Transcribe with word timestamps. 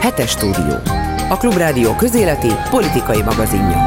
Hetes 0.00 0.30
stúdió. 0.30 0.74
A 1.28 1.36
Klubrádió 1.38 1.94
közéleti 1.94 2.48
politikai 2.70 3.22
magazinja. 3.22 3.78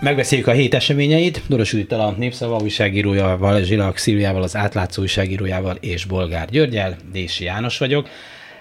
Megbeszéljük 0.00 0.46
a 0.46 0.52
hét 0.52 0.74
eseményeit. 0.74 1.42
Doros 1.48 1.72
Judittal 1.72 2.00
a 2.00 2.14
Népszava 2.18 2.56
újságírójával, 2.56 3.62
Zsilak 3.62 3.96
Szilviával, 3.96 4.42
az 4.42 4.56
átlátszó 4.56 5.02
újságírójával 5.02 5.76
és 5.80 6.04
Bolgár 6.04 6.48
Györgyel. 6.48 6.96
Dési 7.12 7.44
János 7.44 7.78
vagyok. 7.78 8.08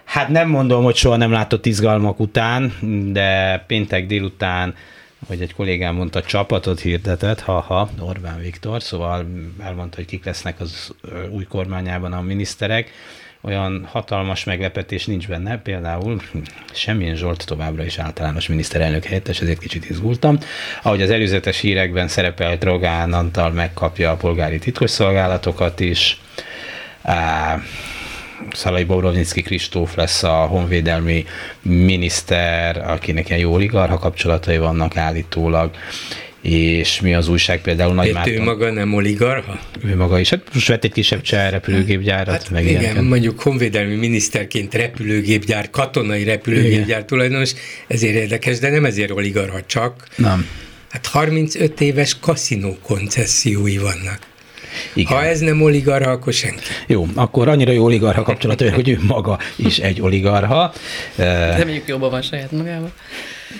Hát 0.03 0.27
nem 0.27 0.49
mondom, 0.49 0.83
hogy 0.83 0.95
soha 0.95 1.15
nem 1.15 1.31
látott 1.31 1.65
izgalmak 1.65 2.19
után, 2.19 2.73
de 3.11 3.63
péntek 3.67 4.05
délután 4.05 4.75
hogy 5.27 5.41
egy 5.41 5.53
kollégám 5.53 5.95
mondta, 5.95 6.21
csapatot 6.21 6.79
hirdetett, 6.79 7.39
ha-ha, 7.39 7.89
Orbán 7.99 8.39
Viktor, 8.39 8.83
szóval 8.83 9.25
elmondta, 9.63 9.95
hogy 9.95 10.05
kik 10.05 10.25
lesznek 10.25 10.59
az 10.59 10.93
új 11.29 11.43
kormányában 11.43 12.13
a 12.13 12.21
miniszterek. 12.21 12.91
Olyan 13.41 13.87
hatalmas 13.91 14.43
meglepetés 14.43 15.05
nincs 15.05 15.27
benne, 15.27 15.57
például 15.57 16.21
semmilyen 16.73 17.15
Zsolt 17.15 17.45
továbbra 17.45 17.83
is 17.83 17.97
általános 17.97 18.47
miniszterelnök 18.47 19.03
helyettes, 19.03 19.41
ezért 19.41 19.59
kicsit 19.59 19.89
izgultam. 19.89 20.37
Ahogy 20.83 21.01
az 21.01 21.09
előzetes 21.09 21.59
hírekben 21.59 22.07
szerepelt, 22.07 22.63
Rogán 22.63 23.13
Antal 23.13 23.51
megkapja 23.51 24.11
a 24.11 24.15
polgári 24.15 24.59
titkosszolgálatokat 24.59 25.79
is. 25.79 26.21
Szalai 28.51 28.83
Bobrovnicki 28.83 29.41
Kristóf 29.41 29.95
lesz 29.95 30.23
a 30.23 30.33
honvédelmi 30.45 31.25
miniszter, 31.61 32.89
akinek 32.89 33.29
ilyen 33.29 33.39
jó 33.39 33.53
oligarha 33.53 33.97
kapcsolatai 33.97 34.57
vannak 34.57 34.97
állítólag 34.97 35.71
és 36.41 37.01
mi 37.01 37.13
az 37.13 37.27
újság 37.27 37.61
például 37.61 37.93
Nagy 37.93 38.13
Márton. 38.13 38.33
Ő 38.33 38.43
maga 38.43 38.71
nem 38.71 38.93
oligarha? 38.93 39.59
Ő 39.85 39.95
maga 39.95 40.19
is. 40.19 40.29
Hát 40.29 40.41
most 40.53 40.67
vett 40.67 40.83
egy 40.83 40.91
kisebb 40.91 41.21
cseh 41.21 41.49
repülőgépgyárat. 41.49 42.33
Hát 42.33 42.49
meg 42.49 42.65
igen, 42.65 42.81
ilyenken. 42.81 43.03
mondjuk 43.03 43.41
honvédelmi 43.41 43.95
miniszterként 43.95 44.73
repülőgépgyár, 44.73 45.69
katonai 45.69 46.23
repülőgépgyár 46.23 46.87
igen. 46.87 47.05
tulajdonos, 47.05 47.53
ezért 47.87 48.15
érdekes, 48.15 48.59
de 48.59 48.69
nem 48.69 48.85
ezért 48.85 49.11
oligarha 49.11 49.61
csak. 49.65 50.07
Nem. 50.15 50.47
Hát 50.89 51.05
35 51.05 51.81
éves 51.81 52.17
kaszinó 52.19 52.77
koncessziói 52.81 53.77
vannak. 53.77 54.19
Igen. 54.93 55.17
Ha 55.17 55.23
ez 55.23 55.39
nem 55.39 55.61
oligarha, 55.61 56.11
akkor 56.11 56.33
senki. 56.33 56.61
Jó, 56.87 57.07
akkor 57.13 57.47
annyira 57.47 57.71
jó 57.71 57.83
oligarha 57.83 58.21
kapcsolat, 58.21 58.61
hogy 58.61 58.89
ő 58.89 58.99
maga 59.01 59.39
is 59.55 59.77
egy 59.77 60.01
oligarha. 60.01 60.73
Reméljük 61.15 61.87
jobban 61.87 62.09
van 62.09 62.21
saját 62.21 62.51
magával. 62.51 62.91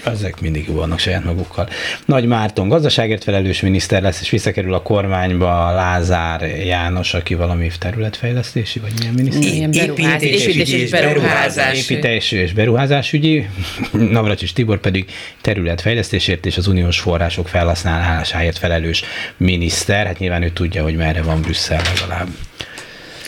Ezek 0.06 0.42
mindig 0.42 0.72
vannak 0.72 1.00
saját 1.00 1.24
magukkal. 1.24 1.70
Nagy 2.06 2.26
Márton 2.26 2.68
gazdaságért 2.68 3.24
felelős 3.24 3.62
miniszter 3.62 4.02
lesz, 4.02 4.22
és 4.22 4.30
visszakerül 4.30 4.74
a 4.74 4.82
kormányba 4.82 5.72
Lázár 5.72 6.42
János, 6.42 7.14
aki 7.14 7.36
valami 7.36 7.72
területfejlesztési, 7.80 8.80
vagy 8.80 8.92
milyen 9.00 9.14
miniszter? 9.14 9.54
Ilyen 9.54 9.72
építési 9.72 10.82
és 10.82 10.90
beruházás. 10.90 11.90
Építési 11.90 12.36
és 12.36 12.54
beruházásügyi. 12.54 13.48
Navracsis 13.92 14.54
Tibor 14.54 14.80
pedig 14.80 15.12
területfejlesztésért 15.42 16.46
és 16.46 16.58
az 16.58 16.68
uniós 16.68 17.00
források 17.00 17.48
felhasználásáért 17.48 18.58
felelős 18.58 19.04
miniszter. 19.38 20.06
Hát 20.06 20.20
nyilván 20.20 20.44
ő 20.44 20.50
tudja, 20.50 20.84
hogy 20.84 20.96
merre 20.96 21.22
van 21.22 21.42
Brüsszel 21.42 21.82
legalább. 21.94 22.28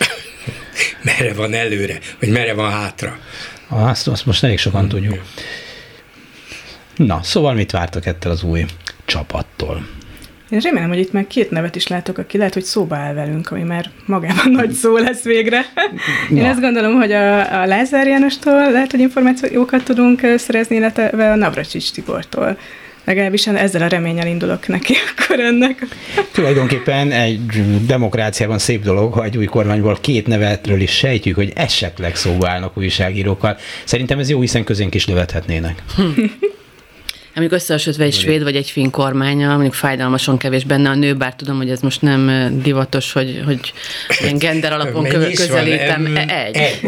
merre 1.17 1.33
van 1.33 1.53
előre, 1.53 1.99
vagy 2.19 2.29
merre 2.29 2.53
van 2.53 2.71
hátra. 2.71 3.19
Azt, 3.67 4.07
azt 4.07 4.25
most 4.25 4.43
elég 4.43 4.57
sokan 4.57 4.87
tudjuk. 4.87 5.21
Na, 6.95 7.19
szóval 7.23 7.53
mit 7.53 7.71
vártak 7.71 8.05
ettől 8.05 8.31
az 8.31 8.43
új 8.43 8.65
csapattól? 9.05 9.85
Én 10.51 10.59
remélem, 10.59 10.89
hogy 10.89 10.99
itt 10.99 11.11
már 11.11 11.27
két 11.27 11.51
nevet 11.51 11.75
is 11.75 11.87
látok, 11.87 12.17
aki 12.17 12.37
lehet, 12.37 12.53
hogy 12.53 12.63
szóba 12.63 12.95
áll 12.95 13.13
velünk, 13.13 13.51
ami 13.51 13.63
már 13.63 13.89
magában 14.05 14.51
nagy 14.59 14.71
szó 14.71 14.97
lesz 14.97 15.23
végre. 15.23 15.65
Én 16.35 16.45
azt 16.45 16.59
gondolom, 16.59 16.93
hogy 16.93 17.11
a, 17.11 17.61
a 17.61 17.65
Lázár 17.65 18.07
Jánostól 18.07 18.71
lehet, 18.71 18.91
hogy 18.91 18.99
információkat 18.99 19.83
tudunk 19.83 20.21
szerezni, 20.37 20.75
illetve 20.75 21.31
a 21.31 21.35
Navracsics 21.35 21.91
Tibortól. 21.91 22.57
Legalábbis 23.03 23.47
ezzel 23.47 23.81
a 23.81 23.87
reményel 23.87 24.27
indulok 24.27 24.67
neki 24.67 24.93
akkor 25.17 25.39
ennek. 25.39 25.85
Tulajdonképpen 26.31 27.11
egy 27.11 27.63
demokráciában 27.85 28.57
szép 28.57 28.83
dolog, 28.83 29.13
ha 29.13 29.23
egy 29.23 29.37
új 29.37 29.45
kormányból 29.45 29.97
két 30.01 30.27
nevetről 30.27 30.81
is 30.81 30.91
sejtjük, 30.91 31.35
hogy 31.35 31.51
esetleg 31.55 32.15
szóba 32.15 32.49
állnak 32.49 32.77
újságírókkal. 32.77 33.57
Szerintem 33.83 34.19
ez 34.19 34.29
jó, 34.29 34.39
hiszen 34.39 34.63
közénk 34.63 34.95
is 34.95 35.07
lövethetnének. 35.07 35.83
Amikor 37.35 37.57
összehasonlítva 37.57 38.05
egy 38.05 38.13
svéd 38.13 38.43
vagy 38.43 38.55
egy 38.55 38.69
finn 38.69 38.89
kormánya, 38.89 39.51
mondjuk 39.51 39.73
fájdalmasan 39.73 40.37
kevés 40.37 40.63
benne 40.63 40.89
a 40.89 40.95
nő, 40.95 41.15
bár 41.15 41.35
tudom, 41.35 41.57
hogy 41.57 41.69
ez 41.69 41.79
most 41.79 42.01
nem 42.01 42.51
divatos, 42.63 43.11
hogy, 43.11 43.41
hogy 43.45 43.73
ilyen 44.21 44.37
gender 44.37 44.73
alapon 44.73 45.01
Mennyi 45.01 45.33
közelítem. 45.33 46.03
Van, 46.03 46.17
e, 46.17 46.45
egy. 46.45 46.55
egy. 46.55 46.79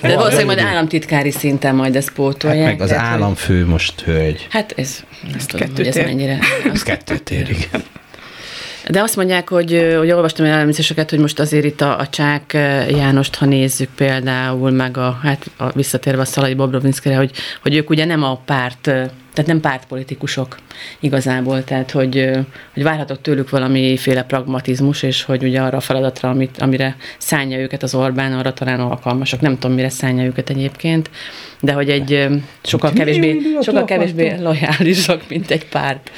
De 0.00 0.14
valószínűleg 0.14 0.46
majd 0.46 0.58
államtitkári 0.58 1.30
szinten 1.30 1.74
majd 1.74 1.96
ezt 1.96 2.10
pótolják. 2.10 2.66
Hát 2.66 2.72
meg 2.72 2.80
az 2.80 2.88
tehát, 2.88 3.12
államfő 3.12 3.66
most 3.66 4.00
hölgy. 4.00 4.46
Hát 4.50 4.72
ez, 4.76 5.04
ezt 5.36 5.48
tudom, 5.48 5.68
hogy 5.76 5.86
ez 5.86 5.94
mennyire. 5.94 6.38
Ez 6.72 6.82
kettőt 6.82 7.30
ér, 7.30 7.50
igen. 7.50 7.84
De 8.90 9.00
azt 9.00 9.16
mondják, 9.16 9.48
hogy, 9.48 9.94
hogy 9.98 10.10
olvastam 10.10 10.46
el 10.46 10.52
elemzéseket, 10.52 11.10
hogy 11.10 11.18
most 11.18 11.38
azért 11.38 11.64
itt 11.64 11.80
a, 11.80 11.98
a 11.98 12.06
Csák 12.06 12.52
Jánost, 12.88 13.34
ha 13.34 13.46
nézzük 13.46 13.88
például, 13.96 14.70
meg 14.70 14.96
a, 14.96 15.18
hát 15.22 15.50
a, 15.56 15.70
visszatérve 15.72 16.20
a 16.20 16.24
Szalai 16.24 16.54
Bobrovinszkere, 16.54 17.16
hogy, 17.16 17.30
hogy 17.62 17.74
ők 17.74 17.90
ugye 17.90 18.04
nem 18.04 18.22
a 18.22 18.36
párt 18.44 18.90
tehát 19.36 19.50
nem 19.50 19.60
pártpolitikusok 19.60 20.56
igazából, 21.00 21.64
tehát 21.64 21.90
hogy, 21.90 22.30
hogy 22.74 22.82
várhatok 22.82 23.20
tőlük 23.20 23.50
valamiféle 23.50 24.22
pragmatizmus, 24.22 25.02
és 25.02 25.22
hogy 25.22 25.42
ugye 25.42 25.60
arra 25.60 25.76
a 25.76 25.80
feladatra, 25.80 26.30
amit, 26.30 26.58
amire 26.58 26.96
szánja 27.18 27.58
őket 27.58 27.82
az 27.82 27.94
Orbán, 27.94 28.32
arra 28.32 28.52
talán 28.52 28.80
alkalmasak. 28.80 29.40
Nem 29.40 29.58
tudom, 29.58 29.76
mire 29.76 29.88
szánja 29.88 30.24
őket 30.24 30.50
egyébként, 30.50 31.10
de 31.60 31.72
hogy 31.72 31.90
egy 31.90 32.26
sokkal 32.62 32.92
kevésbé, 32.92 33.36
sokkal 33.62 33.84
kevésbé 33.84 34.34
lojálisak, 34.40 35.22
mint 35.28 35.50
egy 35.50 35.66
párt. 35.66 36.10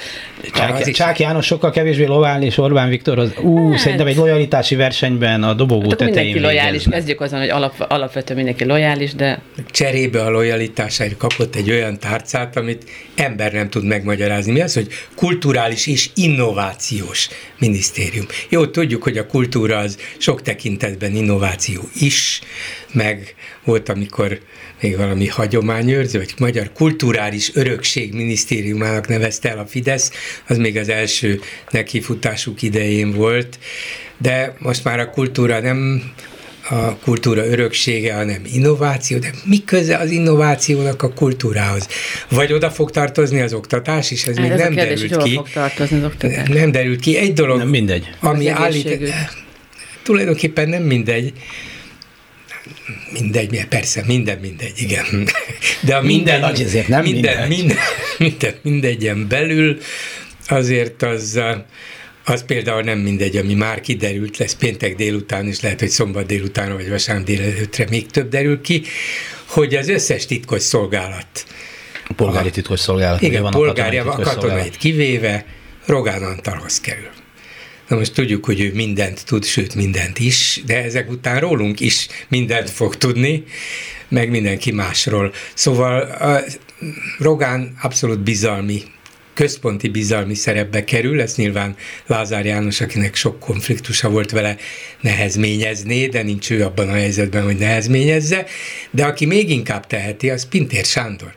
Csák, 0.54 0.90
Csák 0.90 1.18
János 1.18 1.46
sokkal 1.46 1.70
kevésbé 1.70 2.04
lojális, 2.04 2.58
Orbán 2.58 2.88
Viktor, 2.88 3.18
az, 3.18 3.32
ú, 3.42 3.70
hát, 3.70 3.78
szerintem 3.78 4.06
egy 4.06 4.16
lojalitási 4.16 4.74
versenyben 4.74 5.42
a 5.42 5.54
dobogó 5.54 5.88
hát, 5.88 5.98
tetején 5.98 6.32
Mindenki 6.32 6.40
lojális, 6.40 6.84
kezdjük 6.90 7.20
azon, 7.20 7.38
hogy 7.38 7.48
alap, 7.48 7.86
alapvetően 7.88 8.36
mindenki 8.36 8.64
lojális, 8.64 9.14
de... 9.14 9.40
Cserébe 9.70 10.22
a 10.22 10.30
lojalitásáért 10.30 11.16
kapott 11.16 11.54
egy 11.54 11.70
olyan 11.70 11.98
tárcát, 11.98 12.56
amit 12.56 12.84
ember 13.14 13.52
nem 13.52 13.70
tud 13.70 13.84
megmagyarázni. 13.84 14.52
Mi 14.52 14.60
az, 14.60 14.74
hogy 14.74 14.86
kulturális 15.14 15.86
és 15.86 16.10
innovációs 16.14 17.28
minisztérium. 17.58 18.26
Jó, 18.48 18.66
tudjuk, 18.66 19.02
hogy 19.02 19.18
a 19.18 19.26
kultúra 19.26 19.78
az 19.78 19.98
sok 20.18 20.42
tekintetben 20.42 21.14
innováció 21.14 21.80
is, 22.00 22.40
meg 22.92 23.34
volt, 23.64 23.88
amikor 23.88 24.40
még 24.80 24.96
valami 24.96 25.26
hagyományőrző, 25.26 26.18
vagy 26.18 26.34
Magyar 26.38 26.72
Kulturális 26.72 27.50
Örökség 27.54 28.14
Minisztériumának 28.14 29.08
nevezte 29.08 29.50
el 29.50 29.58
a 29.58 29.66
Fidesz, 29.66 30.12
az 30.46 30.56
még 30.56 30.76
az 30.76 30.88
első 30.88 31.40
nekifutásuk 31.70 32.62
idején 32.62 33.12
volt, 33.12 33.58
de 34.18 34.56
most 34.58 34.84
már 34.84 34.98
a 34.98 35.10
kultúra 35.10 35.60
nem 35.60 36.02
a 36.70 36.96
kultúra 36.96 37.46
öröksége, 37.46 38.14
hanem 38.14 38.42
innováció, 38.52 39.18
de 39.18 39.30
mi 39.44 39.64
köze 39.64 39.96
az 39.96 40.10
innovációnak 40.10 41.02
a 41.02 41.12
kultúrához? 41.12 41.88
Vagy 42.30 42.52
oda 42.52 42.70
fog 42.70 42.90
tartozni 42.90 43.40
az 43.40 43.52
oktatás 43.52 44.10
is, 44.10 44.24
ez 44.24 44.36
hát 44.36 44.44
még 44.44 44.50
ez 44.50 44.60
nem 44.60 44.74
kérdés, 44.74 45.00
derült 45.00 45.28
ki. 45.28 45.34
Fog 45.34 45.48
tartozni 45.48 45.98
az 45.98 46.04
oktatás? 46.04 46.48
Nem 46.48 46.70
derült 46.70 47.00
ki. 47.00 47.16
Egy 47.16 47.32
dolog, 47.32 47.58
nem 47.58 47.68
mindegy. 47.68 48.10
ami 48.20 48.48
állít, 48.48 49.12
tulajdonképpen 50.02 50.68
nem 50.68 50.82
mindegy, 50.82 51.32
mindegy, 53.12 53.66
persze, 53.68 54.02
minden 54.06 54.38
mindegy, 54.38 54.72
igen. 54.76 55.28
De 55.80 55.96
a 55.96 56.02
minden, 56.02 56.40
minden 56.40 56.64
azért 56.64 56.88
nem 56.88 57.02
minden, 57.02 57.48
minden, 57.48 57.76
minden, 58.18 58.54
mindegyen 58.62 59.28
belül 59.28 59.78
azért 60.48 61.02
az 61.02 61.40
az 62.24 62.44
például 62.44 62.82
nem 62.82 62.98
mindegy, 62.98 63.36
ami 63.36 63.54
már 63.54 63.80
kiderült, 63.80 64.36
lesz 64.36 64.54
péntek 64.54 64.94
délután, 64.94 65.46
és 65.46 65.60
lehet, 65.60 65.80
hogy 65.80 65.88
szombat 65.88 66.26
délután, 66.26 66.72
vagy 66.72 66.88
vasárnap 66.88 67.24
délelőttre 67.24 67.86
még 67.90 68.06
több 68.06 68.28
derül 68.28 68.60
ki, 68.60 68.82
hogy 69.46 69.74
az 69.74 69.88
összes 69.88 70.26
titkos 70.26 70.62
szolgálat, 70.62 71.46
a 72.08 72.12
polgári 72.12 72.50
titkos 72.50 72.80
szolgálat. 72.80 73.22
Igen, 73.22 73.42
van 73.42 73.50
polgári, 73.50 73.98
a, 73.98 74.12
a 74.12 74.20
katonait 74.20 74.76
kivéve 74.76 75.44
Rogán 75.86 76.22
Antalhoz 76.22 76.80
kerül. 76.80 77.10
Na 77.88 77.96
most 77.96 78.14
tudjuk, 78.14 78.44
hogy 78.44 78.60
ő 78.60 78.72
mindent 78.74 79.24
tud, 79.26 79.44
sőt 79.44 79.74
mindent 79.74 80.18
is, 80.18 80.62
de 80.66 80.82
ezek 80.82 81.10
után 81.10 81.40
rólunk 81.40 81.80
is 81.80 82.06
mindent 82.28 82.70
fog 82.70 82.96
tudni, 82.96 83.44
meg 84.08 84.30
mindenki 84.30 84.72
másról. 84.72 85.32
Szóval 85.54 86.00
a 86.00 86.44
Rogán 87.18 87.76
abszolút 87.82 88.20
bizalmi 88.20 88.82
központi 89.34 89.88
bizalmi 89.88 90.34
szerepbe 90.34 90.84
kerül, 90.84 91.20
ezt 91.20 91.36
nyilván 91.36 91.76
Lázár 92.06 92.46
János, 92.46 92.80
akinek 92.80 93.14
sok 93.14 93.40
konfliktusa 93.40 94.10
volt 94.10 94.30
vele, 94.30 94.56
nehezményezné, 95.00 96.06
de 96.06 96.22
nincs 96.22 96.50
ő 96.50 96.64
abban 96.64 96.88
a 96.88 96.92
helyzetben, 96.92 97.44
hogy 97.44 97.56
nehezményezze, 97.56 98.46
de 98.90 99.04
aki 99.04 99.26
még 99.26 99.50
inkább 99.50 99.86
teheti, 99.86 100.30
az 100.30 100.48
Pintér 100.48 100.84
Sándor. 100.84 101.34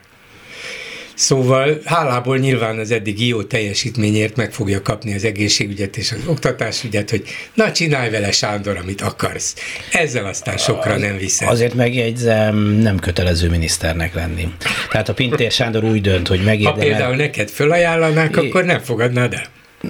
Szóval 1.14 1.80
hálából 1.84 2.38
nyilván 2.38 2.78
az 2.78 2.90
eddigi 2.90 3.26
jó 3.26 3.42
teljesítményért 3.42 4.36
meg 4.36 4.52
fogja 4.52 4.82
kapni 4.82 5.14
az 5.14 5.24
egészségügyet 5.24 5.96
és 5.96 6.12
az 6.12 6.26
oktatásügyet, 6.26 7.10
hogy 7.10 7.22
na 7.54 7.72
csinálj 7.72 8.10
vele 8.10 8.32
Sándor, 8.32 8.76
amit 8.76 9.00
akarsz. 9.00 9.54
Ezzel 9.92 10.24
aztán 10.24 10.56
sokra 10.56 10.96
nem 10.96 11.16
viszed. 11.16 11.48
Azért 11.48 11.74
megjegyzem, 11.74 12.56
nem 12.56 12.98
kötelező 12.98 13.48
miniszternek 13.48 14.14
lenni. 14.14 14.48
Tehát 14.90 15.08
a 15.08 15.14
Pintér 15.14 15.50
Sándor 15.50 15.84
úgy 15.84 16.00
dönt, 16.00 16.28
hogy 16.28 16.44
megérdemel... 16.44 16.72
Ha 16.72 16.86
például 16.86 17.16
neked 17.16 17.48
fölajánlanák, 17.48 18.36
é... 18.36 18.48
akkor 18.48 18.64
nem 18.64 18.80
fogadnád 18.80 19.32
el? 19.32 19.46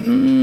Mm, 0.09 0.42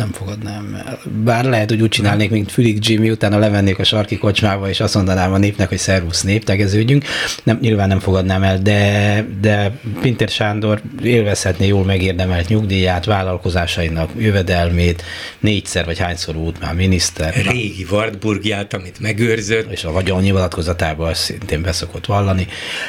nem 0.00 0.12
fogadnám 0.12 0.82
el. 0.86 0.98
Bár 1.24 1.44
lehet, 1.44 1.68
hogy 1.68 1.82
úgy 1.82 1.88
csinálnék, 1.88 2.30
mint 2.30 2.52
Fülig 2.52 2.88
Jimmy, 2.88 3.10
utána 3.10 3.38
levennék 3.38 3.78
a 3.78 3.84
sarki 3.84 4.18
kocsmába, 4.18 4.68
és 4.68 4.80
azt 4.80 4.94
mondanám 4.94 5.32
a 5.32 5.38
népnek, 5.38 5.68
hogy 5.68 5.78
szervusz 5.78 6.22
nép, 6.22 6.44
tegeződjünk. 6.44 7.04
Nem, 7.42 7.58
nyilván 7.60 7.88
nem 7.88 7.98
fogadnám 7.98 8.42
el, 8.42 8.58
de, 8.58 9.24
de 9.40 9.78
Pinter 10.00 10.28
Sándor 10.28 10.82
élvezhetné 11.02 11.66
jól 11.66 11.84
megérdemelt 11.84 12.48
nyugdíját, 12.48 13.04
vállalkozásainak 13.04 14.10
jövedelmét, 14.18 15.02
négyszer 15.40 15.84
vagy 15.84 15.98
hányszor 15.98 16.36
út 16.36 16.60
már 16.60 16.74
miniszter. 16.74 17.34
Régi 17.34 17.86
Wartburgját, 17.90 18.74
amit 18.74 19.00
megőrzött. 19.00 19.72
És 19.72 19.84
a 19.84 19.92
vagyon 19.92 20.22
nyilatkozatában 20.22 21.14
szintén 21.14 21.62
beszokott 21.62 22.06
vallani. 22.06 22.46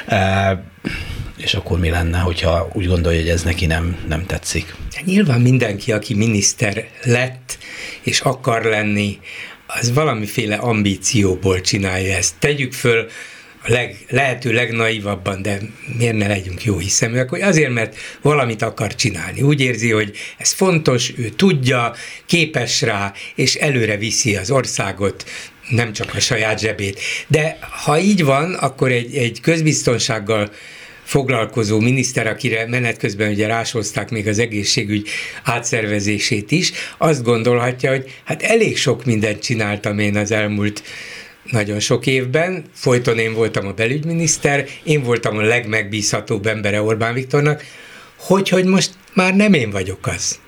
Uh, 0.08 0.60
és 1.38 1.54
akkor 1.54 1.80
mi 1.80 1.90
lenne, 1.90 2.20
hogyha 2.20 2.70
úgy 2.74 2.88
gondolja, 2.88 3.20
hogy 3.20 3.30
ez 3.30 3.44
neki 3.44 3.66
nem, 3.66 3.98
nem 4.08 4.26
tetszik? 4.26 4.76
Nyilván 5.06 5.42
mindenki, 5.42 5.92
aki 5.92 6.14
miniszter 6.14 6.88
lett, 7.04 7.58
és 8.02 8.20
akar 8.20 8.64
lenni, 8.64 9.20
az 9.68 9.94
valamiféle 9.94 10.56
ambícióból 10.56 11.62
csinálja 11.62 12.16
ezt. 12.16 12.36
Tegyük 12.40 12.74
föl 12.74 13.08
a 13.64 13.72
leg, 13.72 14.06
lehető 14.10 14.52
legnaivabban, 14.52 15.42
de 15.42 15.60
miért 15.98 16.18
ne 16.18 16.28
legyünk 16.28 16.64
jó 16.64 16.78
hiszeműek, 16.78 17.30
hogy 17.30 17.42
azért, 17.42 17.72
mert 17.72 17.96
valamit 18.22 18.62
akar 18.62 18.96
csinálni. 18.96 19.42
Úgy 19.42 19.62
érzi, 19.62 19.92
hogy 19.92 20.18
ez 20.38 20.52
fontos, 20.52 21.14
ő 21.18 21.30
tudja, 21.30 21.94
képes 22.26 22.82
rá, 22.82 23.14
és 23.36 23.56
előre 23.56 23.98
viszi 23.98 24.36
az 24.36 24.52
országot, 24.52 25.30
nem 25.70 25.94
csak 25.94 26.16
a 26.16 26.20
saját 26.20 26.60
zsebét. 26.60 27.00
De 27.28 27.58
ha 27.84 28.00
így 28.00 28.24
van, 28.24 28.54
akkor 28.54 28.92
egy, 28.92 29.16
egy 29.16 29.42
közbiztonsággal 29.42 30.52
foglalkozó 31.04 31.80
miniszter, 31.80 32.28
akire 32.28 32.68
menet 32.68 32.98
közben 32.98 33.32
ugye 33.32 33.48
rásozták 33.48 34.10
még 34.10 34.28
az 34.28 34.40
egészségügy 34.40 35.08
átszervezését 35.44 36.52
is, 36.52 36.72
azt 36.98 37.24
gondolhatja, 37.24 37.90
hogy 37.90 38.20
hát 38.24 38.42
elég 38.42 38.78
sok 38.78 39.06
mindent 39.06 39.42
csináltam 39.42 40.00
én 40.00 40.18
az 40.18 40.32
elmúlt 40.32 40.84
nagyon 41.44 41.80
sok 41.80 42.06
évben, 42.06 42.64
folyton 42.74 43.18
én 43.18 43.34
voltam 43.34 43.68
a 43.68 43.72
belügyminiszter, 43.72 44.66
én 44.84 45.04
voltam 45.04 45.38
a 45.38 45.42
legmegbízhatóbb 45.42 46.46
embere 46.46 46.82
Orbán 46.82 47.14
Viktornak, 47.14 47.64
hogy, 48.18 48.50
hogy 48.50 48.66
most 48.66 48.92
már 49.14 49.36
nem 49.36 49.54
én 49.54 49.70
vagyok 49.70 50.08
az. 50.08 50.40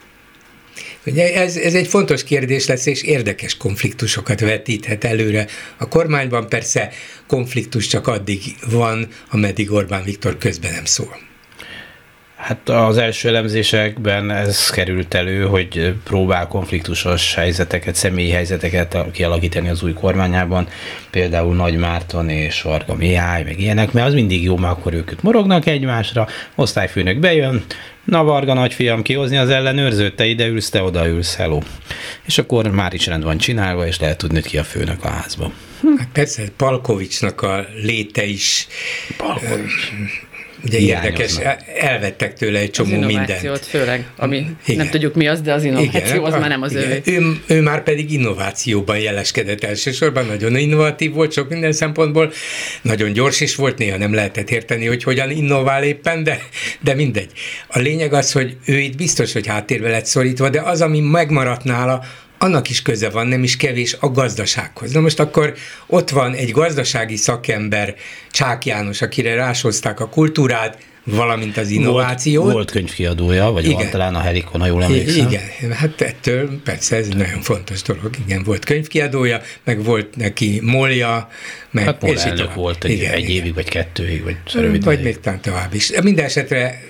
Ugye 1.06 1.34
ez, 1.36 1.56
ez 1.56 1.74
egy 1.74 1.88
fontos 1.88 2.24
kérdés 2.24 2.68
lesz, 2.68 2.86
és 2.86 3.04
érdekes 3.04 3.58
konfliktusokat 3.58 4.40
vetíthet 4.40 5.04
előre. 5.04 5.48
A 5.78 5.88
kormányban 5.88 6.48
persze 6.50 6.92
konfliktus 7.28 7.88
csak 7.88 8.08
addig 8.08 8.42
van, 8.70 9.08
ameddig 9.30 9.72
Orbán 9.72 10.04
Viktor 10.04 10.38
közben 10.38 10.72
nem 10.72 10.86
szól. 10.86 11.33
Hát 12.44 12.70
az 12.70 12.98
első 12.98 13.28
elemzésekben 13.28 14.32
ez 14.32 14.70
került 14.70 15.14
elő, 15.14 15.46
hogy 15.46 15.94
próbál 16.04 16.48
konfliktusos 16.48 17.36
helyzeteket, 17.36 17.96
személyi 17.96 18.30
helyzeteket 18.30 18.98
kialakítani 19.12 19.70
az 19.70 19.84
új 19.84 19.94
kormányában, 19.94 20.68
például 21.10 21.56
Nagy 21.56 21.78
Márton 21.78 22.30
és 22.30 22.62
Varga 22.62 22.96
Mihály, 22.96 23.44
meg 23.44 23.60
ilyenek, 23.60 23.92
mert 23.92 24.08
az 24.08 24.14
mindig 24.14 24.44
jó, 24.44 24.58
mert 24.58 24.74
akkor 24.74 24.94
ők 24.94 25.22
morognak 25.22 25.66
egymásra, 25.66 26.28
osztályfőnök 26.56 27.20
bejön, 27.20 27.64
na 28.04 28.24
Varga 28.24 28.54
nagyfiam, 28.54 29.02
kihozni 29.02 29.38
az 29.38 29.50
ellenőrzőt, 29.50 30.16
te 30.16 30.26
ide 30.26 30.48
ülsz, 30.48 30.70
te 30.70 30.82
oda 30.84 31.08
ülsz, 31.08 31.36
hello. 31.36 31.60
És 32.26 32.38
akkor 32.38 32.68
már 32.68 32.94
is 32.94 33.06
rend 33.06 33.24
van 33.24 33.38
csinálva, 33.38 33.88
és 33.88 34.00
lehet 34.00 34.18
tudni, 34.18 34.40
hogy 34.40 34.50
ki 34.50 34.58
a 34.58 34.64
főnök 34.64 35.04
a 35.04 35.10
házban. 35.10 35.54
Hát 35.98 36.10
persze, 36.14 36.44
Palkovicsnak 36.58 37.42
a 37.42 37.66
léte 37.82 38.26
is 38.26 38.68
Palkovics. 39.18 39.92
Ugye 40.66 40.80
érdekes, 40.80 41.36
elvettek 41.80 42.34
tőle 42.34 42.60
egy 42.60 42.72
csomó 42.72 43.02
az 43.02 43.06
mindent. 43.06 43.66
főleg, 43.66 44.08
ami 44.18 44.36
igen. 44.66 44.78
nem 44.78 44.90
tudjuk 44.90 45.16
mi 45.16 45.28
az, 45.28 45.42
de 45.42 45.54
az 45.54 45.64
innováció 45.64 46.00
igen, 46.00 46.24
az 46.24 46.34
a, 46.34 46.40
már 46.40 46.50
nem 46.50 46.62
az 46.62 46.72
igen. 46.72 46.92
ő. 46.92 47.02
ő. 47.06 47.38
Ő 47.48 47.62
már 47.62 47.84
pedig 47.84 48.12
innovációban 48.12 49.00
jeleskedett 49.00 49.64
elsősorban, 49.64 50.26
nagyon 50.26 50.58
innovatív 50.58 51.14
volt 51.14 51.32
sok 51.32 51.50
minden 51.50 51.72
szempontból, 51.72 52.32
nagyon 52.82 53.14
gyors 53.14 53.42
is 53.42 53.56
volt, 53.56 53.78
néha 53.78 53.98
nem 53.98 54.14
lehetett 54.14 54.50
érteni, 54.50 54.86
hogy 54.86 55.04
hogyan 55.04 55.32
innovál 55.32 55.84
éppen, 55.84 56.24
de, 56.24 56.40
de 56.80 56.94
mindegy. 56.94 57.32
A 57.68 57.80
lényeg 57.80 58.14
az, 58.14 58.32
hogy 58.32 58.58
ő 58.66 58.78
itt 58.80 58.98
biztos, 58.98 59.34
hogy 59.34 59.48
háttérbe 59.48 59.90
lett 59.90 60.06
szorítva, 60.06 60.50
de 60.50 60.62
az, 60.62 60.82
ami 60.82 61.00
megmaradt 61.00 61.64
nála, 61.64 62.04
annak 62.44 62.70
is 62.70 62.82
köze 62.82 63.10
van, 63.10 63.28
nem 63.28 63.44
is 63.44 63.58
kevés 63.58 63.96
a 64.00 64.12
gazdasághoz. 64.12 64.92
Na 64.92 65.00
most 65.00 65.20
akkor 65.20 65.54
ott 65.88 66.10
van 66.10 66.34
egy 66.34 66.52
gazdasági 66.52 67.16
szakember, 67.16 67.96
Csák 68.32 68.66
János, 68.66 69.02
akire 69.02 69.36
rásozták 69.36 70.00
a 70.00 70.10
kultúrát, 70.10 70.78
valamint 71.04 71.58
az 71.58 71.70
innovációt. 71.70 72.44
Volt, 72.44 72.54
volt 72.54 72.72
könyvkiadója, 72.72 73.52
vagy 73.52 73.66
igen. 73.66 73.78
van 73.78 73.90
talán 73.90 74.16
a 74.16 74.20
Helikon, 74.20 74.62
ha 74.62 74.68
jól 74.68 74.84
emlékszem. 74.84 75.28
Igen, 75.28 75.72
hát 75.72 76.02
ettől 76.02 76.62
persze 76.64 76.96
ez 76.96 77.08
nagyon 77.08 77.42
fontos 77.42 77.82
dolog. 77.82 78.10
Igen, 78.26 78.44
volt 78.44 78.66
könyvkiadója, 78.66 79.42
meg 79.64 79.84
volt 79.84 80.16
neki 80.16 80.60
molja, 80.64 81.30
meg 81.72 81.84
hát 81.84 82.04
és 82.04 82.24
elnök 82.24 82.54
volt 82.54 82.84
egy, 82.84 82.92
igen, 82.92 83.14
egy 83.14 83.30
igen. 83.30 83.36
évig, 83.36 83.54
vagy 83.54 83.70
kettőig, 83.70 84.24
vagy 84.24 84.36
rövid 84.54 84.84
Vagy 84.84 85.02
még 85.02 85.20
talán 85.20 85.42
tovább 85.42 85.74
is. 85.74 85.92
Minden 86.02 86.26
esetre 86.26 86.82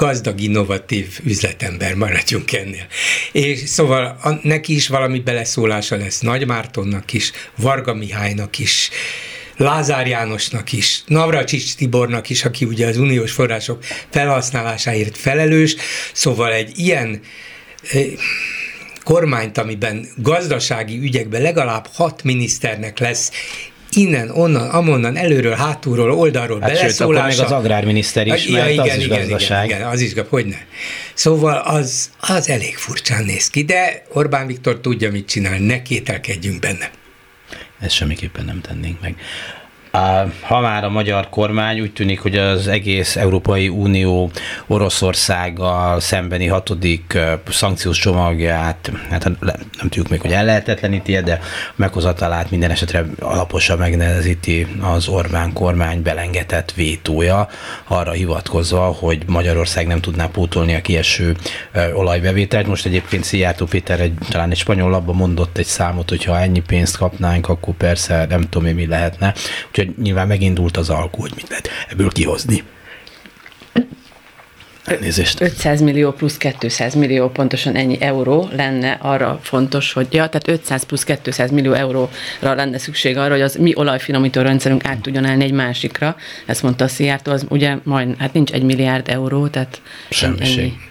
gazdag, 0.00 0.40
innovatív 0.40 1.18
üzletember, 1.24 1.94
maradjunk 1.94 2.52
ennél. 2.52 2.86
És 3.32 3.58
szóval 3.58 4.18
a, 4.22 4.30
neki 4.42 4.74
is 4.74 4.88
valami 4.88 5.18
beleszólása 5.18 5.96
lesz, 5.96 6.20
Nagy 6.20 6.46
Mártonnak 6.46 7.12
is, 7.12 7.32
Varga 7.56 7.94
Mihálynak 7.94 8.58
is, 8.58 8.90
Lázár 9.56 10.06
Jánosnak 10.06 10.72
is, 10.72 11.02
Navracsics 11.06 11.74
Tibornak 11.74 12.30
is, 12.30 12.44
aki 12.44 12.64
ugye 12.64 12.86
az 12.86 12.96
uniós 12.96 13.32
források 13.32 13.84
felhasználásáért 14.10 15.16
felelős, 15.16 15.76
szóval 16.12 16.52
egy 16.52 16.78
ilyen 16.78 17.20
eh, 17.92 18.06
kormányt, 19.04 19.58
amiben 19.58 20.06
gazdasági 20.16 20.98
ügyekben 20.98 21.42
legalább 21.42 21.88
hat 21.92 22.22
miniszternek 22.22 22.98
lesz 22.98 23.30
innen, 23.96 24.30
onnan, 24.30 24.68
amonnan, 24.68 25.16
előről, 25.16 25.54
hátulról, 25.54 26.12
oldalról 26.12 26.60
hát 26.60 26.72
beleszólása. 26.72 27.30
Sőt, 27.30 27.38
még 27.38 27.46
az 27.46 27.58
agrárminiszter 27.58 28.26
is, 28.26 28.46
ja, 28.46 28.56
mert 28.56 28.70
igen, 28.70 28.88
az 28.88 28.96
is 28.96 29.04
igen, 29.04 29.18
gazdaság. 29.18 29.64
Igen, 29.64 29.78
igen, 29.78 29.90
az 29.90 30.00
is, 30.00 30.12
hogy 30.28 30.46
ne. 30.46 30.58
Szóval 31.14 31.56
az, 31.56 32.10
az 32.20 32.48
elég 32.48 32.76
furcsán 32.76 33.24
néz 33.24 33.50
ki, 33.50 33.64
de 33.64 34.02
Orbán 34.12 34.46
Viktor 34.46 34.80
tudja, 34.80 35.10
mit 35.10 35.28
csinál, 35.28 35.58
ne 35.58 35.82
kételkedjünk 35.82 36.58
benne. 36.58 36.90
Ezt 37.80 37.94
semmiképpen 37.94 38.44
nem 38.44 38.60
tennénk 38.60 39.00
meg. 39.00 39.14
Ha 40.40 40.60
már 40.60 40.84
a 40.84 40.88
magyar 40.88 41.28
kormány 41.28 41.80
úgy 41.80 41.92
tűnik, 41.92 42.20
hogy 42.20 42.36
az 42.36 42.68
egész 42.68 43.16
Európai 43.16 43.68
Unió 43.68 44.30
Oroszországgal 44.66 46.00
szembeni 46.00 46.46
hatodik 46.46 47.18
szankciós 47.48 47.98
csomagját, 47.98 48.90
hát 49.10 49.24
nem 49.40 49.54
tudjuk 49.80 50.08
még, 50.08 50.20
hogy 50.20 50.32
ellehetetleníti, 50.32 51.20
de 51.20 51.40
meghozatalát 51.74 52.50
minden 52.50 52.70
esetre 52.70 53.04
alaposan 53.20 53.78
megnehezíti 53.78 54.66
az 54.80 55.08
Orbán 55.08 55.52
kormány 55.52 56.02
belengetett 56.02 56.72
vétója, 56.72 57.48
arra 57.86 58.10
hivatkozva, 58.10 58.84
hogy 58.84 59.22
Magyarország 59.26 59.86
nem 59.86 60.00
tudná 60.00 60.26
pótolni 60.26 60.74
a 60.74 60.80
kieső 60.80 61.36
olajbevételt. 61.94 62.66
Most 62.66 62.86
egyébként 62.86 63.24
Szijjártó 63.24 63.66
Péter 63.66 64.00
egy, 64.00 64.14
talán 64.28 64.50
egy 64.50 64.58
spanyol 64.58 64.90
labba 64.90 65.12
mondott 65.12 65.58
egy 65.58 65.66
számot, 65.66 66.08
hogy 66.08 66.24
ha 66.24 66.38
ennyi 66.38 66.60
pénzt 66.60 66.96
kapnánk, 66.96 67.48
akkor 67.48 67.74
persze 67.74 68.26
nem 68.28 68.48
tudom 68.48 68.74
mi 68.74 68.86
lehetne. 68.86 69.34
Úgyhogy 69.68 69.79
Úgyhogy 69.80 69.94
nyilván 70.02 70.26
megindult 70.26 70.76
az 70.76 70.90
alkú, 70.90 71.20
hogy 71.20 71.32
mit 71.34 71.48
lehet 71.48 71.68
ebből 71.88 72.10
kihozni. 72.10 72.62
Elnézést. 74.84 75.40
500 75.40 75.80
millió 75.80 76.12
plusz 76.12 76.36
200 76.36 76.94
millió, 76.94 77.28
pontosan 77.28 77.74
ennyi 77.74 78.00
euró 78.00 78.48
lenne 78.52 78.98
arra 79.00 79.40
fontos, 79.42 79.92
hogy 79.92 80.06
ja, 80.10 80.28
tehát 80.28 80.48
500 80.48 80.82
plusz 80.82 81.04
200 81.22 81.50
millió 81.50 81.72
euróra 81.72 82.08
lenne 82.40 82.78
szükség 82.78 83.16
arra, 83.16 83.32
hogy 83.32 83.40
az 83.40 83.54
mi 83.54 83.72
olajfinomító 83.76 84.40
rendszerünk 84.40 84.84
át 84.84 85.00
tudjon 85.00 85.24
állni 85.24 85.44
egy 85.44 85.52
másikra. 85.52 86.16
Ezt 86.46 86.62
mondta 86.62 86.84
a 86.84 86.88
Szijjártó, 86.88 87.32
az 87.32 87.46
ugye 87.48 87.76
majd, 87.82 88.14
hát 88.18 88.32
nincs 88.32 88.50
egy 88.52 88.62
milliárd 88.62 89.08
euró, 89.08 89.48
tehát 89.48 89.80
Semmiség. 90.10 90.58
Ennyi 90.58 90.89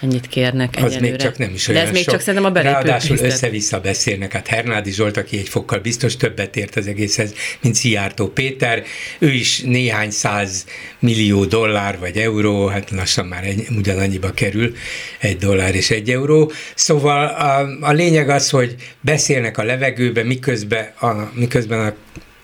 ennyit 0.00 0.26
kérnek 0.26 0.74
Az 0.76 0.82
egyelőre. 0.84 1.10
még 1.10 1.16
csak 1.16 1.38
nem 1.38 1.50
is 1.54 1.68
olyan 1.68 1.80
De 1.80 1.86
ez 1.88 1.92
még 1.94 2.02
sok. 2.02 2.12
csak 2.12 2.20
szerintem 2.20 2.44
a 2.44 2.52
belépő 2.52 2.72
Ráadásul 2.72 3.16
össze-vissza 3.18 3.80
beszélnek. 3.80 4.32
Hát 4.32 4.46
Hernádi 4.46 4.90
Zsolt, 4.92 5.16
aki 5.16 5.38
egy 5.38 5.48
fokkal 5.48 5.78
biztos 5.78 6.16
többet 6.16 6.56
ért 6.56 6.76
az 6.76 6.86
egészhez, 6.86 7.34
mint 7.60 7.74
Szijjártó 7.74 8.28
Péter. 8.28 8.82
Ő 9.18 9.30
is 9.32 9.60
néhány 9.60 10.10
száz 10.10 10.64
millió 10.98 11.44
dollár 11.44 11.98
vagy 11.98 12.16
euró, 12.16 12.66
hát 12.66 12.90
lassan 12.90 13.26
már 13.26 13.44
egy, 13.44 13.66
ugyanannyiba 13.76 14.30
kerül, 14.30 14.74
egy 15.18 15.36
dollár 15.36 15.74
és 15.74 15.90
egy 15.90 16.10
euró. 16.10 16.52
Szóval 16.74 17.26
a, 17.26 17.78
a 17.86 17.92
lényeg 17.92 18.28
az, 18.28 18.50
hogy 18.50 18.74
beszélnek 19.00 19.58
a 19.58 19.62
levegőbe, 19.62 20.22
miközben 20.22 20.92
a, 21.00 21.30
miközben 21.34 21.86
a 21.86 21.94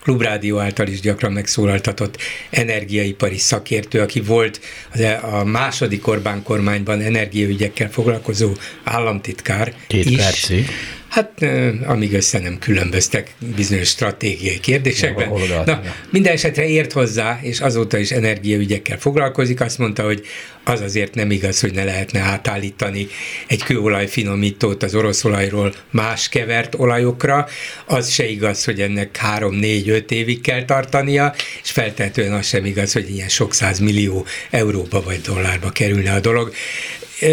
Klubrádió 0.07 0.59
által 0.59 0.87
is 0.87 1.01
gyakran 1.01 1.33
megszólaltatott 1.33 2.19
energiaipari 2.51 3.39
szakértő, 3.39 4.01
aki 4.01 4.21
volt 4.21 4.61
e- 4.93 5.21
a 5.23 5.45
második 5.45 6.07
Orbán 6.07 6.43
kormányban 6.43 7.01
energiaügyekkel 7.01 7.91
foglalkozó 7.91 8.53
államtitkár 8.85 9.75
Két 9.87 10.05
is. 10.05 10.17
percig. 10.17 10.69
Hát 11.17 11.45
amíg 11.87 12.13
össze 12.13 12.39
nem 12.39 12.59
különböztek 12.59 13.35
bizonyos 13.57 13.89
stratégiai 13.89 14.61
kérdésekben. 14.61 15.31
Ja, 15.49 15.63
Na, 15.67 15.83
minden 16.11 16.33
esetre 16.33 16.69
ért 16.69 16.93
hozzá, 16.93 17.39
és 17.43 17.61
azóta 17.61 17.99
is 17.99 18.11
energiaügyekkel 18.11 18.99
foglalkozik. 18.99 19.61
Azt 19.61 19.79
mondta, 19.79 20.03
hogy 20.05 20.27
az 20.65 20.81
azért 20.81 21.15
nem 21.15 21.31
igaz, 21.31 21.61
hogy 21.61 21.73
ne 21.73 21.85
lehetne 21.85 22.21
átállítani 22.21 23.07
egy 23.47 23.63
kőolaj 23.63 24.07
finomítót 24.07 24.83
az 24.83 24.95
orosz 24.95 25.25
olajról 25.25 25.75
más 25.91 26.29
kevert 26.29 26.75
olajokra. 26.75 27.47
Az 27.87 28.11
se 28.11 28.29
igaz, 28.29 28.65
hogy 28.65 28.81
ennek 28.81 29.21
3-4-5 29.39 30.11
évig 30.11 30.41
kell 30.41 30.65
tartania, 30.65 31.35
és 31.63 31.71
feltehetően 31.71 32.33
az 32.33 32.47
sem 32.47 32.65
igaz, 32.65 32.93
hogy 32.93 33.11
ilyen 33.11 33.29
sok 33.29 33.55
száz 33.55 33.79
millió 33.79 34.27
euróba 34.51 35.03
vagy 35.03 35.21
dollárba 35.21 35.71
kerülne 35.71 36.13
a 36.13 36.21
dolog. 36.21 36.53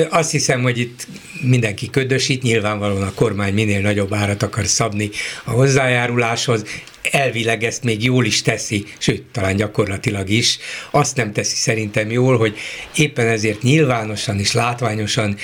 Azt 0.10 0.32
hiszem, 0.32 0.62
hogy 0.62 0.80
itt 0.80 1.08
mindenki 1.42 1.90
ködösít, 1.90 2.42
nyilvánvalóan 2.42 3.04
a 3.04 3.13
kormány 3.13 3.54
minél 3.54 3.82
nagyobb 3.82 4.13
árat 4.13 4.44
akar 4.44 4.66
szabni 4.66 5.10
a 5.44 5.52
hozzájáruláshoz, 5.52 6.63
elvileg 7.12 7.63
ezt 7.63 7.84
még 7.84 8.04
jól 8.04 8.25
is 8.25 8.42
teszi, 8.42 8.86
sőt, 8.98 9.24
talán 9.32 9.56
gyakorlatilag 9.56 10.30
is. 10.30 10.58
Azt 10.92 11.16
nem 11.16 11.34
teszi 11.34 11.56
szerintem 11.56 12.12
jól, 12.12 12.38
hogy 12.38 12.58
éppen 12.96 13.28
ezért 13.28 13.62
nyilvánosan 13.62 14.40
és 14.40 14.52
látványosan 14.52 15.38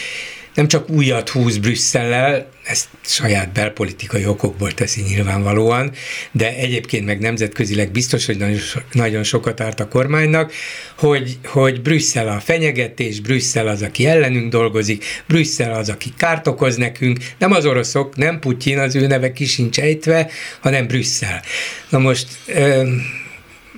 nem 0.60 0.68
csak 0.68 0.90
újat 0.90 1.30
húz 1.30 1.58
Brüsszellel, 1.58 2.50
ezt 2.64 2.88
saját 3.02 3.52
belpolitikai 3.52 4.26
okokból 4.26 4.72
teszi 4.72 5.02
nyilvánvalóan, 5.02 5.92
de 6.32 6.56
egyébként 6.56 7.06
meg 7.06 7.20
nemzetközileg 7.20 7.92
biztos, 7.92 8.26
hogy 8.26 8.44
nagyon 8.92 9.24
sokat 9.24 9.62
árt 9.62 9.80
a 9.80 9.88
kormánynak, 9.88 10.54
hogy, 10.98 11.38
hogy 11.46 11.82
Brüsszel 11.82 12.28
a 12.28 12.40
fenyegetés, 12.40 13.20
Brüsszel 13.20 13.68
az, 13.68 13.82
aki 13.82 14.06
ellenünk 14.06 14.52
dolgozik, 14.52 15.06
Brüsszel 15.28 15.74
az, 15.74 15.90
aki 15.90 16.14
kárt 16.18 16.48
okoz 16.48 16.76
nekünk, 16.76 17.18
nem 17.38 17.52
az 17.52 17.66
oroszok, 17.66 18.16
nem 18.16 18.40
Putyin, 18.40 18.80
az 18.80 18.96
ő 18.96 19.08
neve 19.08 19.32
kisincs 19.32 19.80
ejtve, 19.80 20.30
hanem 20.60 20.88
Brüsszel. 20.88 21.42
Na 21.90 21.98
most 21.98 22.28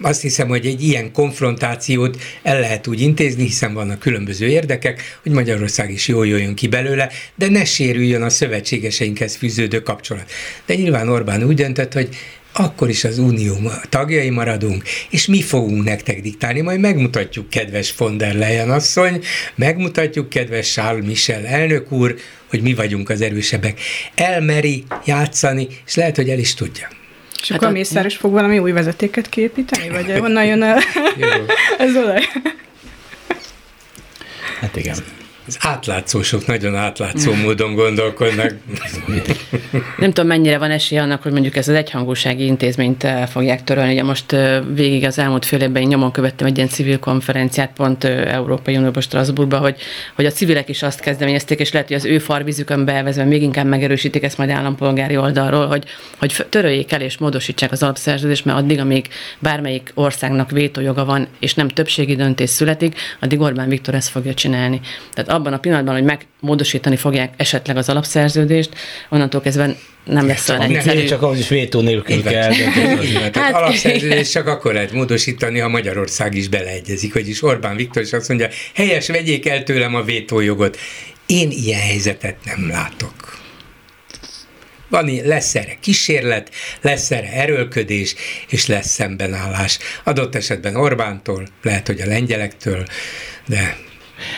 azt 0.01 0.21
hiszem, 0.21 0.47
hogy 0.47 0.65
egy 0.65 0.83
ilyen 0.83 1.11
konfrontációt 1.11 2.21
el 2.43 2.59
lehet 2.59 2.87
úgy 2.87 3.01
intézni, 3.01 3.43
hiszen 3.43 3.73
vannak 3.73 3.99
különböző 3.99 4.47
érdekek, 4.47 5.19
hogy 5.23 5.31
Magyarország 5.31 5.91
is 5.91 6.07
jól 6.07 6.27
jöjjön 6.27 6.55
ki 6.55 6.67
belőle, 6.67 7.09
de 7.35 7.49
ne 7.49 7.65
sérüljön 7.65 8.21
a 8.21 8.29
szövetségeseinkhez 8.29 9.35
fűződő 9.35 9.81
kapcsolat. 9.81 10.31
De 10.65 10.75
nyilván 10.75 11.09
Orbán 11.09 11.43
úgy 11.43 11.55
döntött, 11.55 11.93
hogy 11.93 12.09
akkor 12.53 12.89
is 12.89 13.03
az 13.03 13.17
unió 13.17 13.71
tagjai 13.89 14.29
maradunk, 14.29 14.83
és 15.09 15.25
mi 15.25 15.41
fogunk 15.41 15.83
nektek 15.83 16.21
diktálni, 16.21 16.61
majd 16.61 16.79
megmutatjuk, 16.79 17.49
kedves 17.49 17.93
von 17.97 18.17
der 18.17 18.35
Leyen 18.35 18.71
asszony, 18.71 19.23
megmutatjuk, 19.55 20.29
kedves 20.29 20.71
Charles 20.71 21.05
Michel 21.05 21.45
elnök 21.45 21.91
úr, 21.91 22.15
hogy 22.49 22.61
mi 22.61 22.73
vagyunk 22.73 23.09
az 23.09 23.21
erősebbek. 23.21 23.79
Elmeri 24.15 24.83
játszani, 25.05 25.67
és 25.85 25.95
lehet, 25.95 26.15
hogy 26.15 26.29
el 26.29 26.39
is 26.39 26.53
tudja. 26.53 27.00
És 27.41 27.47
hát 27.47 27.57
akkor 27.57 27.67
a 27.67 27.71
Mészáros 27.71 28.15
fog 28.15 28.31
valami 28.31 28.59
új 28.59 28.71
vezetéket 28.71 29.29
képíteni? 29.29 29.89
Vagy 29.89 30.17
honnan 30.19 30.45
jön 30.45 30.61
a, 30.61 30.75
az 31.77 31.95
olaj? 32.03 32.27
Hát 34.59 34.75
igen 34.75 34.97
az 35.51 35.57
átlátszósok 35.59 36.45
nagyon 36.45 36.75
átlátszó 36.75 37.33
módon 37.33 37.75
gondolkodnak. 37.75 38.53
Nem 39.97 40.11
tudom, 40.11 40.27
mennyire 40.27 40.57
van 40.57 40.71
esély 40.71 40.99
annak, 40.99 41.23
hogy 41.23 41.31
mondjuk 41.31 41.55
ez 41.55 41.67
az 41.67 41.75
egyhangúsági 41.75 42.45
intézményt 42.45 43.03
eh, 43.03 43.27
fogják 43.27 43.63
törölni. 43.63 43.91
Ugye 43.91 44.03
most 44.03 44.31
eh, 44.31 44.61
végig 44.73 45.05
az 45.05 45.19
elmúlt 45.19 45.45
fél 45.45 45.61
évben 45.61 45.81
én 45.81 45.87
nyomon 45.87 46.11
követtem 46.11 46.47
egy 46.47 46.57
ilyen 46.57 46.69
civil 46.69 46.99
konferenciát 46.99 47.71
pont 47.75 48.03
eh, 48.03 48.33
Európai 48.33 48.77
Unióban, 48.77 49.01
Strasbourgba, 49.01 49.57
hogy, 49.57 49.75
hogy 50.15 50.25
a 50.25 50.31
civilek 50.31 50.69
is 50.69 50.83
azt 50.83 50.99
kezdeményezték, 50.99 51.59
és 51.59 51.71
lehet, 51.71 51.87
hogy 51.87 51.97
az 51.97 52.05
ő 52.05 52.19
farvizükön 52.19 52.85
bevezve 52.85 53.23
még 53.23 53.41
inkább 53.41 53.65
megerősítik 53.65 54.23
ezt 54.23 54.37
majd 54.37 54.49
állampolgári 54.49 55.17
oldalról, 55.17 55.67
hogy, 55.67 55.83
hogy 56.17 56.45
töröljék 56.49 56.91
el 56.91 57.01
és 57.01 57.17
módosítsák 57.17 57.71
az 57.71 57.83
alapszerződést, 57.83 58.45
mert 58.45 58.57
addig, 58.57 58.79
amíg 58.79 59.07
bármelyik 59.39 59.91
országnak 59.93 60.51
vétójoga 60.51 61.05
van, 61.05 61.27
és 61.39 61.53
nem 61.53 61.67
többségi 61.67 62.15
döntés 62.15 62.49
születik, 62.49 62.99
addig 63.19 63.39
Orbán 63.39 63.69
Viktor 63.69 63.95
ezt 63.95 64.09
fogja 64.09 64.33
csinálni. 64.33 64.79
Tehát 65.13 65.31
abban 65.41 65.53
a 65.53 65.59
pillanatban, 65.59 65.93
hogy 65.93 66.03
megmódosítani 66.03 66.95
fogják 66.95 67.33
esetleg 67.37 67.77
az 67.77 67.89
alapszerződést, 67.89 68.69
onnantól 69.09 69.41
kezdve 69.41 69.75
nem 70.05 70.27
lesz 70.27 70.49
olyan 70.49 70.61
egyszerű. 70.61 70.97
Nem, 70.97 71.07
csak 71.07 71.21
ahhoz 71.21 71.39
is 71.39 71.47
vétó 71.47 71.81
nélkül 71.81 72.23
kell. 72.23 72.53
hát, 72.53 73.35
hát 73.35 73.53
alapszerződést 73.53 74.31
csak 74.31 74.47
akkor 74.47 74.73
lehet 74.73 74.91
módosítani, 74.91 75.59
ha 75.59 75.67
Magyarország 75.67 76.35
is 76.35 76.47
beleegyezik, 76.47 77.13
vagyis 77.13 77.43
Orbán 77.43 77.75
Viktor 77.75 78.01
is 78.01 78.13
azt 78.13 78.27
mondja, 78.27 78.47
helyes, 78.73 79.07
vegyék 79.07 79.47
el 79.47 79.63
tőlem 79.63 79.95
a 79.95 80.01
vétójogot. 80.01 80.77
Én 81.25 81.51
ilyen 81.51 81.79
helyzetet 81.79 82.35
nem 82.45 82.67
látok. 82.67 83.39
Van, 84.89 85.09
lesz 85.23 85.55
erre 85.55 85.77
kísérlet, 85.81 86.51
lesz 86.81 87.11
erre 87.11 87.31
erőlködés, 87.31 88.15
és 88.47 88.67
lesz 88.67 88.87
szembenállás. 88.87 89.79
Adott 90.03 90.35
esetben 90.35 90.75
Orbántól, 90.75 91.47
lehet, 91.61 91.87
hogy 91.87 92.01
a 92.01 92.05
lengyelektől, 92.05 92.85
de 93.47 93.77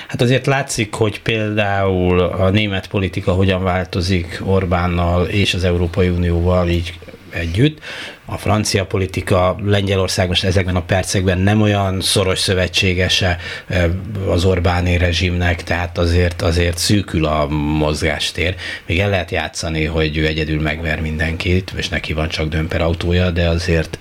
Hát 0.07 0.21
azért 0.21 0.45
látszik, 0.45 0.93
hogy 0.93 1.21
például 1.21 2.19
a 2.19 2.49
német 2.49 2.87
politika 2.87 3.31
hogyan 3.31 3.63
változik 3.63 4.41
Orbánnal 4.43 5.25
és 5.25 5.53
az 5.53 5.63
Európai 5.63 6.09
Unióval 6.09 6.69
így 6.69 6.93
együtt. 7.33 7.79
A 8.25 8.37
francia 8.37 8.85
politika 8.85 9.55
Lengyelország 9.65 10.27
most 10.27 10.43
ezekben 10.43 10.75
a 10.75 10.81
percekben 10.81 11.37
nem 11.37 11.61
olyan 11.61 12.01
szoros 12.01 12.39
szövetségese 12.39 13.37
az 14.27 14.45
Orbáni 14.45 14.97
rezsimnek, 14.97 15.63
tehát 15.63 15.97
azért, 15.97 16.41
azért 16.41 16.77
szűkül 16.77 17.25
a 17.25 17.47
mozgástér. 17.77 18.55
Még 18.85 18.99
el 18.99 19.09
lehet 19.09 19.31
játszani, 19.31 19.85
hogy 19.85 20.17
ő 20.17 20.25
egyedül 20.25 20.61
megver 20.61 21.01
mindenkit, 21.01 21.73
és 21.75 21.89
neki 21.89 22.13
van 22.13 22.27
csak 22.27 22.47
dömper 22.47 22.81
autója, 22.81 23.31
de 23.31 23.47
azért... 23.47 23.99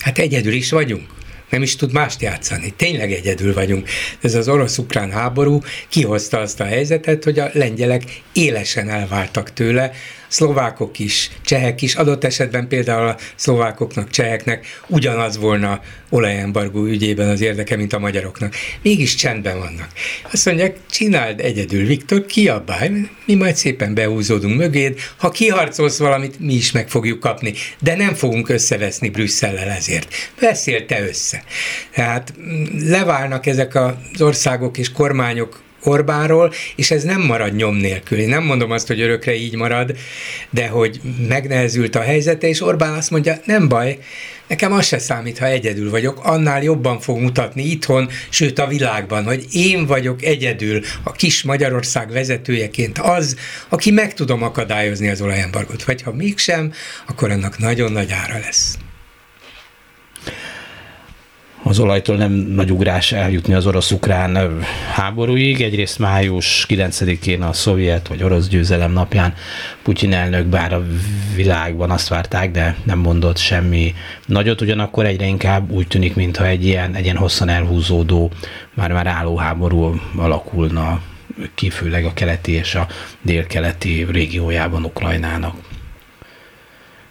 Hát 0.00 0.18
egyedül 0.18 0.52
is 0.52 0.70
vagyunk 0.70 1.16
nem 1.50 1.62
is 1.62 1.76
tud 1.76 1.92
mást 1.92 2.22
játszani. 2.22 2.72
Tényleg 2.76 3.12
egyedül 3.12 3.54
vagyunk. 3.54 3.88
Ez 4.20 4.34
az 4.34 4.48
orosz-ukrán 4.48 5.10
háború 5.10 5.60
kihozta 5.88 6.38
azt 6.38 6.60
a 6.60 6.64
helyzetet, 6.64 7.24
hogy 7.24 7.38
a 7.38 7.50
lengyelek 7.52 8.02
élesen 8.32 8.88
elváltak 8.88 9.52
tőle, 9.52 9.92
szlovákok 10.28 10.98
is, 10.98 11.30
csehek 11.44 11.82
is, 11.82 11.94
adott 11.94 12.24
esetben 12.24 12.68
például 12.68 13.08
a 13.08 13.16
szlovákoknak, 13.34 14.10
cseheknek 14.10 14.66
ugyanaz 14.86 15.36
volna 15.36 15.80
olajembargó 16.08 16.84
ügyében 16.84 17.28
az 17.28 17.40
érdeke, 17.40 17.76
mint 17.76 17.92
a 17.92 17.98
magyaroknak. 17.98 18.54
Mégis 18.82 19.14
csendben 19.14 19.58
vannak. 19.58 19.88
Azt 20.32 20.46
mondják, 20.46 20.76
csináld 20.90 21.40
egyedül, 21.40 21.86
Viktor, 21.86 22.26
kiabálj, 22.26 22.90
mi 23.24 23.34
majd 23.34 23.56
szépen 23.56 23.94
behúzódunk 23.94 24.56
mögéd, 24.56 24.98
ha 25.16 25.30
kiharcolsz 25.30 25.98
valamit, 25.98 26.40
mi 26.40 26.54
is 26.54 26.72
meg 26.72 26.88
fogjuk 26.88 27.20
kapni, 27.20 27.54
de 27.80 27.96
nem 27.96 28.14
fogunk 28.14 28.48
összeveszni 28.48 29.08
Brüsszellel 29.08 29.68
ezért. 29.68 30.14
Beszél 30.40 30.86
te 30.86 31.06
össze. 31.06 31.42
Tehát 31.94 32.34
mm, 32.40 32.64
leválnak 32.88 33.46
ezek 33.46 33.74
az 33.74 34.20
országok 34.20 34.78
és 34.78 34.92
kormányok 34.92 35.66
Orbánról, 35.88 36.52
és 36.76 36.90
ez 36.90 37.02
nem 37.02 37.20
marad 37.20 37.54
nyom 37.54 37.76
nélkül. 37.76 38.18
Én 38.18 38.28
nem 38.28 38.44
mondom 38.44 38.70
azt, 38.70 38.86
hogy 38.86 39.00
örökre 39.00 39.34
így 39.34 39.56
marad, 39.56 39.96
de 40.50 40.68
hogy 40.68 41.00
megnehezült 41.28 41.94
a 41.94 42.00
helyzete, 42.00 42.48
és 42.48 42.62
Orbán 42.62 42.92
azt 42.92 43.10
mondja, 43.10 43.40
nem 43.44 43.68
baj, 43.68 43.98
nekem 44.48 44.72
az 44.72 44.86
se 44.86 44.98
számít, 44.98 45.38
ha 45.38 45.46
egyedül 45.46 45.90
vagyok, 45.90 46.24
annál 46.24 46.62
jobban 46.62 47.00
fog 47.00 47.18
mutatni 47.18 47.62
itthon, 47.62 48.08
sőt 48.28 48.58
a 48.58 48.66
világban, 48.66 49.24
hogy 49.24 49.44
én 49.52 49.86
vagyok 49.86 50.22
egyedül 50.22 50.80
a 51.02 51.12
kis 51.12 51.42
Magyarország 51.42 52.10
vezetőjeként 52.10 52.98
az, 52.98 53.36
aki 53.68 53.90
meg 53.90 54.14
tudom 54.14 54.42
akadályozni 54.42 55.08
az 55.08 55.20
olajembargot. 55.20 55.84
Vagy 55.84 56.02
ha 56.02 56.12
mégsem, 56.12 56.72
akkor 57.06 57.30
annak 57.30 57.58
nagyon 57.58 57.92
nagy 57.92 58.12
ára 58.12 58.38
lesz 58.38 58.78
az 61.62 61.78
olajtól 61.78 62.16
nem 62.16 62.32
nagy 62.32 62.72
ugrás 62.72 63.12
eljutni 63.12 63.54
az 63.54 63.66
orosz-ukrán 63.66 64.62
háborúig. 64.92 65.60
Egyrészt 65.60 65.98
május 65.98 66.66
9-én 66.68 67.42
a 67.42 67.52
szovjet 67.52 68.08
vagy 68.08 68.22
orosz 68.22 68.48
győzelem 68.48 68.92
napján 68.92 69.34
Putyin 69.82 70.12
elnök 70.12 70.46
bár 70.46 70.72
a 70.72 70.86
világban 71.34 71.90
azt 71.90 72.08
várták, 72.08 72.50
de 72.50 72.76
nem 72.84 72.98
mondott 72.98 73.36
semmi 73.36 73.94
nagyot, 74.26 74.60
ugyanakkor 74.60 75.06
egyre 75.06 75.26
inkább 75.26 75.70
úgy 75.70 75.86
tűnik, 75.86 76.14
mintha 76.14 76.46
egy 76.46 76.64
ilyen, 76.64 76.94
egy 76.94 77.04
ilyen 77.04 77.16
hosszan 77.16 77.48
elhúzódó, 77.48 78.30
már-már 78.74 79.06
álló 79.06 79.36
háború 79.36 80.00
alakulna 80.16 81.00
ki, 81.54 81.70
főleg 81.70 82.04
a 82.04 82.12
keleti 82.14 82.52
és 82.52 82.74
a 82.74 82.86
délkeleti 83.22 84.06
régiójában 84.10 84.84
Ukrajnának 84.84 85.67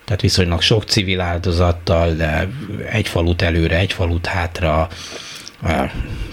tehát 0.08 0.22
viszonylag 0.22 0.62
sok 0.62 0.84
civil 0.84 1.20
áldozattal, 1.20 2.14
de 2.14 2.48
egy 2.90 3.08
falut 3.08 3.42
előre, 3.42 3.78
egy 3.78 3.94
falut 3.94 4.26
hátra, 4.26 4.88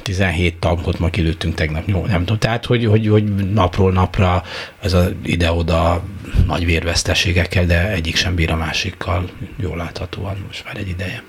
17 0.02 0.54
tankot 0.54 0.98
ma 0.98 1.10
kilőttünk 1.10 1.54
tegnap, 1.54 1.88
jó, 1.88 2.06
nem 2.06 2.18
tudom. 2.18 2.38
Tehát, 2.38 2.64
hogy, 2.64 2.84
hogy, 2.84 3.06
hogy 3.08 3.24
napról 3.34 3.92
napra 3.92 4.42
ez 4.80 4.92
az 4.92 5.12
ide-oda 5.24 6.04
nagy 6.46 6.64
vérveszteségekkel, 6.64 7.66
de 7.66 7.90
egyik 7.90 8.16
sem 8.16 8.34
bír 8.34 8.50
a 8.50 8.56
másikkal, 8.56 9.30
jól 9.56 9.76
láthatóan 9.76 10.44
most 10.46 10.64
már 10.64 10.76
egy 10.76 10.88
ideje. 10.88 11.22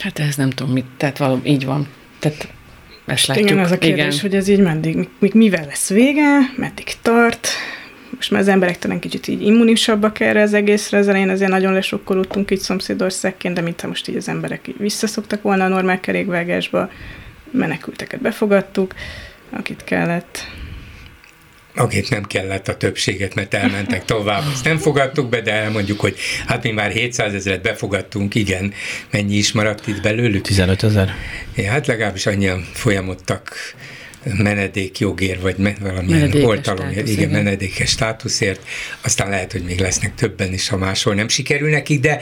Hát 0.00 0.18
ez 0.18 0.36
nem 0.36 0.50
tudom 0.50 0.72
mit, 0.72 0.86
tehát 0.96 1.18
valami 1.18 1.40
így 1.44 1.64
van. 1.64 1.88
Tehát 2.18 2.48
ezt 3.06 3.26
látjuk. 3.26 3.50
Igen, 3.50 3.64
az 3.64 3.70
a 3.70 3.78
kérdés, 3.78 4.06
Igen. 4.06 4.20
hogy 4.20 4.34
ez 4.34 4.48
így 4.48 4.60
meddig, 4.60 5.08
mi, 5.18 5.30
mivel 5.32 5.64
lesz 5.64 5.88
vége, 5.88 6.38
meddig 6.56 6.94
tart, 7.02 7.48
most 8.14 8.30
már 8.30 8.40
az 8.40 8.48
emberek 8.48 8.78
talán 8.78 8.98
kicsit 8.98 9.28
így 9.28 9.42
immunisabbak 9.42 10.20
erre 10.20 10.42
az 10.42 10.54
egészre, 10.54 10.98
az 10.98 11.08
elején 11.08 11.28
azért 11.28 11.50
nagyon 11.50 11.72
lesokkolódtunk 11.72 12.50
így 12.50 12.58
szomszédországként, 12.58 13.54
de 13.54 13.60
mintha 13.60 13.88
most 13.88 14.08
így 14.08 14.16
az 14.16 14.28
emberek 14.28 14.68
így 14.68 14.78
visszaszoktak 14.78 15.42
volna 15.42 15.64
a 15.64 15.68
normál 15.68 16.00
kerékvágásba, 16.00 16.90
menekülteket 17.50 18.20
befogadtuk, 18.20 18.94
akit 19.50 19.84
kellett. 19.84 20.46
Akit 21.76 22.10
nem 22.10 22.24
kellett 22.24 22.68
a 22.68 22.76
többséget, 22.76 23.34
mert 23.34 23.54
elmentek 23.54 24.04
tovább. 24.04 24.42
Ezt 24.52 24.64
nem 24.64 24.78
fogadtuk 24.78 25.28
be, 25.28 25.40
de 25.40 25.52
elmondjuk, 25.52 26.00
hogy 26.00 26.16
hát 26.46 26.62
mi 26.62 26.70
már 26.70 26.90
700 26.90 27.34
ezeret 27.34 27.62
befogadtunk, 27.62 28.34
igen. 28.34 28.72
Mennyi 29.10 29.36
is 29.36 29.52
maradt 29.52 29.86
itt 29.86 30.02
belőlük? 30.02 30.42
15 30.42 30.82
ezer. 30.82 31.14
Ja, 31.56 31.70
hát 31.70 31.86
legalábbis 31.86 32.26
annyian 32.26 32.66
folyamodtak 32.72 33.56
menedékjogért, 34.38 35.40
vagy 35.40 35.56
me, 35.56 35.74
valamilyen 35.80 36.42
oltalom, 36.42 36.90
igen, 36.90 37.06
igen, 37.06 37.30
menedékes 37.30 37.90
státuszért, 37.90 38.66
aztán 39.00 39.30
lehet, 39.30 39.52
hogy 39.52 39.62
még 39.62 39.80
lesznek 39.80 40.14
többen 40.14 40.52
is, 40.52 40.68
ha 40.68 40.76
máshol 40.76 41.14
nem 41.14 41.28
sikerül 41.28 41.70
nekik, 41.70 42.00
de 42.00 42.20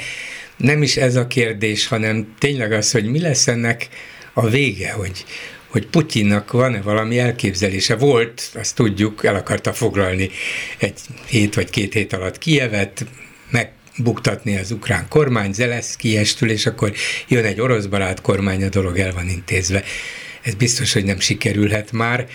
nem 0.56 0.82
is 0.82 0.96
ez 0.96 1.16
a 1.16 1.26
kérdés, 1.26 1.86
hanem 1.86 2.34
tényleg 2.38 2.72
az, 2.72 2.90
hogy 2.90 3.04
mi 3.04 3.20
lesz 3.20 3.46
ennek 3.48 3.88
a 4.32 4.48
vége, 4.48 4.92
hogy, 4.92 5.24
hogy 5.66 5.86
Putyinnak 5.86 6.52
van-e 6.52 6.80
valami 6.80 7.18
elképzelése. 7.18 7.96
Volt, 7.96 8.50
azt 8.54 8.74
tudjuk, 8.74 9.24
el 9.24 9.34
akarta 9.34 9.72
foglalni 9.72 10.30
egy 10.78 10.98
hét 11.26 11.54
vagy 11.54 11.70
két 11.70 11.92
hét 11.92 12.12
alatt 12.12 12.38
Kievet, 12.38 13.06
meg 13.50 13.72
buktatni 13.96 14.56
az 14.56 14.70
ukrán 14.70 15.08
kormány, 15.08 15.52
Zelenszky 15.52 16.16
estül, 16.16 16.50
és 16.50 16.66
akkor 16.66 16.92
jön 17.28 17.44
egy 17.44 17.60
orosz 17.60 17.86
barát 17.86 18.20
kormány, 18.20 18.64
a 18.64 18.68
dolog 18.68 18.98
el 18.98 19.12
van 19.12 19.28
intézve 19.28 19.84
ez 20.42 20.54
biztos, 20.54 20.92
hogy 20.92 21.04
nem 21.04 21.20
sikerülhet 21.20 21.92
már. 21.92 22.26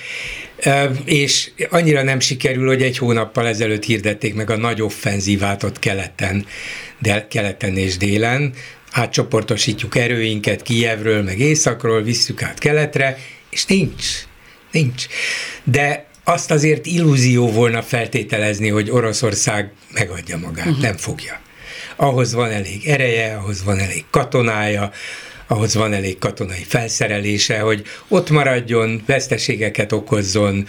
És 1.05 1.49
annyira 1.69 2.03
nem 2.03 2.19
sikerül, 2.19 2.67
hogy 2.67 2.81
egy 2.81 2.97
hónappal 2.97 3.47
ezelőtt 3.47 3.83
hirdették 3.83 4.35
meg 4.35 4.49
a 4.49 4.57
nagy 4.57 4.81
offenzívát 4.81 5.63
ott 5.63 5.79
keleten, 5.79 6.45
de 6.99 7.27
keleten 7.27 7.77
és 7.77 7.97
délen, 7.97 8.53
átcsoportosítjuk 8.91 9.95
erőinket 9.95 10.61
Kijevről, 10.61 11.23
meg 11.23 11.39
északról, 11.39 12.01
visszük 12.01 12.41
át 12.41 12.59
keletre, 12.59 13.17
és 13.49 13.65
nincs. 13.65 14.05
Nincs. 14.71 15.05
De 15.63 16.05
azt 16.23 16.51
azért 16.51 16.85
illúzió 16.85 17.51
volna 17.51 17.81
feltételezni, 17.81 18.69
hogy 18.69 18.89
Oroszország 18.89 19.71
megadja 19.93 20.37
magát, 20.37 20.65
uh-huh. 20.65 20.81
nem 20.81 20.97
fogja. 20.97 21.39
Ahhoz 21.95 22.33
van 22.33 22.51
elég 22.51 22.87
ereje, 22.87 23.35
ahhoz 23.35 23.63
van 23.63 23.79
elég 23.79 24.05
katonája, 24.09 24.91
ahhoz 25.47 25.75
van 25.75 25.93
elég 25.93 26.17
katonai 26.17 26.63
felszerelése, 26.63 27.59
hogy 27.59 27.83
ott 28.07 28.29
maradjon, 28.29 29.03
veszteségeket 29.05 29.91
okozzon, 29.91 30.65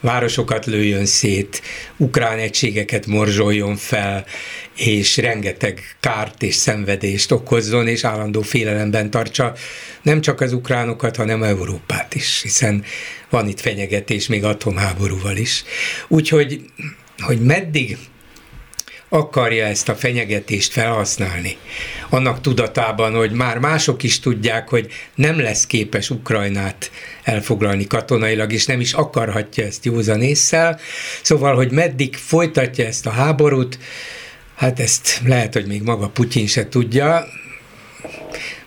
városokat 0.00 0.66
lőjön 0.66 1.06
szét, 1.06 1.62
ukrán 1.96 2.38
egységeket 2.38 3.06
morzsoljon 3.06 3.76
fel, 3.76 4.24
és 4.76 5.16
rengeteg 5.16 5.96
kárt 6.00 6.42
és 6.42 6.54
szenvedést 6.54 7.32
okozzon, 7.32 7.86
és 7.86 8.04
állandó 8.04 8.40
félelemben 8.40 9.10
tartsa 9.10 9.54
nem 10.02 10.20
csak 10.20 10.40
az 10.40 10.52
ukránokat, 10.52 11.16
hanem 11.16 11.42
Európát 11.42 12.14
is, 12.14 12.42
hiszen 12.42 12.84
van 13.30 13.48
itt 13.48 13.60
fenyegetés 13.60 14.26
még 14.26 14.44
atomháborúval 14.44 15.36
is. 15.36 15.64
Úgyhogy 16.08 16.64
hogy 17.20 17.40
meddig 17.40 17.98
akarja 19.12 19.66
ezt 19.66 19.88
a 19.88 19.94
fenyegetést 19.94 20.72
felhasználni. 20.72 21.56
Annak 22.08 22.40
tudatában, 22.40 23.14
hogy 23.14 23.30
már 23.30 23.58
mások 23.58 24.02
is 24.02 24.20
tudják, 24.20 24.68
hogy 24.68 24.92
nem 25.14 25.40
lesz 25.40 25.66
képes 25.66 26.10
Ukrajnát 26.10 26.90
elfoglalni 27.22 27.86
katonailag, 27.86 28.52
és 28.52 28.66
nem 28.66 28.80
is 28.80 28.92
akarhatja 28.92 29.64
ezt 29.64 29.84
józan 29.84 30.22
észsel. 30.22 30.80
Szóval, 31.22 31.54
hogy 31.54 31.70
meddig 31.70 32.16
folytatja 32.16 32.86
ezt 32.86 33.06
a 33.06 33.10
háborút, 33.10 33.78
hát 34.56 34.80
ezt 34.80 35.20
lehet, 35.24 35.52
hogy 35.52 35.66
még 35.66 35.82
maga 35.82 36.08
Putyin 36.08 36.46
se 36.46 36.68
tudja, 36.68 37.26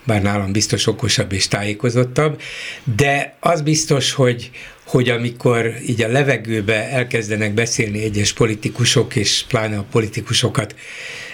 bár 0.03 0.21
nálam 0.21 0.51
biztos 0.51 0.87
okosabb 0.87 1.31
és 1.31 1.47
tájékozottabb, 1.47 2.41
de 2.95 3.35
az 3.39 3.61
biztos, 3.61 4.11
hogy 4.11 4.51
hogy 4.93 5.09
amikor 5.09 5.73
így 5.87 6.01
a 6.01 6.07
levegőbe 6.07 6.89
elkezdenek 6.89 7.53
beszélni 7.53 8.03
egyes 8.03 8.33
politikusok, 8.33 9.15
és 9.15 9.43
pláne 9.47 9.77
a 9.77 9.85
politikusokat 9.91 10.75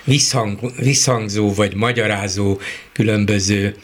visszhang, 0.03 0.59
visszhangzó 0.77 1.53
vagy 1.53 1.75
magyarázó 1.75 2.59
különböző 2.93 3.75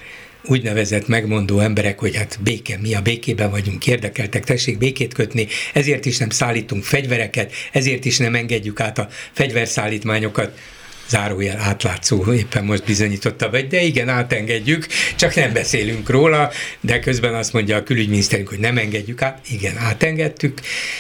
úgynevezett 0.44 1.08
megmondó 1.08 1.60
emberek, 1.60 2.00
hogy 2.00 2.16
hát 2.16 2.40
béke, 2.44 2.78
mi 2.82 2.94
a 2.94 3.02
békében 3.02 3.50
vagyunk, 3.50 3.88
érdekeltek, 3.88 4.44
tessék 4.44 4.78
békét 4.78 5.14
kötni, 5.14 5.48
ezért 5.74 6.06
is 6.06 6.18
nem 6.18 6.30
szállítunk 6.30 6.84
fegyvereket, 6.84 7.54
ezért 7.72 8.06
is 8.06 8.18
nem 8.18 8.36
engedjük 8.36 8.80
át 8.80 8.98
a 8.98 9.10
fegyverszállítmányokat 9.32 10.60
zárójel 11.08 11.60
átlátszó 11.60 12.34
éppen 12.34 12.64
most 12.64 12.86
bizonyította 12.86 13.50
vagy, 13.50 13.68
de 13.68 13.82
igen, 13.82 14.10
átengedjük, 14.10 14.88
csak 15.16 15.36
nem 15.36 15.54
beszélünk 15.54 16.10
róla, 16.10 16.52
de 16.80 17.00
közben 17.00 17.34
azt 17.34 17.54
mondja 17.54 17.76
a 17.76 17.84
külügyminiszterünk, 17.84 18.50
hogy 18.50 18.60
nem 18.60 18.78
engedjük 18.78 19.22
át, 19.22 19.40
igen, 19.50 19.78
átengedtük, 19.78 20.60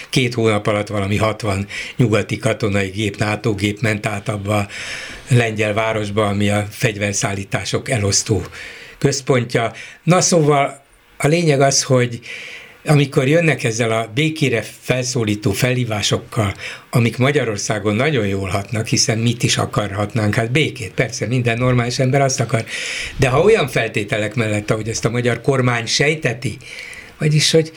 két 0.10 0.34
hónap 0.34 0.68
alatt 0.68 0.88
valami 0.88 1.18
60 1.18 1.68
nyugati 1.96 2.38
katonai 2.38 2.90
gép, 2.90 3.18
NATO 3.18 3.54
gép 3.54 3.82
ment 3.82 4.06
át 4.06 4.30
abba 4.30 4.58
a 4.58 4.68
lengyel 5.28 5.74
városba, 5.74 6.28
ami 6.28 6.50
a 6.50 6.68
fegyverszállítások 6.72 7.90
elosztó 7.90 8.44
központja. 8.98 9.74
Na 10.04 10.22
szóval 10.22 10.84
a 11.18 11.28
lényeg 11.28 11.62
az, 11.62 11.84
hogy 11.84 12.20
amikor 12.86 13.28
jönnek 13.28 13.64
ezzel 13.64 13.92
a 13.92 14.10
békére 14.14 14.64
felszólító 14.82 15.52
felhívásokkal, 15.52 16.54
amik 16.90 17.18
Magyarországon 17.18 17.96
nagyon 17.96 18.28
jól 18.28 18.50
hatnak, 18.50 18.88
hiszen 18.88 19.18
mit 19.18 19.44
is 19.44 19.58
akarhatnánk, 19.58 20.36
hát 20.36 20.52
békét, 20.52 20.94
persze 20.94 21.28
minden 21.28 21.58
normális 21.58 22.00
ember 22.00 22.22
azt 22.22 22.40
akar, 22.40 22.66
de 23.18 23.30
ha 23.30 23.42
olyan 23.42 23.68
feltételek 23.68 24.36
mellett, 24.36 24.72
ahogy 24.72 24.90
ezt 24.90 25.06
a 25.06 25.10
magyar 25.10 25.42
kormány 25.42 25.86
sejteti, 25.86 26.58
vagyis, 27.18 27.52
hogy 27.52 27.72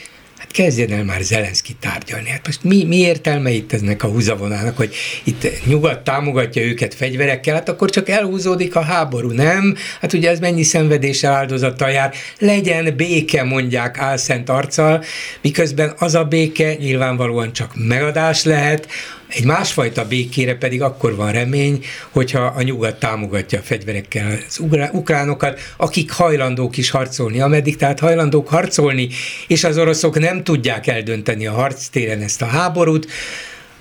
hát 0.48 0.56
kezdjen 0.56 0.92
el 0.92 1.04
már 1.04 1.22
Zelenszky 1.22 1.76
tárgyalni. 1.80 2.28
Hát 2.28 2.46
most 2.46 2.64
mi, 2.64 2.84
mi 2.84 2.96
értelme 2.96 3.50
itt 3.50 3.72
eznek 3.72 4.02
a 4.02 4.08
húzavonának, 4.08 4.76
hogy 4.76 4.94
itt 5.24 5.66
nyugat 5.66 6.04
támogatja 6.04 6.62
őket 6.62 6.94
fegyverekkel, 6.94 7.54
hát 7.54 7.68
akkor 7.68 7.90
csak 7.90 8.08
elhúzódik 8.08 8.76
a 8.76 8.80
háború, 8.80 9.30
nem? 9.30 9.76
Hát 10.00 10.12
ugye 10.12 10.30
ez 10.30 10.38
mennyi 10.38 10.62
szenvedéssel 10.62 11.32
áldozattal 11.32 11.90
jár. 11.90 12.14
Legyen 12.38 12.96
béke, 12.96 13.42
mondják 13.42 13.98
álszent 13.98 14.48
arccal, 14.48 15.04
miközben 15.42 15.94
az 15.98 16.14
a 16.14 16.24
béke 16.24 16.74
nyilvánvalóan 16.74 17.52
csak 17.52 17.72
megadás 17.74 18.44
lehet, 18.44 18.88
egy 19.28 19.44
másfajta 19.44 20.08
békére 20.08 20.54
pedig 20.54 20.82
akkor 20.82 21.16
van 21.16 21.32
remény, 21.32 21.84
hogyha 22.10 22.40
a 22.40 22.62
nyugat 22.62 22.98
támogatja 22.98 23.58
a 23.58 23.62
fegyverekkel 23.62 24.38
az 24.46 24.60
ukránokat, 24.92 25.60
akik 25.76 26.10
hajlandók 26.10 26.76
is 26.76 26.90
harcolni, 26.90 27.40
ameddig 27.40 27.76
tehát 27.76 28.00
hajlandók 28.00 28.48
harcolni, 28.48 29.08
és 29.46 29.64
az 29.64 29.78
oroszok 29.78 30.18
nem 30.18 30.44
tudják 30.44 30.86
eldönteni 30.86 31.46
a 31.46 31.52
harctéren 31.52 32.22
ezt 32.22 32.42
a 32.42 32.46
háborút, 32.46 33.06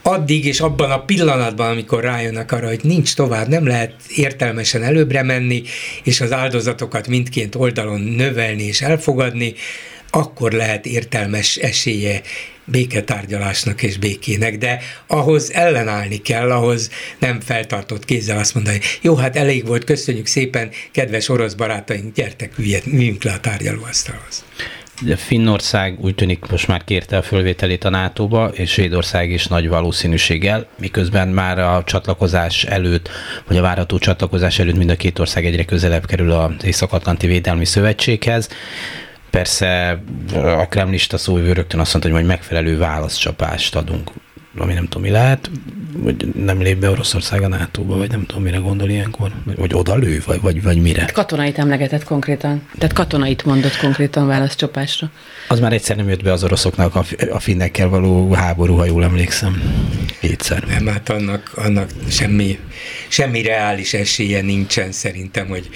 addig 0.01 0.45
és 0.45 0.59
abban 0.59 0.91
a 0.91 1.05
pillanatban, 1.05 1.69
amikor 1.69 2.03
rájönnek 2.03 2.51
arra, 2.51 2.67
hogy 2.67 2.79
nincs 2.83 3.15
tovább, 3.15 3.47
nem 3.47 3.67
lehet 3.67 3.93
értelmesen 4.15 4.83
előbbre 4.83 5.23
menni, 5.23 5.63
és 6.03 6.21
az 6.21 6.31
áldozatokat 6.31 7.07
mindként 7.07 7.55
oldalon 7.55 8.01
növelni 8.01 8.63
és 8.63 8.81
elfogadni, 8.81 9.53
akkor 10.17 10.51
lehet 10.51 10.85
értelmes 10.85 11.55
esélye 11.55 12.21
béketárgyalásnak 12.65 13.83
és 13.83 13.97
békének, 13.97 14.57
de 14.57 14.79
ahhoz 15.07 15.53
ellenállni 15.53 16.17
kell, 16.17 16.51
ahhoz 16.51 16.89
nem 17.19 17.39
feltartott 17.39 18.05
kézzel 18.05 18.37
azt 18.37 18.53
mondani, 18.53 18.79
jó, 19.01 19.15
hát 19.15 19.35
elég 19.35 19.65
volt, 19.65 19.83
köszönjük 19.83 20.25
szépen, 20.25 20.69
kedves 20.91 21.29
orosz 21.29 21.53
barátaink, 21.53 22.15
gyertek, 22.15 22.57
üljünk 22.85 23.23
le 23.23 23.31
a 23.31 23.39
tárgyalóasztalhoz. 23.39 24.43
Finnország 25.15 25.99
úgy 25.99 26.15
tűnik 26.15 26.45
most 26.49 26.67
már 26.67 26.83
kérte 26.83 27.17
a 27.17 27.21
fölvételét 27.21 27.83
a 27.83 27.89
NATO-ba, 27.89 28.47
és 28.53 28.71
Svédország 28.71 29.31
is 29.31 29.47
nagy 29.47 29.67
valószínűséggel, 29.67 30.67
miközben 30.79 31.27
már 31.27 31.59
a 31.59 31.83
csatlakozás 31.85 32.63
előtt, 32.63 33.09
vagy 33.47 33.57
a 33.57 33.61
várható 33.61 33.97
csatlakozás 33.97 34.59
előtt 34.59 34.75
mind 34.75 34.89
a 34.89 34.95
két 34.95 35.19
ország 35.19 35.45
egyre 35.45 35.65
közelebb 35.65 36.05
kerül 36.05 36.31
az 36.31 36.51
Észak-Atlanti 36.63 37.27
Védelmi 37.27 37.65
Szövetséghez. 37.65 38.49
Persze 39.29 40.01
a 40.33 40.67
kremlista 40.67 41.17
szóvivő 41.17 41.51
rögtön 41.53 41.79
azt 41.79 41.91
mondta, 41.91 42.11
hogy 42.11 42.19
majd 42.19 42.37
megfelelő 42.37 42.77
válaszcsapást 42.77 43.75
adunk. 43.75 44.11
ami 44.57 44.73
nem 44.73 44.83
tudom 44.83 45.01
mi 45.01 45.09
lehet, 45.09 45.49
vagy 45.97 46.27
nem 46.35 46.61
lép 46.61 46.77
be 46.79 46.89
Oroszország 46.89 47.41
a 47.41 47.47
NATO-ba, 47.47 47.97
vagy 47.97 48.09
nem 48.09 48.25
tudom 48.25 48.43
mire 48.43 48.57
gondol 48.57 48.89
ilyenkor, 48.89 49.31
vagy 49.55 49.73
oda 49.73 49.95
lő, 49.95 50.23
vagy, 50.25 50.41
vagy, 50.41 50.63
vagy 50.63 50.81
mire. 50.81 51.05
Katonait 51.13 51.57
emlegetett 51.57 52.03
konkrétan, 52.03 52.61
tehát 52.77 52.95
katonait 52.95 53.45
mondott 53.45 53.77
konkrétan 53.77 54.27
válaszcsapásra. 54.27 55.11
Az 55.47 55.59
már 55.59 55.73
egyszer 55.73 55.95
nem 55.95 56.09
jött 56.09 56.23
be 56.23 56.31
az 56.31 56.43
oroszoknak 56.43 56.95
a, 56.95 57.03
a 57.31 57.39
finnekkel 57.39 57.89
való 57.89 58.33
háború, 58.33 58.75
ha 58.75 58.85
jól 58.85 59.03
emlékszem. 59.03 59.61
Kétszer. 60.19 60.63
Nem, 60.63 60.87
hát 60.87 61.09
annak, 61.09 61.51
annak 61.55 61.89
semmi, 62.09 62.59
semmi 63.07 63.41
reális 63.41 63.93
esélye 63.93 64.41
nincsen 64.41 64.91
szerintem, 64.91 65.47
hogy 65.47 65.69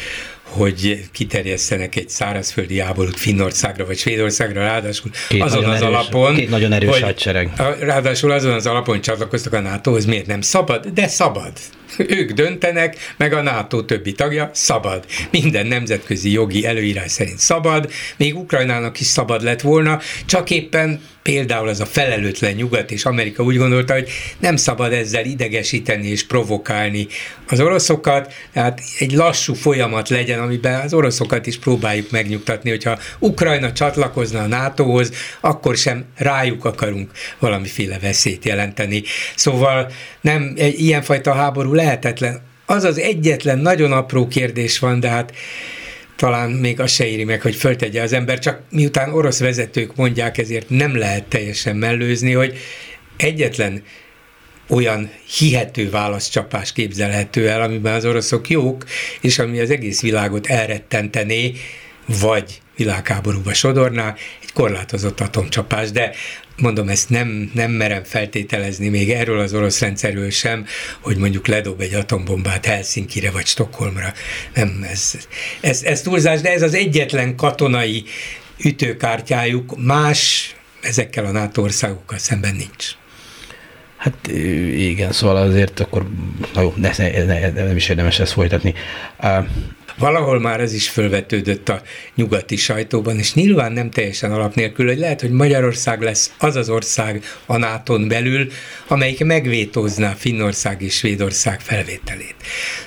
hogy 0.52 1.06
kiterjesztenek 1.12 1.96
egy 1.96 2.10
szárazföldi 2.10 2.80
háborút 2.80 3.20
Finnországra 3.20 3.86
vagy 3.86 3.98
Svédországra, 3.98 4.62
ráadásul 4.62 5.12
két 5.30 5.42
azon 5.42 5.64
az 5.64 5.82
erős, 5.82 5.88
alapon, 5.88 6.36
két 6.36 6.50
nagyon 6.50 6.72
erős 6.72 6.90
hogy, 6.90 7.02
hadsereg. 7.02 7.52
Ráadásul 7.80 8.32
azon 8.32 8.54
az 8.54 8.66
alapon, 8.66 9.02
csatlakoztak 9.02 9.54
a 9.54 9.60
NATO-hoz, 9.60 10.06
miért 10.06 10.26
nem 10.26 10.42
szabad? 10.42 10.86
De 10.86 11.08
szabad. 11.08 11.52
Ők 11.97 12.32
döntenek, 12.32 12.95
meg 13.17 13.34
a 13.34 13.41
NATO 13.41 13.84
többi 13.84 14.12
tagja 14.12 14.49
szabad. 14.54 15.06
Minden 15.32 15.67
nemzetközi 15.67 16.32
jogi 16.32 16.65
előírás 16.65 17.12
szerint 17.12 17.39
szabad, 17.39 17.91
még 18.17 18.38
Ukrajnának 18.38 18.99
is 18.99 19.08
szabad 19.08 19.43
lett 19.43 19.62
volna, 19.62 19.99
csak 20.25 20.49
éppen 20.49 21.01
például 21.23 21.67
az 21.67 21.80
a 21.80 21.86
felelőtlen 21.86 22.54
nyugat 22.54 22.91
és 22.91 23.06
Amerika 23.06 23.43
úgy 23.43 23.58
gondolta, 23.58 23.93
hogy 23.93 24.10
nem 24.39 24.56
szabad 24.56 24.93
ezzel 24.93 25.25
idegesíteni 25.25 26.08
és 26.08 26.25
provokálni 26.25 27.08
az 27.47 27.60
oroszokat, 27.60 28.34
tehát 28.54 28.82
egy 28.99 29.12
lassú 29.12 29.54
folyamat 29.54 30.10
legyen, 30.10 30.39
amiben 30.39 30.80
az 30.82 30.93
oroszokat 30.93 31.47
is 31.47 31.60
próbáljuk 31.60 32.12
megnyugtatni, 32.12 32.69
hogyha 32.69 32.99
Ukrajna 33.19 33.71
csatlakozna 33.71 34.41
a 34.41 34.47
NATO-hoz, 34.47 35.12
akkor 35.41 35.77
sem 35.77 36.06
rájuk 36.17 36.65
akarunk 36.65 37.12
valamiféle 37.39 37.99
veszélyt 37.99 38.45
jelenteni. 38.45 39.04
Szóval 39.36 39.91
nem, 40.21 40.54
egy 40.56 40.80
ilyenfajta 40.80 41.34
háború 41.34 41.73
lehetetlen. 41.82 42.41
Az 42.65 42.84
az 42.84 43.00
egyetlen 43.00 43.60
nagyon 43.60 43.91
apró 43.91 44.28
kérdés 44.28 44.80
van, 44.80 45.00
de 45.00 45.10
hát 45.10 45.34
talán 46.15 46.50
még 46.50 46.80
azt 46.80 46.94
se 46.94 47.06
éri 47.06 47.24
meg, 47.24 47.41
hogy 47.41 47.56
föltegye 47.56 48.02
az 48.02 48.13
ember, 48.13 48.39
csak 48.39 48.62
miután 48.70 49.13
orosz 49.13 49.39
vezetők 49.39 49.96
mondják, 49.96 50.38
ezért 50.38 50.70
nem 50.70 50.98
lehet 50.98 51.24
teljesen 51.24 51.76
mellőzni, 51.76 52.32
hogy 52.32 52.58
egyetlen 53.17 53.84
olyan 54.70 55.12
hihető 55.38 55.89
válaszcsapás 55.89 56.74
képzelhető 56.74 57.50
el, 57.50 57.62
amiben 57.62 57.94
az 57.94 58.06
oroszok 58.06 58.50
jók, 58.50 58.86
és 59.22 59.39
ami 59.39 59.60
az 59.60 59.70
egész 59.70 60.02
világot 60.02 60.48
elrettentené, 60.48 61.54
vagy 62.06 62.62
világháborúba 62.76 63.54
sodorná, 63.54 64.15
egy 64.41 64.52
korlátozott 64.54 65.20
atomcsapás, 65.20 65.91
de 65.91 66.12
mondom, 66.62 66.89
ezt 66.89 67.10
nem, 67.10 67.52
nem 67.54 67.71
merem 67.71 68.04
feltételezni 68.04 68.88
még 68.88 69.10
erről 69.12 69.39
az 69.39 69.54
orosz 69.54 69.80
rendszerről 69.80 70.30
sem, 70.30 70.65
hogy 71.02 71.17
mondjuk 71.17 71.47
ledob 71.47 71.82
egy 71.82 71.93
atombombát 71.93 72.65
Helsinkire 72.65 73.32
vagy 73.32 73.45
Stockholmra. 73.45 74.13
Nem, 74.54 74.86
ez, 74.91 75.13
ez, 75.62 75.84
ez 75.84 76.02
túlzás, 76.02 76.41
de 76.41 76.52
ez 76.52 76.62
az 76.62 76.74
egyetlen 76.74 77.36
katonai 77.36 78.04
ütőkártyájuk, 78.63 79.86
más 79.86 80.56
ezekkel 80.82 81.26
a 81.26 81.32
NATO 81.32 81.62
országokkal 81.62 82.17
szemben 82.17 82.56
nincs. 82.56 82.95
Hát 83.97 84.28
igen, 84.76 85.12
szóval 85.12 85.38
azért 85.38 85.80
akkor, 85.80 86.08
na 86.54 86.62
jó, 86.62 86.74
ne, 86.78 86.91
ne, 86.97 87.26
ne, 87.26 87.50
nem 87.50 87.76
is 87.76 87.89
érdemes 87.89 88.19
ezt 88.19 88.32
folytatni. 88.32 88.74
Valahol 90.02 90.40
már 90.40 90.60
ez 90.60 90.74
is 90.74 90.90
fölvetődött 90.90 91.70
a 91.70 91.82
nyugati 92.16 92.56
sajtóban, 92.56 93.18
és 93.18 93.34
nyilván 93.34 93.72
nem 93.72 93.90
teljesen 93.90 94.32
alap 94.32 94.56
nélkül, 94.56 94.88
hogy 94.88 94.98
lehet, 94.98 95.22
hogy 95.22 95.32
Magyarország 95.32 96.02
lesz 96.02 96.32
az 96.38 96.56
az 96.56 96.70
ország 96.70 97.24
a 97.46 97.58
nato 97.58 98.08
belül, 98.08 98.48
amelyik 98.88 99.24
megvétózná 99.24 100.14
Finnország 100.18 100.82
és 100.82 100.96
Svédország 100.96 101.60
felvételét. 101.60 102.36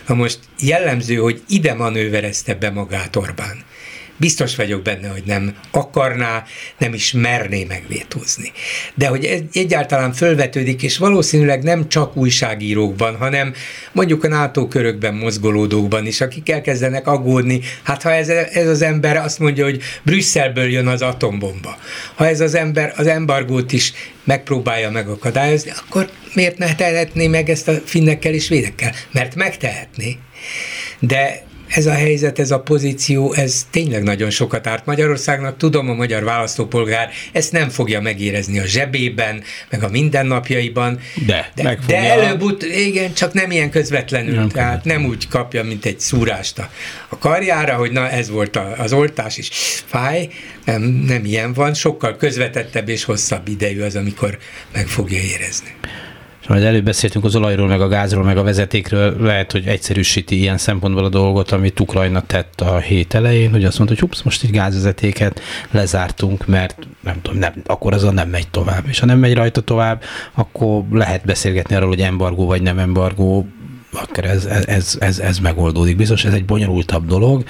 Na 0.06 0.14
most 0.14 0.38
jellemző, 0.60 1.14
hogy 1.14 1.42
ide 1.48 1.74
manőverezte 1.74 2.54
be 2.54 2.70
magát 2.70 3.16
Orbán 3.16 3.64
biztos 4.16 4.56
vagyok 4.56 4.82
benne, 4.82 5.08
hogy 5.08 5.22
nem 5.26 5.54
akarná, 5.70 6.44
nem 6.78 6.94
is 6.94 7.12
merné 7.12 7.64
megvétózni. 7.64 8.52
De 8.94 9.06
hogy 9.06 9.44
egyáltalán 9.52 10.12
fölvetődik, 10.12 10.82
és 10.82 10.98
valószínűleg 10.98 11.62
nem 11.62 11.88
csak 11.88 12.16
újságírókban, 12.16 13.16
hanem 13.16 13.54
mondjuk 13.92 14.24
a 14.24 14.28
NATO 14.28 14.68
körökben 14.68 15.14
mozgolódókban 15.14 16.06
is, 16.06 16.20
akik 16.20 16.50
elkezdenek 16.50 17.06
aggódni, 17.06 17.60
hát 17.82 18.02
ha 18.02 18.12
ez, 18.12 18.28
ez 18.28 18.68
az 18.68 18.82
ember 18.82 19.16
azt 19.16 19.38
mondja, 19.38 19.64
hogy 19.64 19.80
Brüsszelből 20.02 20.70
jön 20.70 20.86
az 20.86 21.02
atombomba, 21.02 21.76
ha 22.14 22.26
ez 22.26 22.40
az 22.40 22.54
ember 22.54 22.92
az 22.96 23.06
embargót 23.06 23.72
is 23.72 23.92
megpróbálja 24.24 24.90
megakadályozni, 24.90 25.72
akkor 25.86 26.10
miért 26.34 26.58
ne 26.58 26.74
tehetné 26.74 27.26
meg 27.26 27.50
ezt 27.50 27.68
a 27.68 27.72
finnekkel 27.84 28.32
és 28.32 28.48
védekkel? 28.48 28.92
Mert 29.12 29.34
megtehetné. 29.34 30.18
De 30.98 31.42
ez 31.74 31.86
a 31.86 31.92
helyzet, 31.92 32.38
ez 32.38 32.50
a 32.50 32.60
pozíció, 32.60 33.32
ez 33.32 33.66
tényleg 33.70 34.02
nagyon 34.02 34.30
sokat 34.30 34.66
árt 34.66 34.86
Magyarországnak. 34.86 35.56
Tudom, 35.56 35.90
a 35.90 35.94
magyar 35.94 36.24
választópolgár 36.24 37.10
ezt 37.32 37.52
nem 37.52 37.68
fogja 37.68 38.00
megérezni 38.00 38.58
a 38.58 38.66
zsebében, 38.66 39.42
meg 39.70 39.82
a 39.82 39.88
mindennapjaiban. 39.88 41.00
De, 41.26 41.50
de, 41.54 41.78
de 41.86 41.96
előbb, 41.96 42.42
igen, 42.60 43.14
csak 43.14 43.32
nem 43.32 43.50
ilyen 43.50 43.70
közvetlenül. 43.70 44.34
Nem 44.34 44.48
tehát 44.48 44.72
közvetlenül. 44.72 45.02
nem 45.02 45.10
úgy 45.10 45.28
kapja, 45.28 45.64
mint 45.64 45.84
egy 45.84 46.00
szúrást 46.00 46.58
a, 46.58 46.70
a 47.08 47.18
karjára, 47.18 47.74
hogy 47.74 47.92
na 47.92 48.08
ez 48.08 48.30
volt 48.30 48.56
a, 48.56 48.74
az 48.78 48.92
oltás, 48.92 49.38
és 49.38 49.48
fáj. 49.86 50.28
Nem, 50.64 50.82
nem 50.82 51.24
ilyen 51.24 51.52
van, 51.52 51.74
sokkal 51.74 52.16
közvetettebb 52.16 52.88
és 52.88 53.04
hosszabb 53.04 53.48
idejű 53.48 53.80
az, 53.80 53.96
amikor 53.96 54.38
meg 54.72 54.86
fogja 54.86 55.18
érezni. 55.18 55.74
És 56.44 56.50
majd 56.50 56.62
előbb 56.62 56.84
beszéltünk 56.84 57.24
az 57.24 57.36
olajról, 57.36 57.66
meg 57.66 57.80
a 57.80 57.88
gázról, 57.88 58.24
meg 58.24 58.36
a 58.36 58.42
vezetékről, 58.42 59.16
lehet, 59.20 59.52
hogy 59.52 59.66
egyszerűsíti 59.66 60.38
ilyen 60.38 60.58
szempontból 60.58 61.04
a 61.04 61.08
dolgot, 61.08 61.50
amit 61.50 61.80
Ukrajna 61.80 62.20
tett 62.20 62.60
a 62.60 62.78
hét 62.78 63.14
elején, 63.14 63.50
hogy 63.50 63.64
azt 63.64 63.78
mondta, 63.78 63.96
hogy 63.96 64.08
hups, 64.08 64.22
most 64.22 64.42
egy 64.42 64.50
gázvezetéket 64.50 65.40
lezártunk, 65.70 66.46
mert 66.46 66.86
nem 67.00 67.22
tudom, 67.22 67.38
nem, 67.38 67.52
akkor 67.66 67.92
azon 67.92 68.14
nem 68.14 68.28
megy 68.28 68.48
tovább. 68.48 68.84
És 68.88 68.98
ha 68.98 69.06
nem 69.06 69.18
megy 69.18 69.34
rajta 69.34 69.60
tovább, 69.60 70.02
akkor 70.34 70.82
lehet 70.90 71.24
beszélgetni 71.24 71.74
arról, 71.74 71.88
hogy 71.88 72.00
embargó 72.00 72.46
vagy 72.46 72.62
nem 72.62 72.78
embargó, 72.78 73.46
akkor 74.02 74.24
ez, 74.24 74.44
ez, 74.44 74.96
ez, 75.00 75.18
ez 75.18 75.38
megoldódik. 75.38 75.96
Biztos 75.96 76.24
ez 76.24 76.32
egy 76.32 76.44
bonyolultabb 76.44 77.06
dolog, 77.06 77.44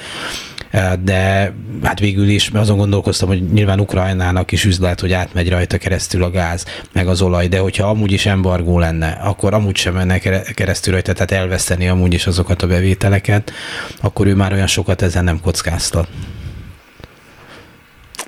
de 1.03 1.55
hát 1.83 1.99
végül 1.99 2.29
is 2.29 2.51
azon 2.55 2.77
gondolkoztam, 2.77 3.29
hogy 3.29 3.53
nyilván 3.53 3.81
Ukrajnának 3.81 4.53
is 4.53 4.65
üzlet, 4.65 5.01
hogy 5.01 5.13
átmegy 5.13 5.49
rajta 5.49 5.79
keresztül 5.79 6.23
a 6.23 6.31
gáz, 6.31 6.65
meg 6.93 7.09
az 7.09 7.23
olaj, 7.23 7.49
de 7.49 7.59
hogyha 7.59 7.89
amúgy 7.89 8.13
is 8.13 8.27
embargó 8.27 8.79
lenne, 8.79 9.09
akkor 9.09 9.55
amúgy 9.55 9.77
sem 9.77 9.95
menne 9.95 10.19
keresztül 10.55 10.93
rajta, 10.93 11.13
tehát 11.13 11.31
elveszteni 11.31 11.89
amúgy 11.89 12.15
is 12.15 12.27
azokat 12.27 12.63
a 12.63 12.67
bevételeket, 12.67 13.53
akkor 14.01 14.27
ő 14.27 14.35
már 14.35 14.53
olyan 14.53 14.67
sokat 14.67 15.03
ezen 15.03 15.25
nem 15.25 15.41
kockáztat. 15.41 16.09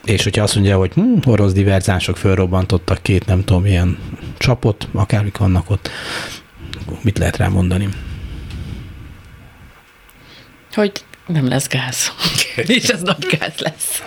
És 0.05 0.22
hogyha 0.22 0.42
azt 0.42 0.55
mondja, 0.55 0.76
hogy 0.76 0.92
hm, 0.92 1.18
orosz 1.24 1.52
diverzánsok 1.52 2.16
fölrobbantottak 2.16 3.02
két 3.02 3.26
nem 3.26 3.44
tudom 3.44 3.62
milyen 3.62 3.98
csapot, 4.38 4.88
akármik 4.92 5.37
vannak 5.37 5.70
ott, 5.70 5.90
mit 7.03 7.18
lehet 7.18 7.37
rá 7.37 7.49
mondani? 7.49 7.88
Hogy 10.72 10.92
nem 11.27 11.49
lesz 11.49 11.68
gáz. 11.68 12.12
És 12.66 12.88
ez 12.88 13.03
nagy 13.03 13.27
gáz 13.38 13.59
lesz. 13.59 14.03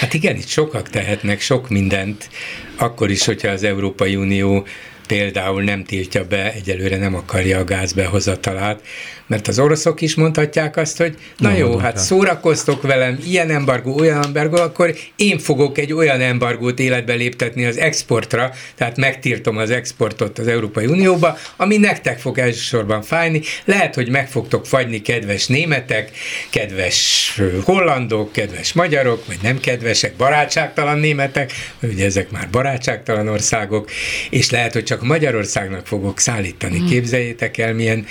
Hát 0.00 0.14
igen, 0.14 0.36
itt 0.36 0.48
sokak 0.48 0.90
tehetnek 0.90 1.40
sok 1.40 1.68
mindent, 1.68 2.30
akkor 2.76 3.10
is, 3.10 3.24
hogyha 3.24 3.48
az 3.48 3.62
Európai 3.62 4.16
Unió 4.16 4.66
például 5.06 5.62
nem 5.62 5.84
tiltja 5.84 6.24
be, 6.24 6.52
egyelőre 6.52 6.96
nem 6.96 7.14
akarja 7.14 7.58
a 7.58 7.64
gáz 7.64 7.92
behozatalát, 7.92 8.80
mert 9.26 9.48
az 9.48 9.58
oroszok 9.58 10.00
is 10.00 10.14
mondhatják 10.14 10.76
azt, 10.76 10.96
hogy 10.96 11.16
na 11.38 11.50
jó, 11.50 11.70
jó 11.70 11.76
hát 11.76 11.98
szórakoztok 11.98 12.82
velem, 12.82 13.18
ilyen 13.26 13.50
embargó, 13.50 13.98
olyan 13.98 14.24
embargó, 14.24 14.56
akkor 14.56 14.94
én 15.16 15.38
fogok 15.38 15.78
egy 15.78 15.92
olyan 15.92 16.20
embargót 16.20 16.78
életbe 16.78 17.14
léptetni 17.14 17.64
az 17.64 17.78
exportra, 17.78 18.50
tehát 18.74 18.96
megtiltom 18.96 19.56
az 19.56 19.70
exportot 19.70 20.38
az 20.38 20.46
Európai 20.46 20.86
Unióba, 20.86 21.38
ami 21.56 21.76
nektek 21.76 22.18
fog 22.18 22.38
elsősorban 22.38 23.02
fájni. 23.02 23.40
Lehet, 23.64 23.94
hogy 23.94 24.08
meg 24.08 24.28
fogtok 24.28 24.66
fagyni 24.66 25.02
kedves 25.02 25.46
németek, 25.46 26.10
kedves 26.50 27.40
hollandok, 27.62 28.32
kedves 28.32 28.72
magyarok, 28.72 29.26
vagy 29.26 29.38
nem 29.42 29.60
kedvesek, 29.60 30.14
barátságtalan 30.16 30.98
németek, 30.98 31.52
ugye 31.82 32.04
ezek 32.04 32.30
már 32.30 32.48
barátságtalan 32.50 33.28
országok, 33.28 33.90
és 34.30 34.50
lehet, 34.50 34.72
hogy 34.72 34.84
csak 34.84 34.95
Magyarországnak 35.02 35.86
fogok 35.86 36.18
szállítani. 36.18 36.78
Mm. 36.78 36.86
Képzeljétek 36.86 37.58
el, 37.58 37.74
milyen 37.74 38.06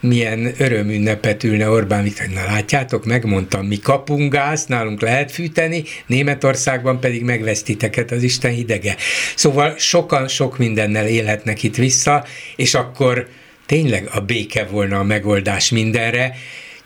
milyen 0.00 0.54
örömünnepet 0.58 1.44
ülne 1.44 1.68
Orbán 1.68 2.02
Viktor. 2.02 2.26
Na 2.26 2.44
látjátok, 2.44 3.04
megmondtam, 3.04 3.66
mi 3.66 3.78
kapunk 3.78 4.32
gáz, 4.32 4.64
nálunk 4.66 5.00
lehet 5.00 5.32
fűteni, 5.32 5.84
Németországban 6.06 7.00
pedig 7.00 7.22
megvesztiteket 7.22 8.10
az 8.10 8.22
Isten 8.22 8.52
hidege. 8.52 8.96
Szóval 9.34 9.74
sokan 9.78 10.28
sok 10.28 10.58
mindennel 10.58 11.06
élhetnek 11.06 11.62
itt 11.62 11.76
vissza, 11.76 12.24
és 12.56 12.74
akkor 12.74 13.28
tényleg 13.66 14.08
a 14.12 14.20
béke 14.20 14.64
volna 14.64 14.98
a 14.98 15.04
megoldás 15.04 15.70
mindenre, 15.70 16.36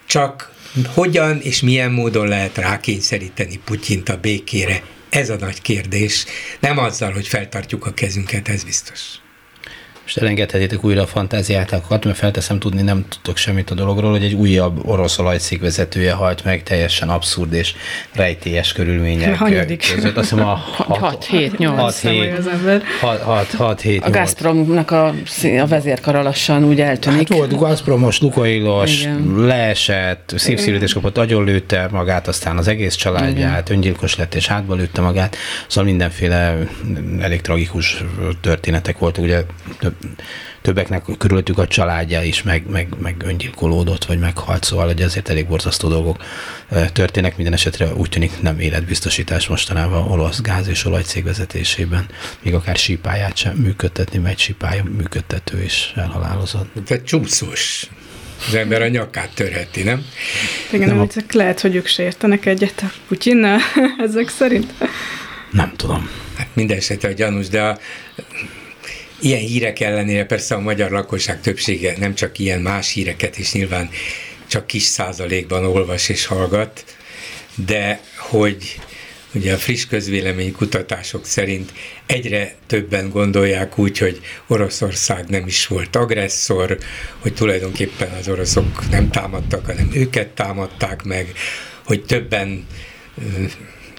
csak 0.05 0.53
hogyan 0.93 1.39
és 1.43 1.61
milyen 1.61 1.91
módon 1.91 2.27
lehet 2.27 2.57
rákényszeríteni 2.57 3.59
Putyint 3.65 4.09
a 4.09 4.17
békére? 4.17 4.83
Ez 5.09 5.29
a 5.29 5.35
nagy 5.39 5.61
kérdés. 5.61 6.25
Nem 6.59 6.77
azzal, 6.77 7.11
hogy 7.11 7.27
feltartjuk 7.27 7.85
a 7.85 7.93
kezünket, 7.93 8.49
ez 8.49 8.63
biztos. 8.63 8.99
Most 10.13 10.23
elengedhetitek 10.23 10.83
újra 10.83 11.01
a 11.01 11.07
fantáziátokat, 11.07 12.05
mert 12.05 12.17
felteszem 12.17 12.59
tudni, 12.59 12.81
nem 12.81 13.05
tudok 13.21 13.37
semmit 13.37 13.69
a 13.69 13.73
dologról, 13.73 14.11
hogy 14.11 14.23
egy 14.23 14.33
újabb 14.33 14.87
orosz 14.87 15.19
olajcég 15.19 15.61
vezetője 15.61 16.11
halt 16.11 16.43
meg 16.43 16.63
teljesen 16.63 17.09
abszurd 17.09 17.53
és 17.53 17.73
rejtélyes 18.13 18.73
körülmények 18.73 19.37
Hanyadik? 19.45 19.91
között. 19.95 20.17
Azt 20.17 20.29
hiszem 20.29 20.47
a 20.47 20.53
6, 20.53 21.25
7, 21.25 21.57
8. 21.57 22.01
6, 23.55 23.81
7, 23.81 24.03
A 24.03 24.09
Gazpromnak 24.09 24.91
a, 24.91 25.07
a 25.61 25.67
vezérkara 25.67 26.21
lassan 26.21 26.63
úgy 26.63 26.81
eltűnik. 26.81 27.27
Hát 27.27 27.37
volt 27.37 27.57
Gazpromos, 27.57 28.19
Lukailos, 28.19 29.07
leesett, 29.35 30.33
szívszívülés 30.35 30.93
kapott, 30.93 31.17
agyonlőtte 31.17 31.87
magát, 31.91 32.27
aztán 32.27 32.57
az 32.57 32.67
egész 32.67 32.95
családját, 32.95 33.67
Igen. 33.67 33.77
öngyilkos 33.77 34.15
lett 34.15 34.35
és 34.35 34.47
hátba 34.47 34.75
lőtte 34.75 35.01
magát. 35.01 35.35
Szóval 35.67 35.89
mindenféle 35.89 36.57
elég 37.19 37.41
tragikus 37.41 38.03
történetek 38.41 38.97
voltak. 38.97 39.23
Ugye 39.23 39.43
több, 39.79 39.93
többeknek 40.61 41.05
körülöttük 41.17 41.57
a 41.57 41.67
családja 41.67 42.23
is 42.23 42.43
meg, 42.43 42.69
meg, 42.69 42.87
meg 43.01 43.15
öngyilkolódott, 43.25 44.05
vagy 44.05 44.19
meghalt, 44.19 44.63
szóval 44.63 44.85
hogy 44.85 45.01
azért 45.01 45.29
elég 45.29 45.47
borzasztó 45.47 45.87
dolgok 45.87 46.23
történnek. 46.93 47.35
Minden 47.35 47.53
esetre 47.53 47.93
úgy 47.93 48.09
tűnik 48.09 48.41
nem 48.41 48.59
életbiztosítás 48.59 49.47
mostanában 49.47 50.11
olasz 50.11 50.41
gáz 50.41 50.67
és 50.67 50.85
olajcég 50.85 51.23
vezetésében, 51.23 52.05
még 52.41 52.53
akár 52.53 52.75
sípáját 52.75 53.37
sem 53.37 53.55
működtetni, 53.55 54.19
mert 54.19 54.33
egy 54.33 54.39
sípája 54.39 54.83
működtető 54.83 55.63
is 55.63 55.93
elhalálozott. 55.95 56.67
Tehát 56.85 57.05
csúszós 57.05 57.89
az 58.47 58.53
ember 58.55 58.81
a 58.81 58.87
nyakát 58.87 59.29
törheti, 59.33 59.83
nem? 59.83 60.05
Igen, 60.71 60.87
nem, 60.87 60.99
a... 60.99 61.07
lehet, 61.31 61.59
hogy 61.59 61.75
ők 61.75 61.87
sértenek 61.87 62.45
egyet 62.45 62.81
a 62.81 62.91
Putyinnal, 63.07 63.59
ezek 64.07 64.29
szerint. 64.29 64.73
Nem 65.51 65.73
tudom. 65.75 66.09
Hát 66.37 66.47
minden 66.53 66.77
esetre 66.77 67.09
a 67.09 67.11
gyanús, 67.11 67.47
de 67.47 67.61
a, 67.61 67.79
ilyen 69.21 69.39
hírek 69.39 69.79
ellenére 69.79 70.25
persze 70.25 70.55
a 70.55 70.59
magyar 70.59 70.91
lakosság 70.91 71.41
többsége 71.41 71.95
nem 71.97 72.15
csak 72.15 72.39
ilyen 72.39 72.61
más 72.61 72.93
híreket 72.93 73.37
is 73.37 73.51
nyilván 73.51 73.89
csak 74.47 74.67
kis 74.67 74.83
százalékban 74.83 75.65
olvas 75.65 76.09
és 76.09 76.25
hallgat, 76.25 76.85
de 77.65 77.99
hogy 78.17 78.79
ugye 79.33 79.53
a 79.53 79.57
friss 79.57 79.85
közvélemény 79.85 80.51
kutatások 80.51 81.25
szerint 81.25 81.73
egyre 82.05 82.55
többen 82.67 83.09
gondolják 83.09 83.77
úgy, 83.77 83.97
hogy 83.97 84.19
Oroszország 84.47 85.29
nem 85.29 85.47
is 85.47 85.67
volt 85.67 85.95
agresszor, 85.95 86.77
hogy 87.19 87.33
tulajdonképpen 87.33 88.11
az 88.19 88.27
oroszok 88.27 88.89
nem 88.89 89.09
támadtak, 89.09 89.65
hanem 89.65 89.89
őket 89.93 90.27
támadták 90.27 91.03
meg, 91.03 91.31
hogy 91.85 92.05
többen 92.05 92.67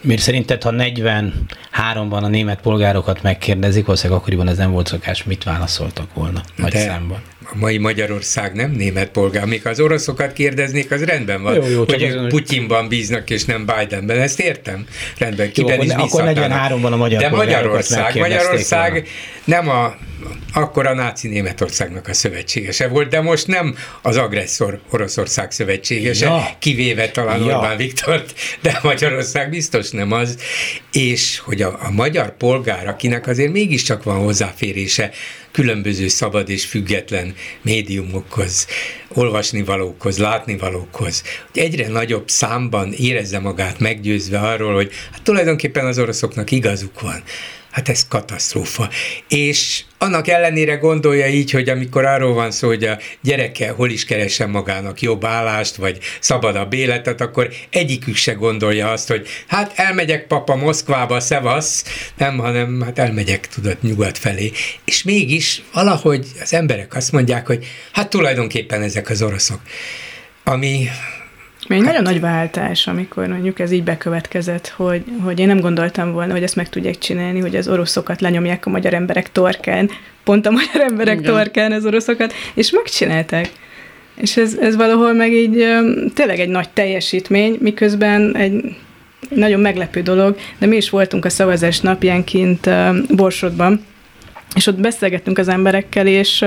Miért 0.03 0.23
szerinted, 0.23 0.63
ha 0.63 0.71
43-ban 0.73 2.23
a 2.23 2.27
német 2.27 2.61
polgárokat 2.61 3.23
megkérdezik, 3.23 3.85
valószínűleg 3.85 4.21
akkoriban 4.21 4.49
ez 4.49 4.57
nem 4.57 4.71
volt 4.71 4.87
szokás, 4.87 5.25
mit 5.25 5.45
válaszoltak 5.45 6.15
volna 6.15 6.41
nagy 6.57 6.73
De 6.73 6.79
számban? 6.79 7.23
A 7.45 7.57
mai 7.57 7.79
Magyarország 7.79 8.55
nem 8.55 8.71
német 8.71 9.09
polgár. 9.09 9.47
Még 9.47 9.67
az 9.67 9.81
oroszokat 9.81 10.33
kérdeznék, 10.33 10.91
az 10.91 11.05
rendben 11.05 11.43
van. 11.43 11.55
Jó, 11.55 11.67
jó, 11.67 11.85
hogy 11.85 12.03
ők 12.03 12.29
Putyinban 12.29 12.89
bíznak, 12.89 13.31
és 13.31 13.45
nem 13.45 13.67
Bidenben. 13.67 14.19
Ezt 14.19 14.41
értem. 14.41 14.87
Rendben, 15.19 15.53
kiben 15.53 15.77
jó, 15.77 15.83
is 15.83 15.93
Akkor 15.93 16.23
43-ban 16.27 16.93
a 16.93 16.97
magyar 16.97 17.21
De 17.21 17.29
Magyarország, 17.29 18.19
Magyarország 18.19 19.09
nem 19.45 19.69
a 19.69 19.97
akkor 20.53 20.87
a 20.87 20.95
náci 20.95 21.29
Németországnak 21.29 22.09
a 22.09 22.15
szövetségese 22.15 22.89
volt, 22.89 23.09
de 23.09 23.21
most 23.21 23.47
nem 23.47 23.77
az 24.03 24.17
agresszor 24.17 24.81
Oroszország 24.91 25.51
szövetségese, 25.51 26.27
ja. 26.27 26.49
kivéve 26.59 27.09
talán 27.09 27.41
ja. 27.43 27.57
Orbán 27.57 27.77
Viktort, 27.77 28.35
de 28.61 28.79
Magyarország 28.83 29.51
biztos 29.51 29.91
nem 29.91 30.13
az, 30.13 30.39
és 30.93 31.39
hogy 31.39 31.63
a, 31.63 31.79
a 31.83 31.91
magyar 31.91 32.37
polgár, 32.37 32.89
akinek 32.89 33.27
azért 33.27 33.53
mégiscsak 33.53 34.03
van 34.03 34.19
hozzáférése 34.19 35.11
különböző 35.53 36.09
szabad 36.09 36.49
és 36.49 36.65
független 36.65 37.35
médiumokhoz, 37.63 38.67
olvasnivalókhoz, 39.09 40.19
látnivalókhoz, 40.19 41.23
hogy 41.53 41.63
egyre 41.63 41.89
nagyobb 41.89 42.29
számban 42.29 42.93
érezze 42.93 43.39
magát 43.39 43.79
meggyőzve 43.79 44.39
arról, 44.39 44.75
hogy 44.75 44.91
hát 45.13 45.23
tulajdonképpen 45.23 45.87
az 45.87 45.99
oroszoknak 45.99 46.51
igazuk 46.51 47.01
van 47.01 47.23
Hát 47.73 47.89
ez 47.89 48.09
katasztrófa. 48.09 48.89
És 49.29 49.83
annak 49.99 50.29
ellenére 50.29 50.75
gondolja 50.75 51.27
így, 51.27 51.51
hogy 51.51 51.69
amikor 51.69 52.05
arról 52.05 52.35
van 52.35 52.51
szó, 52.51 52.69
hogy 52.69 52.85
a 52.85 52.99
gyereke 53.21 53.71
hol 53.71 53.91
is 53.91 54.05
keresen 54.05 54.51
magának 54.51 55.01
jobb 55.01 55.25
állást, 55.25 55.77
vagy 55.77 55.99
szabadabb 56.21 56.73
életet, 56.73 57.21
akkor 57.21 57.49
egyikük 57.71 58.17
se 58.17 58.33
gondolja 58.33 58.91
azt, 58.91 59.09
hogy 59.09 59.29
hát 59.47 59.73
elmegyek 59.77 60.27
papa 60.27 60.57
Moszkvába, 60.57 61.21
szevasz, 61.21 61.85
nem, 62.17 62.39
hanem 62.39 62.81
hát 62.81 62.99
elmegyek, 62.99 63.49
tudod, 63.49 63.77
nyugat 63.81 64.19
felé. 64.19 64.53
És 64.85 65.03
mégis 65.03 65.63
valahogy 65.73 66.27
az 66.41 66.53
emberek 66.53 66.95
azt 66.95 67.13
mondják, 67.13 67.47
hogy 67.47 67.67
hát 67.93 68.11
tulajdonképpen 68.11 68.83
ezek 68.83 69.11
az 69.11 69.23
oroszok. 69.23 69.61
Ami 70.45 70.89
egy 71.69 71.77
hát, 71.77 71.87
nagyon 71.87 72.03
nagy 72.03 72.21
váltás, 72.21 72.87
amikor 72.87 73.27
mondjuk 73.27 73.59
ez 73.59 73.71
így 73.71 73.85
bekövetkezett, 73.85 74.69
hogy, 74.69 75.05
hogy 75.23 75.39
én 75.39 75.47
nem 75.47 75.61
gondoltam 75.61 76.13
volna, 76.13 76.33
hogy 76.33 76.43
ezt 76.43 76.57
meg 76.57 76.69
tudják 76.69 76.99
csinálni, 76.99 77.41
hogy 77.41 77.57
az 77.57 77.69
oroszokat 77.69 78.21
lenyomják 78.21 78.67
a 78.67 78.71
magyar 78.71 78.95
emberek 78.95 79.33
torkán, 79.33 79.91
pont 80.25 80.47
a 80.47 80.51
magyar 80.51 80.81
emberek 80.81 81.19
Igen. 81.19 81.33
torkán 81.33 81.73
az 81.73 81.85
oroszokat, 81.85 82.33
és 82.55 82.71
megcsinálták. 82.71 83.51
És 84.15 84.37
ez, 84.37 84.57
ez 84.61 84.77
valahol 84.77 85.13
meg 85.13 85.33
így 85.33 85.67
tényleg 86.15 86.41
egy 86.41 86.49
nagy 86.49 86.69
teljesítmény, 86.69 87.57
miközben 87.61 88.37
egy 88.37 88.77
nagyon 89.29 89.61
meglepő 89.61 90.03
dolog, 90.03 90.37
de 90.59 90.67
mi 90.67 90.77
is 90.77 90.91
voltunk 90.91 91.25
a 91.25 91.31
szavazás 91.31 91.81
napjánként 91.81 92.71
Borsodban, 93.09 93.85
és 94.55 94.67
ott 94.67 94.81
beszélgettünk 94.81 95.39
az 95.39 95.49
emberekkel, 95.49 96.07
és 96.07 96.39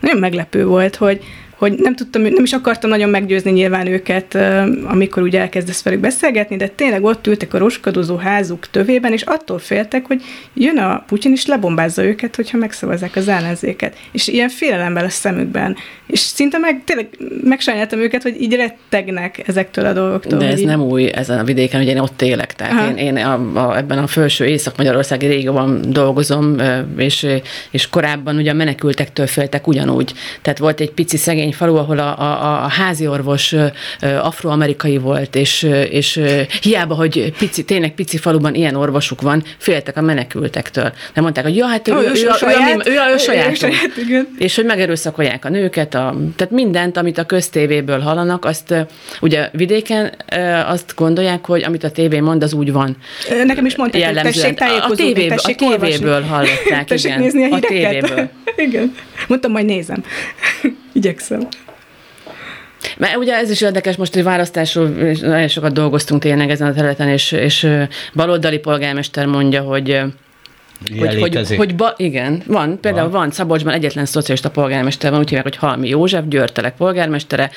nagyon 0.00 0.18
meglepő 0.18 0.66
volt, 0.66 0.96
hogy 0.96 1.20
hogy 1.68 1.78
nem 1.78 1.94
tudtam, 1.94 2.22
nem 2.22 2.42
is 2.42 2.52
akartam 2.52 2.90
nagyon 2.90 3.08
meggyőzni 3.08 3.50
nyilván 3.50 3.86
őket, 3.86 4.38
amikor 4.84 5.22
ugye 5.22 5.40
elkezdesz 5.40 5.82
velük 5.82 6.00
beszélgetni, 6.00 6.56
de 6.56 6.68
tényleg 6.68 7.04
ott 7.04 7.26
ültek 7.26 7.54
a 7.54 7.58
roskadozó 7.58 8.16
házuk 8.16 8.66
tövében, 8.70 9.12
és 9.12 9.22
attól 9.22 9.58
féltek, 9.58 10.06
hogy 10.06 10.22
jön 10.54 10.78
a 10.78 11.04
Putyin, 11.06 11.32
és 11.32 11.46
lebombázza 11.46 12.04
őket, 12.04 12.36
hogyha 12.36 12.58
megszavazzák 12.58 13.16
az 13.16 13.28
ellenzéket. 13.28 13.96
És 14.12 14.28
ilyen 14.28 14.48
félelemben 14.48 15.04
a 15.04 15.08
szemükben. 15.08 15.76
És 16.06 16.18
szinte 16.18 16.58
meg, 16.58 16.82
tényleg 16.84 17.08
megsajnáltam 17.44 17.98
őket, 17.98 18.22
hogy 18.22 18.40
így 18.40 18.54
rettegnek 18.54 19.48
ezektől 19.48 19.86
a 19.86 19.92
dolgoktól. 19.92 20.38
De 20.38 20.46
ez 20.46 20.60
így... 20.60 20.66
nem 20.66 20.80
új 20.80 21.10
ezen 21.14 21.38
a 21.38 21.44
vidéken, 21.44 21.80
ugye 21.80 21.90
én 21.90 21.98
ott 21.98 22.22
élek, 22.22 22.54
tehát 22.54 22.98
én, 22.98 23.16
én 23.16 23.24
a, 23.24 23.68
a, 23.68 23.76
ebben 23.76 23.98
a 23.98 24.06
felső 24.06 24.44
észak-magyarországi 24.44 25.26
régióban 25.26 25.80
dolgozom, 25.88 26.56
és, 26.96 27.26
és 27.70 27.88
korábban 27.88 28.36
ugye 28.36 28.50
a 28.50 28.54
menekültektől 28.54 29.26
féltek 29.26 29.66
ugyanúgy. 29.66 30.12
Tehát 30.42 30.58
volt 30.58 30.80
egy 30.80 30.90
pici 30.90 31.16
szegény 31.16 31.52
falu, 31.54 31.76
ahol 31.76 31.98
a, 31.98 32.20
a, 32.20 32.64
a 32.64 32.68
házi 32.68 33.06
orvos 33.06 33.54
afroamerikai 34.00 34.98
volt, 34.98 35.36
és, 35.36 35.62
és 35.90 36.20
hiába, 36.62 36.94
hogy 36.94 37.32
pici, 37.38 37.64
tényleg 37.64 37.94
pici 37.94 38.16
faluban 38.16 38.54
ilyen 38.54 38.74
orvosuk 38.74 39.20
van, 39.20 39.42
féltek 39.58 39.96
a 39.96 40.00
menekültektől. 40.00 40.92
De 41.14 41.20
mondták, 41.20 41.44
hogy 41.44 41.56
ja, 41.56 41.66
hát 41.66 41.88
ő, 41.88 41.92
ő, 41.92 41.96
ő, 41.96 42.10
ő, 42.10 42.14
saját, 42.14 42.86
ő, 42.86 42.90
ő, 42.90 43.12
ő, 43.12 43.16
saját, 43.18 43.56
saját 43.56 43.90
és 44.38 44.54
hogy 44.54 44.64
megerőszakolják 44.64 45.44
a 45.44 45.48
nőket, 45.48 45.94
a, 45.94 46.16
tehát 46.36 46.52
mindent, 46.52 46.96
amit 46.96 47.18
a 47.18 47.24
köztévéből 47.24 48.00
hallanak, 48.00 48.44
azt 48.44 48.74
ugye 49.20 49.48
vidéken 49.52 50.12
azt 50.66 50.92
gondolják, 50.96 51.46
hogy 51.46 51.62
amit 51.62 51.84
a 51.84 51.90
tévé 51.90 52.20
mond, 52.20 52.42
az 52.42 52.52
úgy 52.52 52.72
van. 52.72 52.96
Nekem 53.44 53.66
is 53.66 53.76
mondták, 53.76 54.04
hogy 54.04 54.22
tessék 54.22 54.54
tájékozódni, 54.54 55.02
a, 55.02 55.06
tévéből, 55.06 55.36
tessék 55.36 55.60
a 55.60 55.76
tévéből 55.78 56.22
hallották, 56.22 56.84
tessék 56.84 57.10
igen. 57.10 57.20
nézni 57.20 57.44
a, 57.44 57.54
a 57.54 57.60
tévéből. 57.60 58.28
igen. 58.66 58.94
Mondtam, 59.28 59.52
majd 59.52 59.66
nézem. 59.66 60.04
Igyekszem. 60.92 61.33
Mert 62.96 63.16
ugye 63.16 63.34
ez 63.34 63.50
is 63.50 63.60
érdekes, 63.60 63.96
most 63.96 64.16
egy 64.16 64.22
választásról 64.22 64.88
nagyon 65.20 65.48
sokat 65.48 65.72
dolgoztunk 65.72 66.22
tényleg 66.22 66.50
ezen 66.50 66.68
a 66.68 66.72
területen, 66.72 67.08
és, 67.08 67.32
és 67.32 67.68
baloldali 68.14 68.58
polgármester 68.58 69.26
mondja, 69.26 69.62
hogy 69.62 70.00
hogy, 70.98 71.20
hogy, 71.20 71.56
hogy 71.56 71.74
ba, 71.74 71.94
igen, 71.96 72.42
van, 72.46 72.80
például 72.80 73.10
van. 73.10 73.20
van 73.20 73.30
Szabolcsban 73.30 73.72
egyetlen 73.72 74.06
szocialista 74.06 74.50
polgármester 74.50 75.10
van, 75.10 75.20
úgy 75.20 75.28
hívják, 75.28 75.44
hogy 75.44 75.56
Halmi 75.56 75.88
József, 75.88 76.24
Győrtelek 76.28 76.76
polgármestere, 76.76 77.50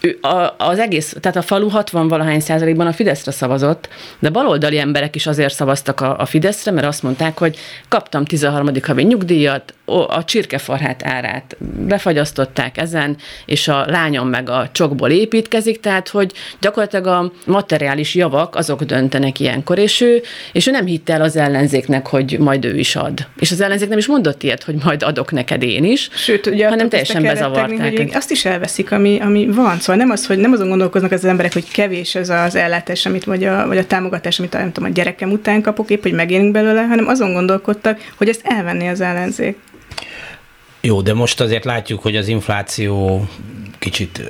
ő, 0.00 0.18
a, 0.20 0.54
az 0.58 0.78
egész, 0.78 1.16
tehát 1.20 1.36
a 1.36 1.42
falu 1.42 1.68
60 1.68 2.08
valahány 2.08 2.40
százalékban 2.40 2.86
a 2.86 2.92
Fideszre 2.92 3.30
szavazott, 3.30 3.88
de 4.18 4.30
baloldali 4.30 4.78
emberek 4.78 5.14
is 5.14 5.26
azért 5.26 5.54
szavaztak 5.54 6.00
a, 6.00 6.18
a 6.18 6.24
Fideszre, 6.24 6.70
mert 6.70 6.86
azt 6.86 7.02
mondták, 7.02 7.38
hogy 7.38 7.58
kaptam 7.88 8.24
13. 8.24 8.70
havi 8.82 9.02
nyugdíjat, 9.02 9.74
a 9.86 10.24
csirkefarhát 10.24 11.04
árát 11.04 11.56
befagyasztották 11.86 12.78
ezen, 12.78 13.16
és 13.44 13.68
a 13.68 13.84
lányom 13.86 14.28
meg 14.28 14.48
a 14.48 14.68
csokból 14.72 15.10
építkezik, 15.10 15.80
tehát 15.80 16.08
hogy 16.08 16.32
gyakorlatilag 16.60 17.06
a 17.06 17.32
materiális 17.44 18.14
javak 18.14 18.56
azok 18.56 18.82
döntenek 18.82 19.40
ilyenkor, 19.40 19.78
és 19.78 20.00
ő, 20.00 20.22
és 20.52 20.66
ő 20.66 20.70
nem 20.70 20.86
hitte 20.86 21.12
el 21.12 21.22
az 21.22 21.36
ellenzéknek, 21.36 22.06
hogy 22.06 22.38
majd 22.38 22.64
ő 22.64 22.78
is 22.78 22.96
ad. 22.96 23.26
És 23.38 23.50
az 23.50 23.60
ellenzék 23.60 23.88
nem 23.88 23.98
is 23.98 24.06
mondott 24.06 24.42
ilyet, 24.42 24.62
hogy 24.62 24.74
majd 24.84 25.02
adok 25.02 25.32
neked 25.32 25.62
én 25.62 25.84
is, 25.84 26.08
Sőt, 26.14 26.46
ugye 26.46 26.68
hanem 26.68 26.88
teljesen 26.88 27.22
bezavarták. 27.22 27.96
Hogy 27.96 28.10
azt 28.14 28.30
is 28.30 28.44
elveszik, 28.44 28.92
ami, 28.92 29.18
ami 29.20 29.46
van. 29.46 29.78
Szóval 29.78 29.96
nem 29.96 30.10
az, 30.10 30.26
hogy 30.26 30.38
nem 30.38 30.52
azon 30.52 30.68
gondolkoznak 30.68 31.12
az 31.12 31.24
emberek, 31.24 31.52
hogy 31.52 31.70
kevés 31.70 32.14
az 32.14 32.30
az 32.30 32.54
ellátás, 32.54 33.06
amit, 33.06 33.24
vagy 33.24 33.44
a, 33.44 33.66
vagy 33.66 33.78
a 33.78 33.86
támogatás, 33.86 34.38
amit 34.38 34.54
a, 34.54 34.58
nem 34.58 34.72
tudom, 34.72 34.90
a 34.90 34.92
gyerekem 34.92 35.30
után 35.30 35.62
kapok, 35.62 35.90
épp, 35.90 36.02
hogy 36.02 36.12
megélünk 36.12 36.52
belőle, 36.52 36.82
hanem 36.82 37.06
azon 37.06 37.32
gondolkodtak, 37.32 38.00
hogy 38.16 38.28
ezt 38.28 38.40
elvenni 38.44 38.88
az 38.88 39.00
ellenzék. 39.00 39.56
Jó, 40.86 41.00
de 41.00 41.14
most 41.14 41.40
azért 41.40 41.64
látjuk, 41.64 42.02
hogy 42.02 42.16
az 42.16 42.28
infláció 42.28 43.24
kicsit 43.78 44.20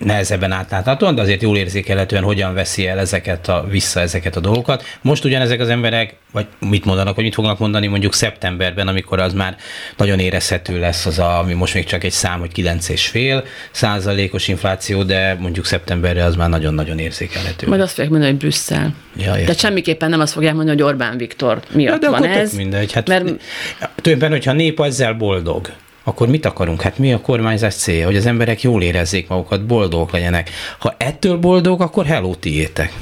nehezebben 0.00 0.52
átláthatóan, 0.52 1.14
de 1.14 1.20
azért 1.20 1.42
jól 1.42 1.56
érzékelhetően 1.56 2.22
hogyan 2.22 2.54
veszi 2.54 2.86
el 2.86 2.98
ezeket 2.98 3.48
a, 3.48 3.66
vissza 3.70 4.00
ezeket 4.00 4.36
a 4.36 4.40
dolgokat. 4.40 4.84
Most 5.00 5.24
ugyanezek 5.24 5.60
az 5.60 5.68
emberek, 5.68 6.14
vagy 6.32 6.46
mit 6.58 6.84
mondanak, 6.84 7.14
vagy 7.14 7.24
mit 7.24 7.34
fognak 7.34 7.58
mondani 7.58 7.86
mondjuk 7.86 8.14
szeptemberben, 8.14 8.88
amikor 8.88 9.20
az 9.20 9.32
már 9.32 9.56
nagyon 9.96 10.18
érezhető 10.18 10.78
lesz 10.78 11.06
az, 11.06 11.18
a, 11.18 11.38
ami 11.38 11.52
most 11.54 11.74
még 11.74 11.84
csak 11.84 12.04
egy 12.04 12.12
szám, 12.12 12.40
hogy 12.40 12.50
9,5 12.56 13.44
százalékos 13.70 14.48
infláció, 14.48 15.02
de 15.02 15.36
mondjuk 15.40 15.64
szeptemberre 15.64 16.24
az 16.24 16.36
már 16.36 16.48
nagyon-nagyon 16.48 16.98
érzékelhető. 16.98 17.68
Majd 17.68 17.80
azt 17.80 17.90
fogják 17.90 18.10
mondani, 18.10 18.30
hogy 18.30 18.40
Brüsszel. 18.40 18.94
Ja, 19.16 19.44
De 19.44 19.52
semmiképpen 19.52 20.10
nem 20.10 20.20
azt 20.20 20.32
fogják 20.32 20.54
mondani, 20.54 20.80
hogy 20.80 20.90
Orbán 20.90 21.16
Viktor 21.16 21.60
miatt 21.72 22.02
ja, 22.02 22.10
de 22.10 22.18
van 22.18 22.24
ez. 22.24 22.52
Mindegy. 22.52 22.92
Hát 22.92 23.08
mert... 23.08 23.24
Tulajdonképpen, 23.24 24.30
hogyha 24.30 24.52
nép 24.52 24.80
ezzel 24.80 25.12
boldog, 25.12 25.70
akkor 26.04 26.28
mit 26.28 26.44
akarunk? 26.44 26.82
Hát 26.82 26.98
mi 26.98 27.12
a 27.12 27.20
kormányzás 27.20 27.74
célja? 27.74 28.06
Hogy 28.06 28.16
az 28.16 28.26
emberek 28.26 28.62
jól 28.62 28.82
érezzék 28.82 29.28
magukat, 29.28 29.66
boldogok 29.66 30.12
legyenek. 30.12 30.50
Ha 30.78 30.94
ettől 30.98 31.36
boldog, 31.36 31.80
akkor 31.80 32.06
hello 32.06 32.34
tiétek. 32.34 32.92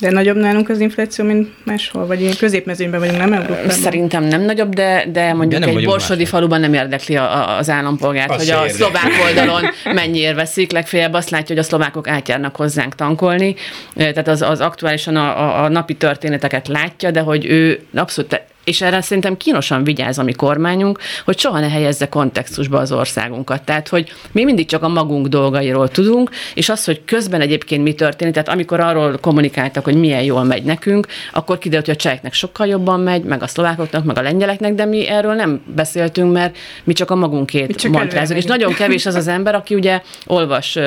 De 0.00 0.10
nagyobb 0.10 0.36
nálunk 0.36 0.68
az 0.68 0.80
infláció, 0.80 1.24
mint 1.24 1.48
máshol, 1.64 2.06
vagy 2.06 2.20
ilyen 2.20 2.36
középmezőnyben 2.36 3.00
vagyunk, 3.00 3.18
nem 3.18 3.32
Európában? 3.32 3.70
Szerintem 3.70 4.24
nem 4.24 4.42
nagyobb, 4.42 4.74
de, 4.74 5.04
de 5.12 5.32
mondjuk 5.32 5.64
de 5.64 5.68
egy 5.70 5.84
borsodi 5.84 6.24
faluban 6.24 6.60
nem 6.60 6.74
érdekli 6.74 7.16
a, 7.16 7.56
az 7.56 7.70
állampolgárt, 7.70 8.30
azt 8.30 8.38
hogy 8.38 8.50
a 8.50 8.54
érdekli. 8.54 8.76
szlovák 8.76 9.10
oldalon 9.24 9.62
mennyiért 9.84 10.34
veszik, 10.34 10.72
legfeljebb 10.72 11.12
azt 11.12 11.30
látja, 11.30 11.54
hogy 11.54 11.58
a 11.58 11.62
szlovákok 11.62 12.08
átjárnak 12.08 12.56
hozzánk 12.56 12.94
tankolni, 12.94 13.54
tehát 13.94 14.28
az, 14.28 14.42
az 14.42 14.60
aktuálisan 14.60 15.16
a, 15.16 15.42
a, 15.42 15.64
a 15.64 15.68
napi 15.68 15.94
történeteket 15.94 16.68
látja, 16.68 17.10
de 17.10 17.20
hogy 17.20 17.44
ő 17.46 17.80
abszolút 17.94 18.40
és 18.64 18.80
erre 18.80 19.00
szerintem 19.00 19.36
kínosan 19.36 19.84
vigyáz 19.84 20.18
a 20.18 20.22
mi 20.22 20.32
kormányunk, 20.32 20.98
hogy 21.24 21.38
soha 21.38 21.60
ne 21.60 21.68
helyezze 21.68 22.08
kontextusba 22.08 22.78
az 22.78 22.92
országunkat. 22.92 23.62
Tehát, 23.62 23.88
hogy 23.88 24.12
mi 24.32 24.44
mindig 24.44 24.66
csak 24.66 24.82
a 24.82 24.88
magunk 24.88 25.26
dolgairól 25.26 25.88
tudunk, 25.88 26.30
és 26.54 26.68
az, 26.68 26.84
hogy 26.84 27.04
közben 27.04 27.40
egyébként 27.40 27.82
mi 27.82 27.92
történik, 27.92 28.32
tehát 28.32 28.48
amikor 28.48 28.80
arról 28.80 29.18
kommunikáltak, 29.20 29.84
hogy 29.84 29.94
milyen 29.94 30.22
jól 30.22 30.44
megy 30.44 30.62
nekünk, 30.62 31.06
akkor 31.32 31.58
kiderült, 31.58 31.86
hogy 31.86 31.94
a 31.94 31.98
cseheknek 31.98 32.32
sokkal 32.32 32.66
jobban 32.66 33.00
megy, 33.00 33.22
meg 33.22 33.42
a 33.42 33.46
szlovákoknak, 33.46 34.04
meg 34.04 34.18
a 34.18 34.22
lengyeleknek, 34.22 34.74
de 34.74 34.84
mi 34.84 35.08
erről 35.08 35.34
nem 35.34 35.62
beszéltünk, 35.74 36.32
mert 36.32 36.56
mi 36.84 36.92
csak 36.92 37.10
a 37.10 37.14
magunkét 37.14 37.88
mondrázunk. 37.88 38.38
És 38.38 38.44
nagyon 38.44 38.74
kevés 38.74 39.06
az 39.06 39.14
az 39.14 39.28
ember, 39.28 39.54
aki 39.54 39.74
ugye 39.74 40.00
olvas 40.26 40.78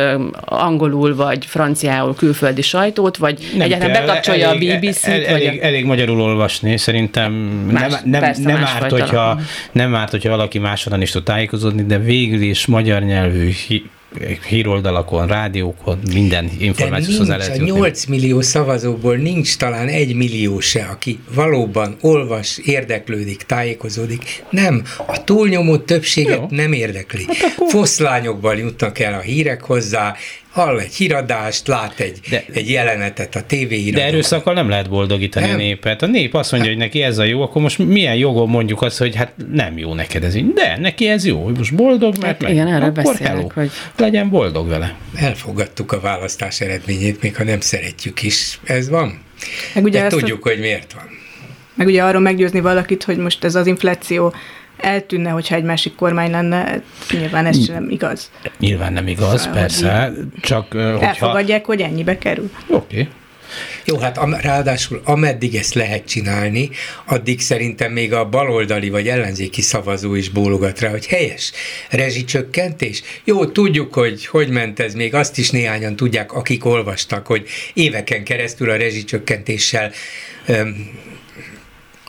angolul 0.46 1.16
vagy 1.16 1.46
franciául 1.46 2.16
külföldi 2.16 2.62
sajtót, 2.62 3.18
vagy 3.18 3.50
nem 3.54 3.62
egyáltalán 3.62 4.06
bekapcsolja 4.06 4.48
elég, 4.48 4.70
a 4.70 4.78
BBC-t. 4.78 5.06
Elég, 5.06 5.30
vagy 5.30 5.42
elég, 5.42 5.60
elég 5.60 5.86
magyarul 5.86 6.22
olvasni, 6.22 6.78
szerintem 6.78 7.66
más, 7.74 7.92
nem, 7.92 8.02
nem, 8.06 8.22
persze, 8.22 8.42
nem, 8.42 8.64
árt, 8.64 8.92
hogyha, 8.92 9.40
nem 9.72 9.96
árt, 9.96 10.12
hogyha 10.12 10.30
valaki 10.30 10.60
máshonnan 10.60 11.02
is 11.02 11.12
tud 11.12 11.24
tájékozódni, 11.24 11.84
de 11.84 11.98
végül 11.98 12.42
is 12.42 12.66
magyar 12.66 13.02
nyelvű 13.02 13.52
híroldalakon, 14.48 15.28
rádiókon, 15.28 16.00
minden 16.14 16.50
információhoz 16.60 17.18
hozzá 17.18 17.38
lehet 17.38 17.58
jutni. 17.58 17.72
A 17.72 17.74
8 17.74 18.06
millió 18.06 18.42
szavazóból 18.42 19.16
nincs 19.16 19.58
talán 19.58 19.88
egy 19.88 20.16
millió 20.16 20.60
se, 20.60 20.84
aki 20.92 21.20
valóban 21.34 21.98
olvas, 22.02 22.58
érdeklődik, 22.58 23.42
tájékozódik. 23.42 24.44
Nem, 24.50 24.84
a 25.08 25.24
túlnyomó 25.24 25.78
többséget 25.78 26.38
Jó. 26.38 26.48
nem 26.50 26.74
érdekli. 26.74 27.26
Hát 27.28 27.54
akkor... 27.56 27.70
Foszlányokban 27.70 28.58
jutnak 28.58 29.00
el 29.00 29.14
a 29.14 29.20
hírek 29.20 29.62
hozzá, 29.62 30.16
hall 30.58 30.80
egy 30.80 30.94
híradást, 30.94 31.68
lát 31.68 32.00
egy, 32.00 32.20
de, 32.30 32.44
egy 32.54 32.70
jelenetet 32.70 33.36
a 33.36 33.42
tévéhíradóban. 33.42 34.10
De 34.10 34.16
erőszakkal 34.16 34.54
nem 34.54 34.70
lehet 34.70 34.90
boldogítani 34.90 35.46
nem. 35.46 35.56
a 35.56 35.58
népet. 35.58 36.02
A 36.02 36.06
nép 36.06 36.34
azt 36.34 36.52
mondja, 36.52 36.70
hogy 36.70 36.80
neki 36.80 37.02
ez 37.02 37.18
a 37.18 37.24
jó, 37.24 37.42
akkor 37.42 37.62
most 37.62 37.78
milyen 37.78 38.16
jogon 38.16 38.50
mondjuk 38.50 38.82
azt, 38.82 38.98
hogy 38.98 39.16
hát 39.16 39.34
nem 39.52 39.78
jó 39.78 39.94
neked 39.94 40.24
ez 40.24 40.36
így. 40.36 40.54
De 40.54 40.78
neki 40.80 41.08
ez 41.08 41.26
jó, 41.26 41.44
hogy 41.44 41.58
most 41.58 41.76
boldog, 41.76 42.12
mert 42.18 42.26
hát 42.26 42.42
meg. 42.42 42.52
Igen, 42.52 42.68
erről 42.68 42.92
beszélek, 42.92 43.52
hogy... 43.52 43.72
Legyen 43.98 44.30
boldog 44.30 44.68
vele. 44.68 44.96
Elfogadtuk 45.16 45.92
a 45.92 46.00
választás 46.00 46.62
eredményét, 46.62 47.22
még 47.22 47.36
ha 47.36 47.44
nem 47.44 47.60
szeretjük 47.60 48.24
is. 48.24 48.60
Ez 48.64 48.90
van. 48.90 49.22
Meg 49.74 49.84
ugye 49.84 50.02
De 50.02 50.08
tudjuk, 50.08 50.46
a... 50.46 50.50
hogy 50.50 50.60
miért 50.60 50.94
van. 50.94 51.04
Meg 51.76 51.88
ugye 51.88 52.04
arról 52.04 52.22
meggyőzni 52.22 52.60
valakit, 52.60 53.04
hogy 53.04 53.18
most 53.18 53.44
ez 53.44 53.56
az 53.56 53.68
infláció 53.68 54.34
eltűnne, 54.78 55.30
hogyha 55.30 55.56
egy 55.56 55.64
másik 55.64 55.96
kormány 55.96 56.32
lenne, 56.32 56.82
nyilván 57.12 57.46
ez 57.46 57.66
sem 57.66 57.90
igaz. 57.90 58.32
Nyilván 58.60 58.94
nem 58.94 59.08
igaz, 59.08 59.42
szóval, 59.42 59.60
persze, 59.60 60.14
hogy 60.16 60.26
csak 60.42 60.72
hogyha... 60.72 61.02
Elfogadják, 61.02 61.66
hogy 61.66 61.82
ennyibe 61.82 62.18
kerül. 62.18 62.52
Oké. 62.68 63.00
Okay. 63.02 63.08
Jó, 63.86 63.98
hát 63.98 64.18
am, 64.18 64.34
ráadásul 64.34 65.02
ameddig 65.04 65.56
ezt 65.56 65.74
lehet 65.74 66.08
csinálni, 66.08 66.70
addig 67.06 67.40
szerintem 67.40 67.92
még 67.92 68.14
a 68.14 68.30
baloldali 68.30 68.90
vagy 68.90 69.08
ellenzéki 69.08 69.62
szavazó 69.62 70.16
is 70.16 70.30
bólogat 70.30 70.80
rá, 70.80 70.90
hogy 70.90 71.06
helyes 71.06 71.52
rezsicsökkentés. 71.90 73.04
Jó, 73.24 73.46
tudjuk, 73.46 73.94
hogy 73.94 74.26
hogy 74.26 74.50
ment 74.50 74.80
ez, 74.80 74.94
még 74.94 75.14
azt 75.14 75.38
is 75.38 75.50
néhányan 75.50 75.96
tudják, 75.96 76.34
akik 76.34 76.66
olvastak, 76.66 77.28
hogy 77.28 77.48
éveken 77.74 78.24
keresztül 78.24 78.70
a 78.70 78.76
rezsicsökkentéssel 78.76 79.92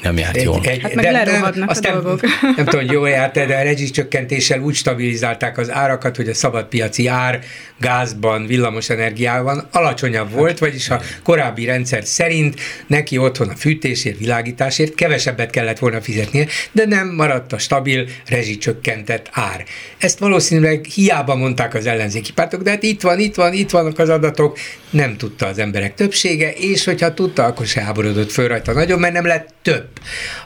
nem 0.02 0.18
járt 0.18 0.42
jól. 0.42 0.60
Egy, 0.64 0.82
hát 0.82 0.94
meg 0.94 1.04
de, 1.04 1.10
lerohadnak 1.10 1.70
a 1.70 1.80
dolgok. 1.80 2.20
Nem, 2.20 2.30
nem 2.56 2.64
tudom, 2.64 2.80
hogy 2.80 2.92
jól 2.92 3.08
járt 3.08 3.46
de 3.46 3.56
a 3.56 3.62
rezsicsökkentéssel 3.62 4.60
úgy 4.60 4.74
stabilizálták 4.74 5.58
az 5.58 5.70
árakat, 5.70 6.16
hogy 6.16 6.28
a 6.28 6.34
szabadpiaci 6.34 7.06
ár 7.06 7.40
gázban, 7.80 8.46
villamos 8.46 8.90
energiában 8.90 9.68
alacsonyabb 9.72 10.30
volt, 10.32 10.58
vagyis 10.58 10.90
a 10.90 11.00
korábbi 11.22 11.64
rendszer 11.64 12.04
szerint 12.04 12.60
neki 12.86 13.18
otthon 13.18 13.48
a 13.48 13.56
fűtésért, 13.56 14.18
világításért 14.18 14.94
kevesebbet 14.94 15.50
kellett 15.50 15.78
volna 15.78 16.00
fizetnie, 16.00 16.46
de 16.72 16.86
nem 16.86 17.14
maradt 17.14 17.52
a 17.52 17.58
stabil 17.58 18.06
rezsicsökkentett 18.26 19.28
ár. 19.32 19.64
Ezt 19.98 20.18
valószínűleg 20.18 20.84
hiába 20.84 21.34
mondták 21.34 21.74
az 21.74 21.86
ellenzéki 21.86 22.32
pártok, 22.32 22.62
de 22.62 22.70
hát 22.70 22.82
itt 22.82 23.00
van, 23.00 23.18
itt 23.18 23.34
van, 23.34 23.52
itt 23.52 23.70
vannak 23.70 23.98
az 23.98 24.08
adatok, 24.08 24.58
nem 24.90 25.16
tudta 25.16 25.46
az 25.46 25.58
emberek 25.58 25.94
többsége, 25.94 26.52
és 26.52 26.84
hogyha 26.84 27.14
tudta, 27.14 27.44
akkor 27.44 27.66
se 27.66 27.80
háborodott 27.80 28.30
föl 28.30 28.48
rajta 28.48 28.72
nagyon, 28.72 28.98
mert 28.98 29.12
nem 29.12 29.26
lett 29.26 29.54
több. 29.62 29.87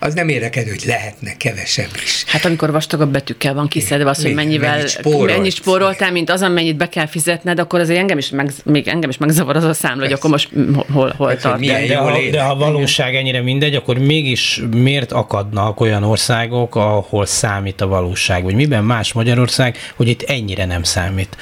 Az 0.00 0.14
nem 0.14 0.28
érdekel, 0.28 0.64
hogy 0.64 0.82
lehetne 0.86 1.36
kevesebb 1.36 1.90
is. 2.04 2.24
Hát 2.26 2.44
amikor 2.44 2.70
vastagabb 2.70 3.12
betűkkel 3.12 3.54
van 3.54 3.68
kiszedve 3.68 4.10
az, 4.10 4.22
hogy 4.22 4.34
mennyivel, 4.34 4.76
mennyit, 4.76 4.88
spórolt, 4.88 5.30
mennyit 5.30 5.54
spóroltál, 5.54 6.12
mint 6.12 6.30
az, 6.30 6.42
amennyit 6.42 6.76
be 6.76 6.88
kell 6.88 7.06
fizetned, 7.06 7.58
akkor 7.58 7.80
azért 7.80 7.98
engem 7.98 8.18
is, 8.18 8.30
meg, 8.30 8.50
még 8.64 8.88
engem 8.88 9.10
is 9.10 9.16
megzavar 9.18 9.56
az 9.56 9.64
a 9.64 9.74
számla, 9.74 10.02
hogy 10.02 10.12
akkor 10.12 10.30
most 10.30 10.48
hol, 10.92 11.14
hol 11.16 11.28
hát, 11.28 11.40
tart. 11.40 11.60
De, 11.60 11.86
de, 11.86 11.96
ha, 11.96 12.18
de 12.30 12.42
ha 12.42 12.56
valóság 12.56 13.14
ennyire 13.14 13.42
mindegy, 13.42 13.74
akkor 13.74 13.98
mégis 13.98 14.62
miért 14.76 15.12
akadnak 15.12 15.80
olyan 15.80 16.02
országok, 16.02 16.76
ahol 16.76 17.26
számít 17.26 17.80
a 17.80 17.86
valóság? 17.86 18.42
Vagy 18.42 18.54
miben 18.54 18.84
más 18.84 19.12
Magyarország, 19.12 19.76
hogy 19.96 20.08
itt 20.08 20.22
ennyire 20.22 20.64
nem 20.64 20.82
számít? 20.82 21.36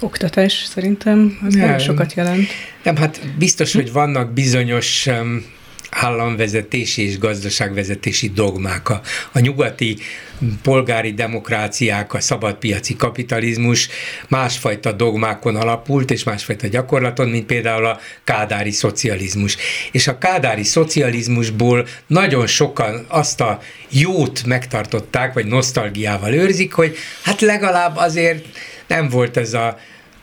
Oktatás 0.00 0.64
szerintem 0.68 1.38
az 1.46 1.54
nem, 1.54 1.78
sokat 1.78 2.14
jelent. 2.14 2.48
Nem, 2.82 2.96
hát 2.96 3.20
biztos, 3.38 3.72
hogy 3.72 3.92
vannak 3.92 4.32
bizonyos 4.32 5.06
um, 5.06 5.44
államvezetési 5.90 7.02
és 7.02 7.18
gazdaságvezetési 7.18 8.30
dogmák. 8.30 8.88
A, 8.88 9.00
a 9.32 9.38
nyugati 9.38 9.96
polgári 10.62 11.12
demokráciák, 11.12 12.14
a 12.14 12.20
szabadpiaci 12.20 12.96
kapitalizmus 12.96 13.88
másfajta 14.28 14.92
dogmákon 14.92 15.56
alapult, 15.56 16.10
és 16.10 16.24
másfajta 16.24 16.66
gyakorlaton, 16.66 17.28
mint 17.28 17.46
például 17.46 17.84
a 17.84 18.00
kádári 18.24 18.70
szocializmus. 18.70 19.56
És 19.92 20.06
a 20.06 20.18
kádári 20.18 20.64
szocializmusból 20.64 21.86
nagyon 22.06 22.46
sokan 22.46 23.04
azt 23.08 23.40
a 23.40 23.60
jót 23.88 24.44
megtartották, 24.46 25.32
vagy 25.32 25.46
nosztalgiával 25.46 26.32
őrzik, 26.32 26.72
hogy 26.72 26.96
hát 27.22 27.40
legalább 27.40 27.96
azért 27.96 28.44
nem 28.86 29.08
volt 29.08 29.36
ez 29.36 29.54
a 29.54 29.78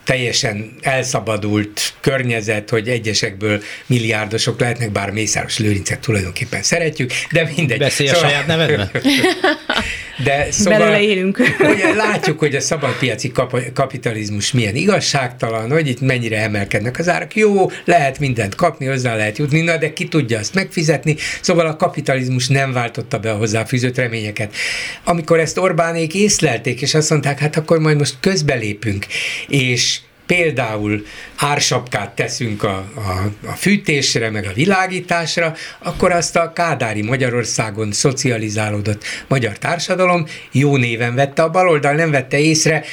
teljesen 0.08 0.76
elszabadult 0.82 1.94
környezet, 2.00 2.70
hogy 2.70 2.90
egyesekből 2.90 3.62
milliárdosok 3.86 4.60
lehetnek, 4.60 4.92
bár 4.92 5.12
Mészáros 5.12 5.58
Lőrincet 5.58 6.00
tulajdonképpen 6.00 6.64
szeretjük, 6.64 7.12
de 7.32 7.52
mindegy. 7.56 7.78
Beszélj 7.78 8.10
szóval... 8.10 8.24
a 8.24 8.28
saját 8.28 8.48
nevedben. 8.48 8.92
De 10.24 10.48
szóval, 10.52 10.80
Belőle 10.80 11.02
élünk. 11.02 11.40
Ugye 11.74 11.94
látjuk, 11.94 12.40
hogy 12.40 12.56
a 12.56 12.60
szabadpiaci 12.60 13.32
kap- 13.32 13.74
kapitalizmus 13.74 14.52
milyen 14.52 14.76
igazságtalan, 14.76 15.72
hogy 15.72 15.88
itt 15.88 16.02
mennyire 16.02 16.42
emelkednek 16.42 17.00
az 17.00 17.10
árak. 17.10 17.36
Jó, 17.36 17.70
lehet 17.86 18.20
mindent 18.20 18.56
kapni, 18.56 18.86
hozzá 18.86 19.16
lehet 19.16 19.38
jutni, 19.38 19.62
na, 19.62 19.78
de 19.78 19.94
ki 19.94 20.08
tudja 20.08 20.40
azt 20.40 20.54
megfizetni. 20.54 21.16
Szóval 21.42 21.66
a 21.66 21.76
kapitalizmus 21.76 22.48
nem 22.48 22.74
váltotta 22.74 23.20
be 23.20 23.32
a 23.32 23.38
hozzáfűzött 23.38 23.98
reményeket. 23.98 24.56
Amikor 25.04 25.40
ezt 25.40 25.58
Orbánék 25.58 26.14
észlelték, 26.14 26.82
és 26.82 26.94
azt 26.94 27.10
mondták, 27.10 27.40
hát 27.40 27.58
akkor 27.58 27.80
majd 27.80 27.98
most 27.98 28.16
közbelépünk, 28.20 29.06
és 29.48 30.00
például 30.28 31.06
ársapkát 31.36 32.16
teszünk 32.16 32.64
a, 32.64 32.92
a, 32.96 33.48
a 33.48 33.52
fűtésre, 33.52 34.30
meg 34.30 34.46
a 34.46 34.54
világításra, 34.54 35.54
akkor 35.80 36.12
azt 36.12 36.36
a 36.36 36.54
kádári 36.54 37.02
Magyarországon 37.02 37.92
szocializálódott 37.92 39.04
magyar 39.28 39.58
társadalom 39.58 40.26
jó 40.52 40.78
néven 40.78 41.16
vette, 41.16 41.44
a 41.44 41.50
baloldal 41.50 41.94
nem 41.94 42.12
vette 42.12 42.40
észre, 42.40 42.84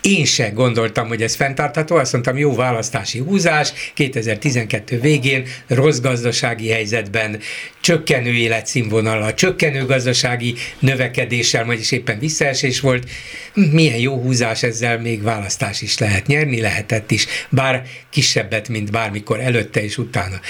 én 0.00 0.24
se 0.24 0.48
gondoltam, 0.48 1.08
hogy 1.08 1.22
ez 1.22 1.34
fenntartható, 1.34 1.96
azt 1.96 2.12
mondtam, 2.12 2.38
jó 2.38 2.54
választási 2.54 3.18
húzás, 3.18 3.72
2012 3.94 5.00
végén 5.00 5.46
rossz 5.66 5.98
gazdasági 5.98 6.68
helyzetben, 6.68 7.40
csökkenő 7.80 8.32
életszínvonala, 8.32 9.34
csökkenő 9.34 9.86
gazdasági 9.86 10.54
növekedéssel, 10.78 11.64
vagyis 11.64 11.92
éppen 11.92 12.18
visszaesés 12.18 12.80
volt. 12.80 13.10
Milyen 13.54 13.98
jó 13.98 14.20
húzás 14.20 14.62
ezzel 14.62 14.98
még 14.98 15.22
választás 15.22 15.82
is 15.82 15.98
lehet 15.98 16.26
nyerni, 16.26 16.60
lehetett 16.60 17.10
is, 17.10 17.26
bár 17.48 17.82
kisebbet, 18.10 18.68
mint 18.68 18.90
bármikor 18.90 19.40
előtte 19.40 19.82
és 19.82 19.98
utána. 19.98 20.40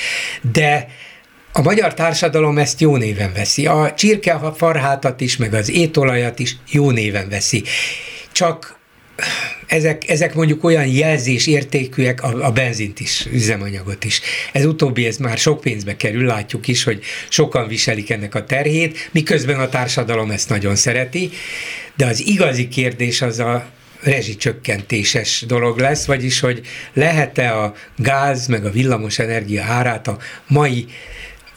De 0.53 0.89
a 1.53 1.63
magyar 1.63 1.95
társadalom 1.95 2.59
ezt 2.59 2.81
jó 2.81 2.97
néven 2.97 3.33
veszi. 3.33 3.67
A 3.67 3.95
csirkefarhátat 3.95 5.21
is, 5.21 5.37
meg 5.37 5.55
az 5.55 5.71
étolajat 5.71 6.39
is 6.39 6.57
jó 6.71 6.91
néven 6.91 7.29
veszi. 7.29 7.63
Csak 8.33 8.80
ezek, 9.67 10.09
ezek 10.09 10.35
mondjuk 10.35 10.65
olyan 10.65 10.87
jelzés 10.87 11.47
értékűek, 11.47 12.23
a, 12.23 12.47
a 12.47 12.51
benzint 12.51 13.01
is, 13.01 13.27
üzemanyagot 13.33 14.05
is. 14.05 14.21
Ez 14.53 14.65
utóbbi, 14.65 15.07
ez 15.07 15.17
már 15.17 15.39
sok 15.39 15.61
pénzbe 15.61 15.97
kerül, 15.97 16.25
látjuk 16.25 16.69
is, 16.69 16.85
hogy 16.85 17.03
sokan 17.29 17.69
viselik 17.69 18.11
ennek 18.11 18.35
a 18.35 18.45
terhét, 18.45 19.09
miközben 19.13 19.61
a 19.61 19.69
társadalom 19.69 20.31
ezt 20.31 20.49
nagyon 20.49 20.77
szereti, 20.77 21.31
de 21.97 22.07
az 22.07 22.27
igazi 22.27 22.69
kérdés 22.69 23.23
az 23.23 23.39
a 23.39 23.71
rezsicsökkentéses 24.03 25.45
dolog 25.47 25.79
lesz, 25.79 26.05
vagyis, 26.05 26.41
hogy 26.41 26.61
lehet-e 26.93 27.59
a 27.59 27.75
gáz 27.97 28.47
meg 28.47 28.65
a 28.65 28.71
villamos 28.71 29.19
energia 29.19 29.63
árát 29.63 30.09
a 30.09 30.19
mai 30.47 30.87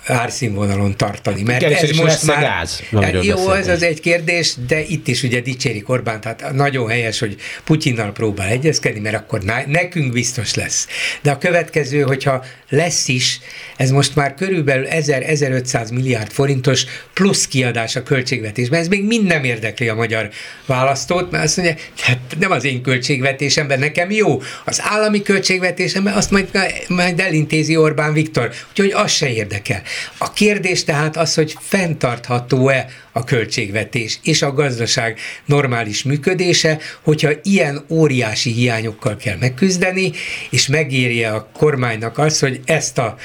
árszínvonalon 0.05 0.97
tartani. 0.97 1.43
Mert 1.43 1.63
ez 1.63 1.91
most 1.91 2.25
már... 2.25 2.41
Gáz, 2.41 2.83
jó, 3.21 3.51
ez 3.51 3.67
az 3.67 3.83
egy 3.83 3.99
kérdés, 3.99 4.53
de 4.67 4.81
itt 4.81 5.07
is 5.07 5.23
ugye 5.23 5.39
dicséri 5.39 5.83
Orbán, 5.85 6.21
tehát 6.21 6.53
nagyon 6.53 6.89
helyes, 6.89 7.19
hogy 7.19 7.35
Putyinnal 7.63 8.11
próbál 8.11 8.47
egyezkedni, 8.47 8.99
mert 8.99 9.15
akkor 9.15 9.41
nekünk 9.67 10.11
biztos 10.13 10.53
lesz. 10.53 10.87
De 11.21 11.31
a 11.31 11.37
következő, 11.37 12.01
hogyha 12.01 12.43
lesz 12.69 13.07
is, 13.07 13.39
ez 13.77 13.91
most 13.91 14.15
már 14.15 14.33
körülbelül 14.33 14.87
1000-1500 14.89 15.93
milliárd 15.93 16.31
forintos 16.31 16.85
plusz 17.13 17.47
kiadás 17.47 17.95
a 17.95 18.03
költségvetésben. 18.03 18.79
Ez 18.79 18.87
még 18.87 19.05
mind 19.05 19.25
nem 19.25 19.43
érdekli 19.43 19.87
a 19.87 19.95
magyar 19.95 20.29
választót, 20.65 21.31
mert 21.31 21.43
azt 21.43 21.57
mondja, 21.57 21.75
hát 21.97 22.19
nem 22.39 22.51
az 22.51 22.63
én 22.63 22.81
költségvetésemben 22.81 23.79
nekem 23.79 24.11
jó, 24.11 24.41
az 24.65 24.81
állami 24.83 25.21
költségvetésemben 25.21 26.13
azt 26.13 26.31
majd, 26.31 26.49
majd 26.87 27.19
elintézi 27.19 27.77
Orbán 27.77 28.13
Viktor, 28.13 28.51
úgyhogy 28.69 28.91
az 28.91 29.11
se 29.11 29.29
érdekel. 29.29 29.81
A 30.17 30.33
kérdés 30.33 30.83
tehát 30.83 31.17
az, 31.17 31.33
hogy 31.33 31.55
fenntartható-e 31.59 32.87
a 33.11 33.23
költségvetés 33.23 34.19
és 34.23 34.41
a 34.41 34.53
gazdaság 34.53 35.19
normális 35.45 36.03
működése, 36.03 36.79
hogyha 37.01 37.31
ilyen 37.43 37.85
óriási 37.89 38.51
hiányokkal 38.51 39.15
kell 39.15 39.37
megküzdeni, 39.37 40.11
és 40.49 40.67
megérje 40.67 41.31
a 41.31 41.49
kormánynak 41.53 42.17
az, 42.17 42.39
hogy 42.39 42.59
ezt 42.65 42.97
a 42.97 43.17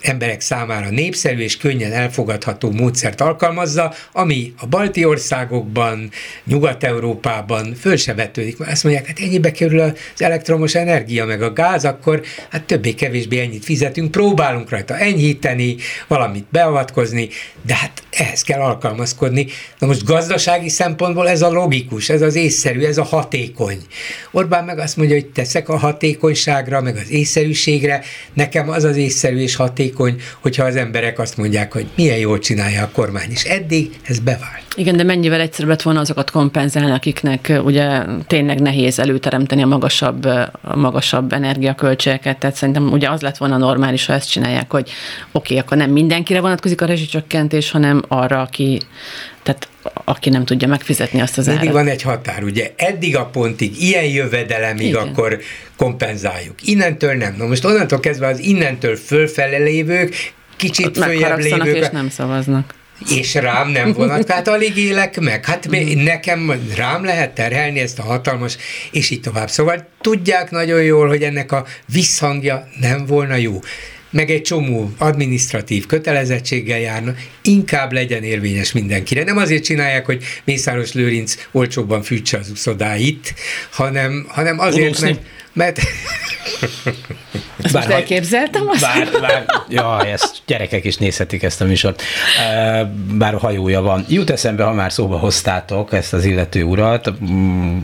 emberek 0.00 0.40
számára 0.40 0.90
népszerű 0.90 1.42
és 1.42 1.56
könnyen 1.56 1.92
elfogadható 1.92 2.70
módszert 2.70 3.20
alkalmazza, 3.20 3.94
ami 4.12 4.52
a 4.58 4.66
balti 4.66 5.04
országokban, 5.04 6.10
Nyugat-Európában 6.44 7.74
föl 7.74 7.96
se 7.96 8.14
vetődik. 8.14 8.60
Azt 8.60 8.84
mondják, 8.84 9.06
hát 9.06 9.18
ennyibe 9.18 9.50
kerül 9.50 9.80
az 9.80 9.92
elektromos 10.22 10.74
energia, 10.74 11.24
meg 11.24 11.42
a 11.42 11.52
gáz, 11.52 11.84
akkor 11.84 12.22
hát 12.50 12.64
többé-kevésbé 12.64 13.40
ennyit 13.40 13.64
fizetünk, 13.64 14.10
próbálunk 14.10 14.70
rajta 14.70 14.96
enyhíteni, 14.96 15.76
valamit 16.06 16.46
beavatkozni, 16.50 17.28
de 17.66 17.74
hát 17.74 18.02
ehhez 18.10 18.42
kell 18.42 18.60
alkalmazkodni. 18.60 19.46
Na 19.78 19.86
most 19.86 20.04
gazdasági 20.04 20.68
szempontból 20.68 21.28
ez 21.28 21.42
a 21.42 21.50
logikus, 21.50 22.08
ez 22.08 22.22
az 22.22 22.34
észszerű, 22.34 22.84
ez 22.84 22.98
a 22.98 23.02
hatékony. 23.02 23.78
Orbán 24.30 24.64
meg 24.64 24.78
azt 24.78 24.96
mondja, 24.96 25.14
hogy 25.14 25.26
teszek 25.26 25.68
a 25.68 25.76
hatékonyságra, 25.76 26.80
meg 26.80 26.96
az 26.96 27.10
észszerűségre, 27.10 28.02
nekem 28.34 28.68
az 28.68 28.84
az 28.84 28.96
észszerű 28.96 29.38
és 29.38 29.54
hatékony, 29.54 29.76
hatékony, 29.78 30.20
hogyha 30.40 30.64
az 30.64 30.76
emberek 30.76 31.18
azt 31.18 31.36
mondják, 31.36 31.72
hogy 31.72 31.86
milyen 31.94 32.18
jól 32.18 32.38
csinálja 32.38 32.82
a 32.82 32.90
kormány, 32.92 33.30
és 33.30 33.44
eddig 33.44 33.96
ez 34.02 34.18
bevált. 34.18 34.62
Igen, 34.76 34.96
de 34.96 35.02
mennyivel 35.02 35.40
egyszerűbb 35.40 35.70
lett 35.70 35.82
volna 35.82 36.00
azokat 36.00 36.30
kompenzálni, 36.30 36.90
akiknek 36.90 37.52
ugye 37.64 38.02
tényleg 38.26 38.60
nehéz 38.60 38.98
előteremteni 38.98 39.62
a 39.62 39.66
magasabb, 39.66 40.24
a 40.62 40.76
magasabb 40.76 41.32
energiaköltségeket, 41.32 42.38
tehát 42.38 42.56
szerintem 42.56 42.92
ugye 42.92 43.10
az 43.10 43.20
lett 43.20 43.36
volna 43.36 43.56
normális, 43.56 44.06
ha 44.06 44.12
ezt 44.12 44.30
csinálják, 44.30 44.70
hogy 44.70 44.90
oké, 45.32 45.54
okay, 45.54 45.58
akkor 45.58 45.76
nem 45.76 45.90
mindenkire 45.90 46.40
vonatkozik 46.40 46.80
a 46.80 46.86
rezsicsökkentés, 46.86 47.70
hanem 47.70 48.02
arra, 48.08 48.40
aki 48.40 48.80
tehát 49.48 49.68
aki 50.04 50.30
nem 50.30 50.44
tudja 50.44 50.68
megfizetni 50.68 51.20
azt 51.20 51.38
az 51.38 51.46
Mindig 51.46 51.68
árat. 51.68 51.80
van 51.80 51.88
egy 51.88 52.02
határ, 52.02 52.42
ugye 52.42 52.72
eddig 52.76 53.16
a 53.16 53.26
pontig, 53.26 53.82
ilyen 53.82 54.04
jövedelemig 54.04 54.86
Igen. 54.86 55.08
akkor 55.08 55.38
kompenzáljuk. 55.76 56.54
Innentől 56.66 57.14
nem. 57.14 57.34
Na 57.38 57.46
most 57.46 57.64
onnantól 57.64 58.00
kezdve 58.00 58.26
az 58.26 58.38
innentől 58.38 58.96
fölfele 58.96 59.58
lévők, 59.58 60.32
kicsit 60.56 60.98
följebb 60.98 61.38
lévők. 61.38 61.76
és 61.76 61.88
nem 61.92 62.08
szavaznak. 62.08 62.74
És 63.10 63.34
rám 63.34 63.68
nem 63.68 63.92
vonat, 63.92 64.26
tehát 64.26 64.48
alig 64.48 64.76
élek 64.76 65.20
meg. 65.20 65.44
Hát 65.44 65.68
mm. 65.68 66.02
nekem 66.02 66.52
rám 66.76 67.04
lehet 67.04 67.34
terhelni 67.34 67.80
ezt 67.80 67.98
a 67.98 68.02
hatalmas, 68.02 68.56
és 68.90 69.10
így 69.10 69.20
tovább. 69.20 69.50
Szóval 69.50 69.88
tudják 70.00 70.50
nagyon 70.50 70.82
jól, 70.82 71.08
hogy 71.08 71.22
ennek 71.22 71.52
a 71.52 71.64
visszhangja 71.92 72.68
nem 72.80 73.06
volna 73.06 73.34
jó 73.34 73.60
meg 74.10 74.30
egy 74.30 74.42
csomó 74.42 74.90
administratív 74.98 75.86
kötelezettséggel 75.86 76.78
járna, 76.78 77.14
inkább 77.42 77.92
legyen 77.92 78.22
érvényes 78.22 78.72
mindenkire. 78.72 79.24
Nem 79.24 79.36
azért 79.36 79.64
csinálják, 79.64 80.06
hogy 80.06 80.24
Mészáros 80.44 80.92
Lőrinc 80.92 81.34
olcsóbban 81.52 82.02
fűtse 82.02 82.38
az 82.38 82.50
uszodáit, 82.50 83.34
hanem, 83.70 84.26
hanem 84.28 84.58
azért, 84.58 85.00
mert, 85.00 85.20
mert 85.58 85.80
bár, 87.72 87.72
most 87.72 87.88
elképzeltem 87.88 88.68
azt? 88.68 88.80
Bár, 88.80 89.08
bár, 89.20 89.44
ja, 89.68 90.04
ezt 90.06 90.36
gyerekek 90.46 90.84
is 90.84 90.96
nézhetik 90.96 91.42
ezt 91.42 91.60
a 91.60 91.64
műsort. 91.64 92.02
Bár 93.12 93.34
a 93.34 93.38
hajója 93.38 93.80
van. 93.80 94.04
Jut 94.08 94.30
eszembe, 94.30 94.64
ha 94.64 94.72
már 94.72 94.92
szóba 94.92 95.18
hoztátok 95.18 95.92
ezt 95.92 96.12
az 96.12 96.24
illető 96.24 96.62
urat, 96.62 97.12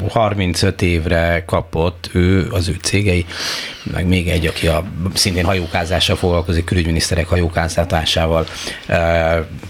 35 0.09 0.83
mm, 0.83 0.87
évre 0.87 1.43
kapott 1.47 2.11
ő, 2.13 2.49
az 2.51 2.69
ő 2.69 2.77
cégei, 2.83 3.27
meg 3.93 4.07
még 4.07 4.29
egy, 4.29 4.47
aki 4.47 4.67
a 4.67 4.85
szintén 5.15 5.45
hajókázással 5.45 6.17
foglalkozik, 6.17 6.65
külügyminiszterek 6.65 7.27
hajókáztatásával 7.27 8.47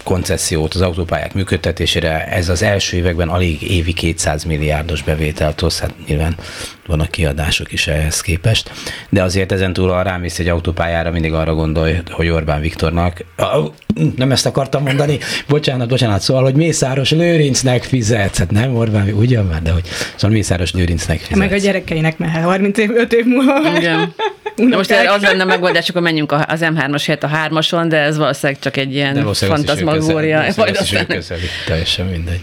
koncesziót 0.03 0.73
az 0.73 0.81
autópályák 0.81 1.33
működtetésére. 1.33 2.27
Ez 2.27 2.49
az 2.49 2.61
első 2.61 2.97
években 2.97 3.29
alig 3.29 3.61
évi 3.71 3.93
200 3.93 4.43
milliárdos 4.43 5.03
bevételt 5.03 5.59
hoz, 5.59 5.79
hát 5.79 5.93
nyilván 6.07 6.37
vannak 6.87 7.11
kiadások 7.11 7.71
is 7.71 7.87
ehhez 7.95 8.21
képest, 8.21 8.71
de 9.09 9.23
azért 9.23 9.51
ezen 9.51 9.73
túl, 9.73 9.89
ha 9.89 10.01
rámész 10.01 10.39
egy 10.39 10.47
autópályára, 10.47 11.11
mindig 11.11 11.33
arra 11.33 11.53
gondolj, 11.53 11.93
hogy 12.09 12.27
Orbán 12.27 12.61
Viktornak, 12.61 13.25
nem 14.15 14.31
ezt 14.31 14.45
akartam 14.45 14.83
mondani, 14.83 15.19
bocsánat, 15.47 15.87
bocsánat, 15.87 16.21
szóval, 16.21 16.43
hogy 16.43 16.55
Mészáros 16.55 17.11
Lőrincnek 17.11 17.83
fizetsz, 17.83 18.37
hát 18.37 18.51
nem 18.51 18.75
Orbán, 18.75 19.09
ugyan 19.09 19.45
már, 19.45 19.61
de 19.61 19.71
hogy 19.71 19.83
szóval 20.15 20.35
Mészáros 20.35 20.73
Lőrincnek 20.73 21.19
fizetsz. 21.19 21.37
Meg 21.37 21.51
a 21.51 21.57
gyerekeinek 21.57 22.17
mehet 22.17 22.43
35 22.43 22.77
év, 22.77 22.89
5 22.95 23.13
év 23.13 23.25
múlva. 23.25 23.77
Igen. 23.77 24.13
Na 24.55 24.75
most 24.75 24.91
az 24.91 25.21
lenne 25.21 25.43
a 25.43 25.45
megoldás, 25.45 25.89
akkor 25.89 26.01
menjünk 26.01 26.31
az 26.31 26.59
M3-as 26.61 27.03
helyett 27.05 27.23
a 27.23 27.29
3-ason, 27.49 27.85
de 27.87 27.97
ez 27.97 28.17
valószínűleg 28.17 28.61
csak 28.61 28.77
egy 28.77 28.93
ilyen 28.93 29.33
fantazmagória. 29.33 30.45
Majd 30.55 30.77
aztán... 30.77 31.07
Teljesen 31.65 32.05
mindegy. 32.05 32.39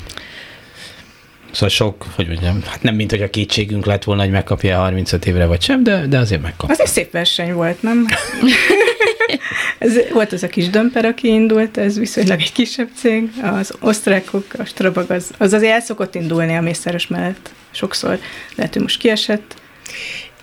Szóval 1.53 1.69
sok, 1.69 2.07
hogy 2.15 2.27
mondjam, 2.27 2.63
hát 2.67 2.83
nem 2.83 2.95
mint 2.95 3.11
hogy 3.11 3.23
a 3.23 3.31
kétségünk 3.31 3.87
lett 3.87 4.05
volna, 4.05 4.23
hogy 4.23 4.31
megkapja 4.31 4.79
35 4.79 5.27
évre 5.27 5.47
vagy 5.47 5.63
sem, 5.63 5.83
de, 5.83 6.07
de 6.07 6.19
azért 6.19 6.43
megkapja. 6.43 6.75
Az 6.75 6.81
egy 6.81 6.87
szép 6.87 7.11
verseny 7.11 7.53
volt, 7.53 7.83
nem? 7.83 8.07
ez, 9.79 9.99
volt 10.13 10.33
az 10.33 10.43
a 10.43 10.47
kis 10.47 10.71
dömper, 10.71 11.05
aki 11.05 11.29
indult, 11.29 11.77
ez 11.77 11.99
viszonylag 11.99 12.41
egy 12.41 12.53
kisebb 12.53 12.89
cég. 12.97 13.31
Az 13.43 13.75
osztrákok, 13.81 14.45
a 14.59 14.65
Strabag, 14.65 15.11
az, 15.11 15.31
az 15.39 15.53
azért 15.53 15.73
el 15.73 15.81
szokott 15.81 16.15
indulni 16.15 16.57
a 16.57 16.61
mészáros 16.61 17.07
mellett 17.07 17.51
sokszor. 17.71 18.19
Lehet, 18.55 18.73
hogy 18.73 18.83
most 18.83 18.99
kiesett. 18.99 19.55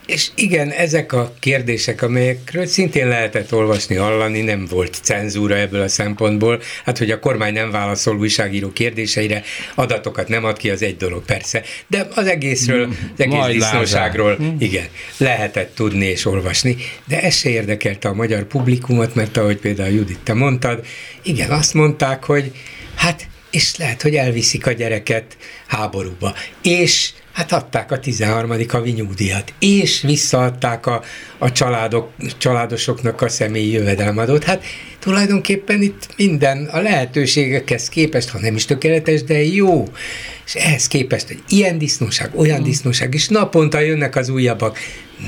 És 0.10 0.30
igen, 0.36 0.72
ezek 0.72 1.14
a 1.14 1.34
kérdések, 1.39 2.01
amelyekről 2.01 2.66
szintén 2.66 3.07
lehetett 3.07 3.53
olvasni, 3.53 3.95
hallani, 3.95 4.41
nem 4.41 4.66
volt 4.70 4.99
cenzúra 5.01 5.55
ebből 5.55 5.82
a 5.82 5.88
szempontból. 5.88 6.62
Hát, 6.86 6.97
hogy 6.97 7.12
a 7.12 7.20
kormány 7.20 7.53
nem 7.53 7.72
válaszol 7.72 8.18
újságíró 8.18 8.72
kérdéseire, 8.72 9.43
adatokat 9.76 10.28
nem 10.28 10.43
ad 10.43 10.57
ki, 10.57 10.70
az 10.70 10.82
egy 10.82 10.97
dolog 10.97 11.26
persze. 11.26 11.64
De 11.88 12.07
az 12.16 12.28
egészről, 12.28 12.88
az 12.88 13.20
egész 13.20 13.38
Majd 13.38 13.53
disznóságról, 13.53 14.36
hm. 14.36 14.45
igen, 14.60 14.86
lehetett 15.18 15.76
tudni 15.76 16.05
és 16.05 16.26
olvasni. 16.26 16.76
De 17.07 17.22
ez 17.22 17.36
se 17.36 17.49
érdekelte 17.49 18.10
a 18.10 18.14
magyar 18.14 18.43
publikumot, 18.43 19.16
mert 19.16 19.38
ahogy 19.38 19.57
például 19.57 19.93
Judit, 19.93 20.20
te 20.24 20.34
mondtad, 20.34 20.86
igen, 21.22 21.49
azt 21.49 21.74
mondták, 21.74 22.24
hogy 22.24 22.51
hát 22.95 23.28
és 23.51 23.76
lehet, 23.78 24.01
hogy 24.01 24.16
elviszik 24.16 24.68
a 24.68 24.72
gyereket 24.72 25.38
háborúba. 25.68 26.36
És 26.62 27.10
Hát 27.32 27.52
adták 27.52 27.92
a 27.92 28.00
13. 28.00 28.52
havi 28.68 28.92
nyugdíjat, 28.92 29.54
és 29.60 30.02
visszaadták 30.02 30.86
a, 30.86 31.04
a 31.38 31.52
családok, 31.52 32.12
családosoknak 32.38 33.22
a 33.22 33.30
személyi 33.30 33.72
jövedelmadót. 33.72 34.44
Hát 34.44 34.64
tulajdonképpen 35.00 35.82
itt 35.82 36.08
minden 36.18 36.66
a 36.66 36.80
lehetőségekhez 36.80 37.90
képest, 37.90 38.30
ha 38.30 38.40
nem 38.40 38.56
is 38.56 38.66
tökéletes, 38.66 39.24
de 39.24 39.44
jó. 39.44 39.88
És 40.46 40.56
ehhez 40.56 40.88
képest, 40.88 41.28
hogy 41.28 41.44
ilyen 41.48 41.78
disznóság, 41.78 42.32
olyan 42.36 42.60
mm. 42.60 42.64
disznóság, 42.64 43.14
és 43.14 43.28
naponta 43.28 43.80
jönnek 43.80 44.16
az 44.16 44.30
újabbak, 44.30 44.78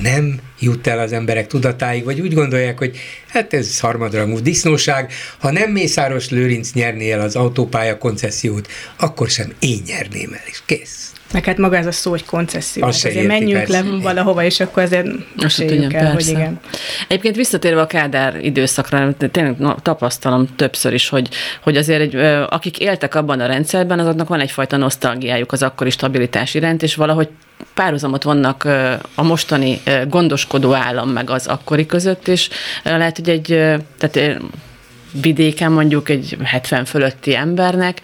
nem 0.01 0.39
jut 0.59 0.87
el 0.87 0.99
az 0.99 1.13
emberek 1.13 1.47
tudatáig, 1.47 2.03
vagy 2.03 2.21
úgy 2.21 2.33
gondolják, 2.33 2.77
hogy 2.77 2.97
hát 3.27 3.53
ez 3.53 3.79
harmadrangú 3.79 4.39
disznóság, 4.39 5.13
ha 5.37 5.51
nem 5.51 5.71
Mészáros 5.71 6.29
Lőrinc 6.29 6.73
nyerné 6.73 7.11
el 7.11 7.21
az 7.21 7.35
autópálya 7.35 7.97
koncesziót, 7.97 8.67
akkor 8.97 9.29
sem 9.29 9.53
én 9.59 9.81
nyerném 9.85 10.33
el, 10.33 10.43
és 10.45 10.61
kész. 10.65 11.10
Meg 11.33 11.45
hát 11.45 11.57
maga 11.57 11.77
ez 11.77 11.85
a 11.85 11.91
szó, 11.91 12.09
hogy 12.09 12.25
koncesszió. 12.25 12.85
Azt 12.85 13.01
hát 13.01 13.11
azért 13.11 13.27
menjünk 13.27 13.63
persze. 13.63 13.83
le 13.83 13.97
valahova, 14.01 14.43
és 14.43 14.59
akkor 14.59 14.83
azért 14.83 15.07
meséljük 15.35 15.93
el, 15.93 16.13
hogy 16.13 16.27
igen. 16.27 16.59
Egyébként 17.07 17.35
visszatérve 17.35 17.81
a 17.81 17.87
Kádár 17.87 18.45
időszakra, 18.45 19.13
tényleg 19.31 19.57
no, 19.57 19.73
tapasztalom 19.73 20.47
többször 20.55 20.93
is, 20.93 21.09
hogy, 21.09 21.29
hogy 21.61 21.77
azért 21.77 22.01
egy, 22.01 22.15
akik 22.49 22.79
éltek 22.79 23.15
abban 23.15 23.39
a 23.39 23.45
rendszerben, 23.45 23.99
azoknak 23.99 24.27
van 24.27 24.39
egyfajta 24.39 24.77
nosztalgiájuk 24.77 25.51
az 25.51 25.63
akkori 25.63 25.89
stabilitás 25.89 26.53
iránt, 26.53 26.83
és 26.83 26.95
valahogy 26.95 27.29
párhuzamot 27.73 28.23
vannak 28.23 28.63
a 29.15 29.23
mostani 29.23 29.81
gondoskodó 30.07 30.73
állam 30.73 31.09
meg 31.09 31.29
az 31.29 31.47
akkori 31.47 31.85
között, 31.85 32.27
és 32.27 32.49
lehet, 32.83 33.15
hogy 33.15 33.29
egy, 33.29 33.45
tehát 33.97 34.41
vidéken 35.21 35.71
mondjuk 35.71 36.09
egy 36.09 36.37
70 36.43 36.85
fölötti 36.85 37.35
embernek 37.35 38.01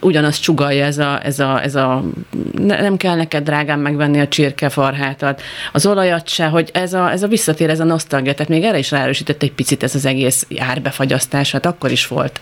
ugyanazt 0.00 0.42
csugalja 0.42 0.84
ez 0.84 0.98
a, 0.98 1.24
ez 1.24 1.38
a, 1.38 1.62
ez 1.62 1.74
a 1.74 2.04
nem 2.52 2.96
kell 2.96 3.16
neked 3.16 3.44
drágán 3.44 3.78
megvenni 3.78 4.20
a 4.20 4.28
csirkefarhátat, 4.28 5.42
az 5.72 5.86
olajat 5.86 6.28
se, 6.28 6.46
hogy 6.46 6.70
ez 6.72 6.92
a, 6.92 7.10
ez 7.10 7.22
a 7.22 7.26
visszatér, 7.26 7.70
ez 7.70 7.80
a 7.80 7.84
nosztalgia, 7.84 8.32
tehát 8.32 8.48
még 8.48 8.62
erre 8.62 8.78
is 8.78 8.90
ráerősített 8.90 9.42
egy 9.42 9.52
picit 9.52 9.82
ez 9.82 9.94
az 9.94 10.04
egész 10.04 10.46
árbefagyasztás, 10.58 11.50
hát 11.50 11.66
akkor 11.66 11.90
is 11.90 12.06
volt. 12.06 12.40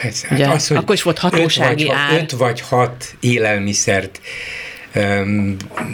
persze, 0.00 0.28
hát 0.28 0.38
Ugye, 0.38 0.48
az, 0.48 0.70
akkor 0.70 0.94
is 0.94 1.02
volt 1.02 1.18
hatósági 1.18 1.82
öt 1.82 1.88
vagy, 1.88 1.96
ár. 1.98 2.20
Öt 2.20 2.30
vagy 2.30 2.60
hat 2.60 3.04
élelmiszert 3.20 4.20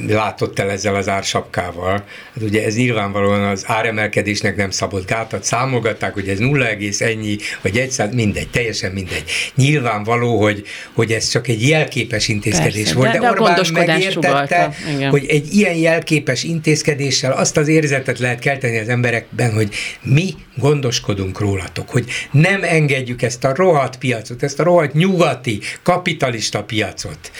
látott 0.08 0.58
el 0.58 0.70
ezzel 0.70 0.94
az 0.94 1.08
ársapkával. 1.08 2.04
Hát 2.34 2.42
ugye 2.42 2.64
ez 2.64 2.76
nyilvánvalóan 2.76 3.42
az 3.42 3.64
áremelkedésnek 3.66 4.56
nem 4.56 4.70
szabott 4.70 5.06
gátat. 5.06 5.44
Számolgatták, 5.44 6.14
hogy 6.14 6.28
ez 6.28 6.38
0, 6.38 6.66
ennyi, 6.98 7.36
vagy 7.62 7.78
1 7.78 8.02
mindegy, 8.12 8.48
teljesen 8.48 8.92
mindegy. 8.92 9.24
Nyilvánvaló, 9.54 10.40
hogy, 10.42 10.66
hogy 10.92 11.12
ez 11.12 11.28
csak 11.28 11.48
egy 11.48 11.68
jelképes 11.68 12.28
intézkedés 12.28 12.74
Persze, 12.74 12.94
volt, 12.94 13.12
de, 13.12 13.18
de, 13.18 13.24
de 13.24 13.30
Orbán 13.30 13.64
megértette, 13.72 14.74
hogy 15.10 15.26
egy 15.26 15.54
ilyen 15.54 15.74
jelképes 15.74 16.42
intézkedéssel 16.42 17.32
azt 17.32 17.56
az 17.56 17.68
érzetet 17.68 18.18
lehet 18.18 18.38
kelteni 18.38 18.78
az 18.78 18.88
emberekben, 18.88 19.52
hogy 19.52 19.74
mi 20.02 20.34
gondoskodunk 20.56 21.40
rólatok, 21.40 21.90
hogy 21.90 22.04
nem 22.30 22.62
engedjük 22.62 23.22
ezt 23.22 23.44
a 23.44 23.54
rohadt 23.54 23.98
piacot, 23.98 24.42
ezt 24.42 24.60
a 24.60 24.62
rohadt 24.62 24.94
nyugati, 24.94 25.60
kapitalista 25.82 26.62
piacot 26.62 27.30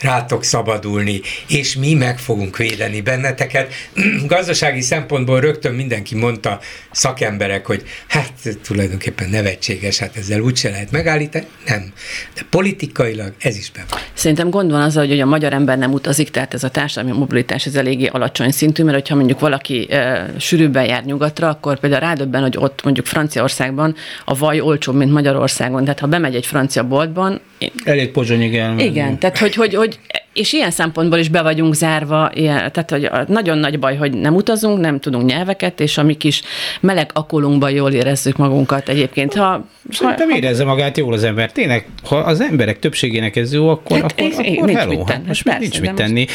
rátok 0.00 0.44
szabadul 0.44 0.92
elindulni, 0.92 1.20
és 1.48 1.76
mi 1.76 1.94
meg 1.94 2.18
fogunk 2.18 2.56
védeni 2.56 3.00
benneteket. 3.00 3.72
Gazdasági 4.26 4.80
szempontból 4.80 5.40
rögtön 5.40 5.74
mindenki 5.74 6.14
mondta, 6.14 6.60
szakemberek, 6.90 7.66
hogy 7.66 7.82
hát 8.08 8.32
tulajdonképpen 8.62 9.28
nevetséges, 9.28 9.98
hát 9.98 10.16
ezzel 10.16 10.40
úgyse 10.40 10.70
lehet 10.70 10.90
megállítani. 10.90 11.46
Nem. 11.66 11.92
De 12.34 12.40
politikailag 12.50 13.32
ez 13.38 13.56
is 13.56 13.70
be 13.70 13.84
van. 13.90 14.00
Szerintem 14.12 14.50
gond 14.50 14.70
van 14.70 14.80
az, 14.80 14.94
hogy 14.94 15.20
a 15.20 15.26
magyar 15.26 15.52
ember 15.52 15.78
nem 15.78 15.92
utazik, 15.92 16.30
tehát 16.30 16.54
ez 16.54 16.64
a 16.64 16.68
társadalmi 16.68 17.18
mobilitás 17.18 17.66
ez 17.66 17.74
eléggé 17.74 18.06
alacsony 18.06 18.50
szintű, 18.50 18.82
mert 18.82 18.96
hogyha 18.96 19.14
mondjuk 19.14 19.40
valaki 19.40 19.90
e, 19.90 20.30
sűrűbben 20.38 20.84
jár 20.84 21.04
nyugatra, 21.04 21.48
akkor 21.48 21.78
például 21.78 22.00
rádöbben, 22.00 22.42
hogy 22.42 22.56
ott 22.62 22.80
mondjuk 22.84 23.06
Franciaországban 23.06 23.94
a 24.24 24.38
vaj 24.38 24.60
olcsóbb, 24.60 24.94
mint 24.94 25.12
Magyarországon. 25.12 25.82
Tehát 25.82 26.00
ha 26.00 26.06
bemegy 26.06 26.34
egy 26.34 26.46
francia 26.46 26.84
boltban... 26.84 27.40
Elég 27.84 28.10
pozsonyig 28.10 28.56
el. 28.56 28.78
Igen, 28.78 29.18
tehát 29.18 29.38
hogy, 29.38 29.54
hogy, 29.54 29.74
hogy 29.74 29.98
és 30.32 30.52
ilyen 30.52 30.70
szempontból 30.70 31.18
is 31.18 31.28
be 31.28 31.42
vagyunk 31.42 31.74
zárva, 31.74 32.30
ilyen, 32.34 32.72
tehát 32.72 32.90
hogy 32.90 33.10
nagyon 33.26 33.58
nagy 33.58 33.78
baj, 33.78 33.96
hogy 33.96 34.12
nem 34.12 34.34
utazunk, 34.34 34.80
nem 34.80 35.00
tudunk 35.00 35.24
nyelveket, 35.24 35.80
és 35.80 35.98
a 35.98 36.02
mi 36.02 36.14
kis 36.14 36.42
meleg 36.80 37.10
akulunkban 37.12 37.70
jól 37.70 37.92
érezzük 37.92 38.36
magunkat 38.36 38.88
egyébként. 38.88 39.34
Ha, 39.34 39.66
Szerintem 39.90 40.30
ha, 40.30 40.36
érezze 40.36 40.64
magát 40.64 40.98
jól 40.98 41.12
az 41.12 41.24
ember. 41.24 41.52
Tényleg, 41.52 41.86
ha 42.04 42.16
az 42.16 42.40
emberek 42.40 42.78
többségének 42.78 43.36
ez 43.36 43.52
jó, 43.52 43.68
akkor, 43.68 44.00
hát, 44.00 44.12
akkor, 44.12 44.32
akkor 44.32 44.66
nincs 44.66 44.78
hello. 44.78 44.96
Mit 44.96 45.06
tenni. 45.06 45.26
Most 45.26 45.42
persze, 45.42 45.58
nincs 45.58 45.80
mit 45.80 45.94
tenni. 45.94 46.26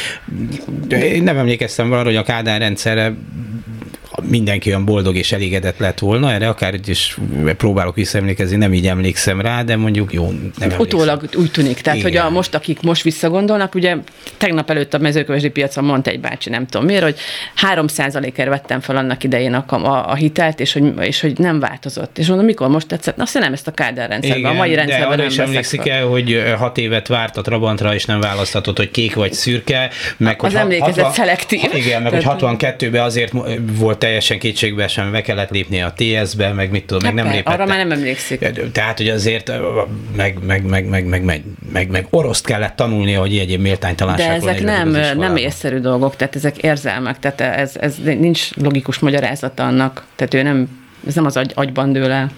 Most... 0.89 1.03
Én 1.03 1.23
nem 1.23 1.37
emlékeztem 1.37 1.91
arra, 1.91 2.03
hogy 2.03 2.15
a 2.15 2.23
Kádár 2.23 2.59
rendszerre 2.59 3.13
mindenki 4.23 4.69
olyan 4.69 4.85
boldog 4.85 5.15
és 5.15 5.31
elégedett 5.31 5.77
lett 5.77 5.99
volna, 5.99 6.31
erre 6.31 6.47
akár 6.47 6.73
is 6.85 7.17
próbálok 7.57 7.95
visszaemlékezni, 7.95 8.55
nem 8.55 8.73
így 8.73 8.87
emlékszem 8.87 9.41
rá, 9.41 9.63
de 9.63 9.75
mondjuk 9.75 10.13
jó, 10.13 10.31
nem 10.57 10.71
Utólag 10.77 11.29
úgy 11.35 11.51
tűnik, 11.51 11.81
tehát 11.81 11.99
Igen. 11.99 12.11
hogy 12.11 12.19
a 12.19 12.29
most, 12.29 12.55
akik 12.55 12.81
most 12.81 13.03
visszagondolnak, 13.03 13.75
ugye 13.75 13.95
tegnap 14.37 14.69
előtt 14.69 14.93
a 14.93 14.97
mezőkövesdi 14.97 15.49
piacon 15.49 15.83
mondta 15.83 16.09
egy 16.09 16.19
bácsi, 16.19 16.49
nem 16.49 16.65
tudom 16.65 16.85
miért, 16.85 17.03
hogy 17.03 17.17
3 17.55 17.85
ért 18.21 18.47
vettem 18.47 18.79
fel 18.79 18.95
annak 18.95 19.23
idején 19.23 19.53
a, 19.53 19.65
a, 19.67 20.09
a 20.09 20.15
hitelt, 20.15 20.59
és 20.59 20.73
hogy, 20.73 20.93
és 20.99 21.21
hogy 21.21 21.37
nem 21.37 21.59
változott. 21.59 22.17
És 22.17 22.27
mondom, 22.27 22.45
mikor 22.45 22.67
most 22.67 22.87
tetszett? 22.87 23.19
Azt 23.19 23.39
nem 23.39 23.53
ezt 23.53 23.67
a 23.67 23.71
Kádár 23.71 24.09
rendszerben, 24.09 24.39
Igen, 24.39 24.51
a 24.51 24.53
mai 24.53 24.75
rendszerben 24.75 25.09
de 25.09 25.15
nem 25.15 25.25
is 25.25 25.37
emlékszik 25.37 25.87
el, 25.87 26.05
hogy 26.05 26.43
hat 26.57 26.77
évet 26.77 27.07
várt 27.07 27.37
a 27.37 27.41
Trabantra, 27.41 27.93
és 27.93 28.05
nem 28.05 28.19
választhatott, 28.19 28.77
hogy 28.77 28.91
kék 28.91 29.15
vagy 29.15 29.33
szürke, 29.33 29.89
meg 30.17 30.35
az 30.43 30.51
hogy 30.51 30.61
emlékezet 30.61 31.05
hat, 31.05 31.13
szelektív. 31.13 31.61
Igen, 31.73 32.01
meg 32.01 32.11
hogy 32.11 32.23
62-ben 32.27 33.03
azért 33.03 33.33
volt 33.77 34.03
teljesen 34.07 34.39
kétségbe 34.39 34.87
sem 34.87 35.11
be 35.11 35.21
kellett 35.21 35.49
lépni 35.49 35.81
a 35.81 35.93
TS-be, 35.95 36.53
meg 36.53 36.71
mit 36.71 36.85
tudom, 36.85 37.03
hát 37.03 37.13
meg 37.13 37.23
nem 37.23 37.33
lépett. 37.33 37.53
Arra 37.53 37.65
már 37.65 37.77
nem 37.77 37.91
emlékszik. 37.91 38.45
Tehát, 38.71 38.97
hogy 38.97 39.09
azért 39.09 39.51
meg, 40.15 40.37
meg, 40.45 40.63
meg, 40.63 40.85
meg, 40.85 41.05
meg, 41.05 41.23
meg, 41.23 41.43
meg, 41.71 41.89
meg 41.89 42.07
oroszt 42.09 42.45
kellett 42.45 42.75
tanulni, 42.75 43.13
hogy 43.13 43.37
egyéb 43.37 43.61
méltánytalanság 43.61 44.27
De 44.27 44.33
ezek 44.33 44.63
nem, 44.63 44.89
nem 45.17 45.35
észszerű 45.35 45.77
dolgok, 45.77 46.15
tehát 46.15 46.35
ezek 46.35 46.57
érzelmek, 46.57 47.19
tehát 47.19 47.41
ez, 47.41 47.75
ez 47.79 47.95
nincs 48.03 48.55
logikus 48.55 48.99
magyarázata 48.99 49.65
annak, 49.65 50.05
tehát 50.15 50.33
ő 50.33 50.41
nem, 50.41 50.67
ez 51.07 51.13
nem 51.13 51.25
az 51.25 51.37
agy, 51.37 51.51
agyban 51.55 51.91
dől 51.91 52.11
el. 52.11 52.31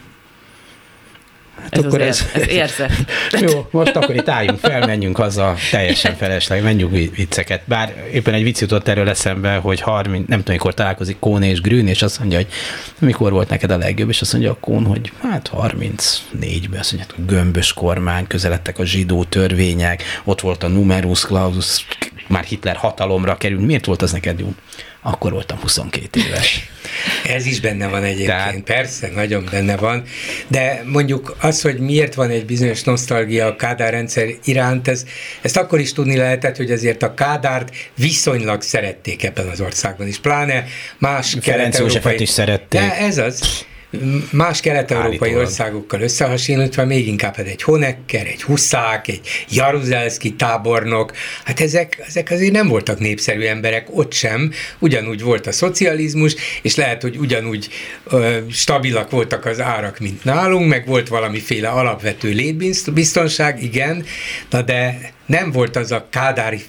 Hát 1.62 1.78
ez 1.78 1.86
akkor 1.86 2.02
ez, 2.02 2.26
ez 2.34 2.48
érzet. 2.48 2.92
Jó, 3.52 3.68
most 3.72 3.96
akkor 3.96 4.16
itt 4.16 4.30
álljunk 4.30 4.60
fel, 4.60 4.86
menjünk 4.86 5.18
haza, 5.18 5.56
teljesen 5.72 6.16
felesleg, 6.16 6.64
menjünk 6.64 7.16
vicceket. 7.16 7.62
Bár 7.66 8.10
éppen 8.14 8.34
egy 8.34 8.44
vicc 8.44 8.60
jutott 8.60 8.88
erről 8.88 9.10
eszembe, 9.10 9.56
hogy 9.56 9.82
30, 9.82 10.28
nem 10.28 10.38
tudom, 10.38 10.56
mikor 10.56 10.74
találkozik 10.74 11.20
Kón 11.20 11.44
és 11.44 11.62
Grün, 11.62 11.88
és 11.88 12.02
azt 12.02 12.20
mondja, 12.20 12.38
hogy 12.38 12.48
mikor 13.00 13.32
volt 13.32 13.50
neked 13.50 13.72
a 13.72 13.78
legjobb, 13.78 14.10
és 14.10 14.22
azt 14.22 14.32
mondja 14.32 14.52
a 14.52 14.58
Kón, 14.60 14.86
hogy 14.86 15.12
hát 15.22 15.52
34-ben, 15.54 16.80
azt 16.80 16.92
mondja, 16.92 17.14
hogy 17.16 17.26
gömbös 17.26 17.74
kormány, 17.74 18.28
közeledtek 18.28 18.80
a 18.80 18.86
zsidó 18.86 19.24
törvények, 19.24 20.04
ott 20.24 20.42
volt 20.42 20.64
a 20.64 20.68
numerus 20.68 21.26
clausus, 21.26 21.86
már 22.28 22.44
Hitler 22.44 22.76
hatalomra 22.76 23.38
került. 23.38 23.66
Miért 23.66 23.86
volt 23.86 24.02
az 24.02 24.12
neked 24.12 24.40
jó? 24.40 24.54
Akkor 25.02 25.32
voltam 25.32 25.60
22 25.60 26.20
éves. 26.20 26.70
Ez 27.28 27.46
is 27.46 27.60
benne 27.60 27.88
van 27.88 28.04
egyébként, 28.04 28.28
Tehát... 28.28 28.62
persze, 28.62 29.10
nagyon 29.16 29.48
benne 29.52 29.78
van, 29.78 30.04
de 30.48 30.84
mondjuk 30.86 31.36
az, 31.40 31.62
hogy 31.62 31.80
miért 31.80 32.14
van 32.14 32.30
egy 32.30 32.46
bizonyos 32.46 32.84
nosztalgia 32.84 33.46
a 33.46 33.56
Kádár 33.56 33.92
rendszer 33.92 34.28
iránt, 34.44 34.88
ez, 34.88 35.06
ezt 35.42 35.58
akkor 35.58 35.80
is 35.80 35.94
tudni 35.94 36.18
lehetett, 36.18 36.58
hogy 36.58 36.72
azért 36.72 37.04
a 37.04 37.14
Kádárt 37.14 37.76
viszonylag 37.96 38.62
szerették 38.62 39.24
ebben 39.24 39.48
az 39.48 39.62
országban 39.62 40.08
is, 40.08 40.20
pláne 40.20 40.66
más 40.98 41.38
kelet-európai... 41.42 42.22
is 42.22 42.30
szerették. 42.30 42.80
De 42.80 42.98
ez 42.98 43.18
az 43.18 43.68
más 44.32 44.62
kelet-európai 44.62 45.36
országokkal 45.36 46.02
összehasonlítva 46.02 46.86
még 46.86 47.08
inkább 47.08 47.36
hát 47.36 47.46
egy 47.46 47.62
Honecker, 47.62 48.28
egy 48.28 48.44
Huszák, 48.44 49.08
egy 49.08 49.22
Jaruzelszki 49.50 50.34
tábornok, 50.34 51.14
hát 51.44 51.60
ezek, 51.60 52.04
ezek 52.08 52.32
azért 52.32 52.52
nem 52.52 52.68
voltak 52.68 53.00
népszerű 53.00 53.42
emberek, 53.42 53.88
ott 53.92 54.14
sem, 54.14 54.52
ugyanúgy 54.80 55.22
volt 55.22 55.48
a 55.48 55.52
szocializmus, 55.52 56.36
és 56.62 56.76
lehet, 56.76 57.02
hogy 57.02 57.18
ugyanúgy 57.18 57.70
ö, 58.06 58.38
stabilak 58.52 59.12
voltak 59.12 59.46
az 59.46 59.60
árak, 59.60 60.00
mint 60.00 60.24
nálunk, 60.24 60.70
meg 60.70 60.86
volt 60.86 61.08
valamiféle 61.08 61.68
alapvető 61.68 62.30
létbiztonság, 62.30 63.64
igen, 63.64 64.06
na 64.50 64.62
de 64.62 65.12
nem 65.26 65.52
volt 65.52 65.76
az 65.76 65.92
a 65.92 66.08
kádári 66.10 66.62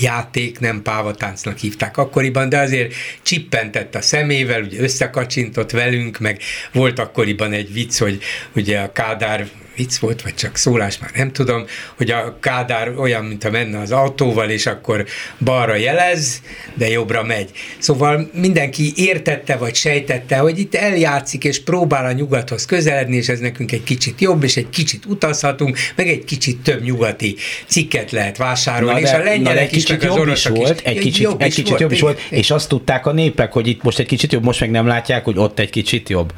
játék, 0.00 0.58
nem 0.58 0.82
pávatáncnak 0.82 1.58
hívták 1.58 1.96
akkoriban, 1.96 2.48
de 2.48 2.58
azért 2.58 2.94
csippentett 3.22 3.94
a 3.94 4.00
szemével, 4.00 4.62
ugye 4.62 4.80
összekacsintott 4.80 5.70
velünk, 5.70 6.18
meg 6.18 6.40
volt 6.72 6.98
akkoriban 6.98 7.52
egy 7.52 7.72
vicc, 7.72 7.98
hogy 7.98 8.22
ugye 8.54 8.80
a 8.80 8.92
Kádár 8.92 9.48
vicc 9.76 9.96
volt, 9.96 10.22
vagy 10.22 10.34
csak 10.34 10.56
szólás, 10.56 10.98
már 10.98 11.10
nem 11.14 11.32
tudom, 11.32 11.64
hogy 11.96 12.10
a 12.10 12.36
Kádár 12.40 12.98
olyan, 12.98 13.24
mint 13.24 13.44
a 13.44 13.50
menne 13.50 13.78
az 13.78 13.90
autóval, 13.90 14.50
és 14.50 14.66
akkor 14.66 15.04
balra 15.38 15.74
jelez, 15.74 16.42
de 16.74 16.88
jobbra 16.88 17.22
megy. 17.22 17.50
Szóval 17.78 18.30
mindenki 18.32 18.92
értette, 18.96 19.56
vagy 19.56 19.74
sejtette, 19.74 20.36
hogy 20.36 20.58
itt 20.58 20.74
eljátszik, 20.74 21.44
és 21.44 21.62
próbál 21.62 22.04
a 22.04 22.12
nyugathoz 22.12 22.64
közeledni, 22.64 23.16
és 23.16 23.28
ez 23.28 23.38
nekünk 23.38 23.72
egy 23.72 23.84
kicsit 23.84 24.20
jobb, 24.20 24.42
és 24.42 24.56
egy 24.56 24.70
kicsit 24.70 25.04
utazhatunk, 25.06 25.78
meg 25.94 26.08
egy 26.08 26.24
kicsit 26.24 26.62
több 26.62 26.82
nyugati 26.82 27.36
cikket 27.66 28.10
lehet 28.10 28.36
vásárolni, 28.36 29.00
na 29.00 29.06
de, 29.06 29.16
és 29.16 29.20
a 29.20 29.22
lengyelek 29.22 29.72
is, 29.72 29.86
meg 29.86 30.02
az 30.02 30.16
oroszok 30.16 30.56
volt, 30.56 30.80
is. 30.80 30.86
egy 30.86 30.98
kicsit 30.98 31.22
jobb 31.22 31.40
egy 31.40 31.48
is 31.48 31.54
kicsit 31.54 31.80
jobb 31.80 31.92
is 31.92 32.00
volt, 32.00 32.20
és 32.30 32.50
azt 32.50 32.68
tudták 32.68 33.06
a 33.06 33.12
népek, 33.12 33.52
hogy 33.52 33.66
itt 33.66 33.82
most 33.82 33.98
egy 33.98 34.06
kicsit 34.06 34.32
jobb, 34.32 34.44
most 34.44 34.60
meg 34.60 34.70
nem 34.70 34.86
látják, 34.86 35.24
hogy 35.24 35.38
ott 35.38 35.58
egy 35.58 35.70
kicsit 35.70 36.08
jobb. 36.08 36.32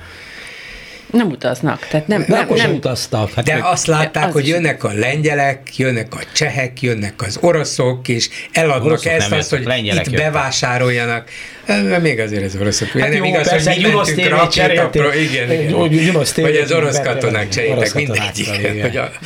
Nem 1.13 1.27
utaznak, 1.29 1.87
tehát 1.91 2.07
nem, 2.07 2.21
De 2.21 2.27
nem, 2.29 2.41
akkor 2.45 2.57
sem 2.57 2.67
nem, 2.67 2.77
utaztak. 2.77 3.33
Hát 3.33 3.45
De 3.45 3.55
meg- 3.55 3.63
azt 3.65 3.87
látták, 3.87 4.27
az 4.27 4.33
hogy 4.33 4.49
jönnek 4.49 4.85
a 4.85 4.93
lengyelek, 4.93 5.77
jönnek 5.77 6.15
a 6.15 6.19
csehek, 6.35 6.83
jönnek 6.83 7.23
az 7.23 7.39
oroszok, 7.41 8.09
és 8.09 8.29
eladnak 8.53 8.85
Oroszok 8.85 9.13
ezt, 9.13 9.31
nem 9.31 9.39
azt, 9.39 9.51
hogy 9.51 9.65
lengyelek 9.65 10.07
itt 10.07 10.13
jöttek. 10.13 10.33
bevásároljanak. 10.33 11.29
Eh, 11.67 11.99
Még 12.01 12.21
azért 12.21 12.45
az 12.45 12.57
oroszok. 12.61 12.89
Hát 12.89 13.09
nem 13.09 13.25
jó, 13.25 13.25
igaz, 13.25 13.49
persze, 13.49 13.73
hogy 13.75 13.85
egy 13.85 13.91
mi 13.91 13.97
mentünk 13.97 14.49
cserélték. 14.49 15.03
igen, 15.31 15.49
Egy 15.51 15.61
igen. 15.93 16.13
Vagy 16.37 16.57
az 16.57 16.73
orosz 16.73 17.01
katonák 17.01 17.49
cseréltek 17.49 17.95
üzletet. 17.95 19.19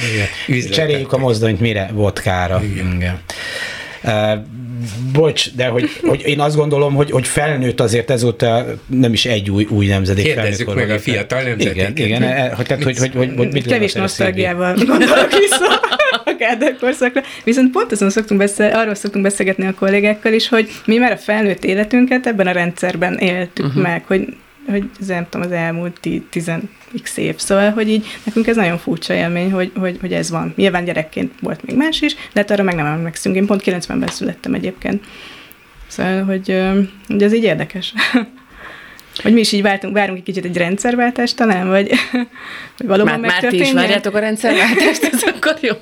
Cseréljük 0.73 1.13
a 1.13 1.19
mozdonyt 1.19 1.61
mire? 1.61 1.91
Vodkára. 1.93 2.63
Igen. 2.65 2.93
igen. 2.97 3.21
Bocs, 5.13 5.55
de 5.55 5.67
hogy, 5.67 5.89
hogy 6.03 6.23
én 6.25 6.41
azt 6.41 6.57
gondolom, 6.57 6.95
hogy, 6.95 7.11
hogy 7.11 7.27
felnőtt 7.27 7.81
azért 7.81 8.11
ezóta 8.11 8.67
nem 8.87 9.13
is 9.13 9.27
egy 9.27 9.51
új, 9.51 9.67
új 9.71 9.87
nemzedék 9.87 10.25
Kérdezzük 10.25 10.67
felnőtt 10.67 10.87
meg 10.87 10.97
a 10.97 11.01
fiatal 11.01 11.43
nemzedéket. 11.43 11.99
Igen, 11.99 12.07
igen, 12.07 12.23
e- 12.23 12.53
hogy, 12.55 12.67
tehát, 12.67 12.83
hogy, 12.83 12.99
hogy, 12.99 13.15
hogy, 13.15 13.33
hogy 13.37 13.53
mit 13.53 13.67
Kevés 13.67 13.93
nosztalgiával 13.93 14.75
gondolok 14.75 15.33
vissza 15.39 15.81
a 16.25 16.37
Kádár 16.39 16.77
korszakra. 16.81 17.23
Viszont 17.45 17.71
pont 17.71 17.93
azon 17.93 18.11
szoktunk 18.11 18.41
beszél, 18.41 18.71
arról 18.75 18.95
szoktunk 18.95 19.25
beszélgetni 19.25 19.67
a 19.67 19.75
kollégákkal 19.75 20.33
is, 20.33 20.49
hogy 20.49 20.71
mi 20.85 20.97
már 20.97 21.13
a 21.13 21.17
felnőtt 21.17 21.65
életünket 21.65 22.27
ebben 22.27 22.47
a 22.47 22.53
rendszerben 22.53 23.19
éltük 23.19 23.67
uh-huh. 23.67 23.83
meg, 23.83 24.05
hogy 24.07 24.27
hogy 24.69 24.91
ez 25.01 25.07
nem 25.07 25.27
tudom, 25.29 25.47
az 25.47 25.53
elmúlt 25.53 26.01
10 26.31 26.51
x 27.03 27.17
év. 27.17 27.39
Szóval, 27.39 27.71
hogy 27.71 27.89
így 27.89 28.07
nekünk 28.25 28.47
ez 28.47 28.57
nagyon 28.57 28.79
furcsa 28.79 29.15
élmény, 29.15 29.53
hogy, 29.53 29.73
hogy, 29.77 29.97
hogy 30.01 30.13
ez 30.13 30.31
van. 30.31 30.53
Nyilván 30.57 30.85
gyerekként 30.85 31.33
volt 31.41 31.65
még 31.65 31.77
más 31.77 32.01
is, 32.01 32.15
de 32.15 32.41
hát 32.41 32.51
arra 32.51 32.63
meg 32.63 32.75
nem 32.75 32.87
emlékszünk. 32.87 33.37
Én 33.37 33.47
pont 33.47 33.63
90-ben 33.65 34.09
születtem 34.09 34.55
egyébként. 34.55 35.05
Szóval, 35.87 36.25
hogy, 36.25 36.63
hogy 37.07 37.23
ez 37.23 37.33
így 37.33 37.45
érdekes. 37.45 37.95
Hogy 39.23 39.33
mi 39.33 39.41
is 39.41 39.53
így 39.53 39.63
vártunk, 39.63 39.95
várunk 39.95 40.19
egy 40.19 40.25
kicsit 40.25 40.45
egy 40.45 40.57
rendszerváltást 40.57 41.37
talán, 41.37 41.69
vagy, 41.69 41.91
vagy 42.79 42.87
valóban 42.87 43.21
már, 43.21 43.31
már 43.31 43.51
ti 43.51 43.61
is 43.61 43.73
várjátok 43.73 44.15
a 44.15 44.19
rendszerváltást, 44.19 45.09
ez 45.13 45.23
akkor 45.35 45.57
jó. 45.61 45.75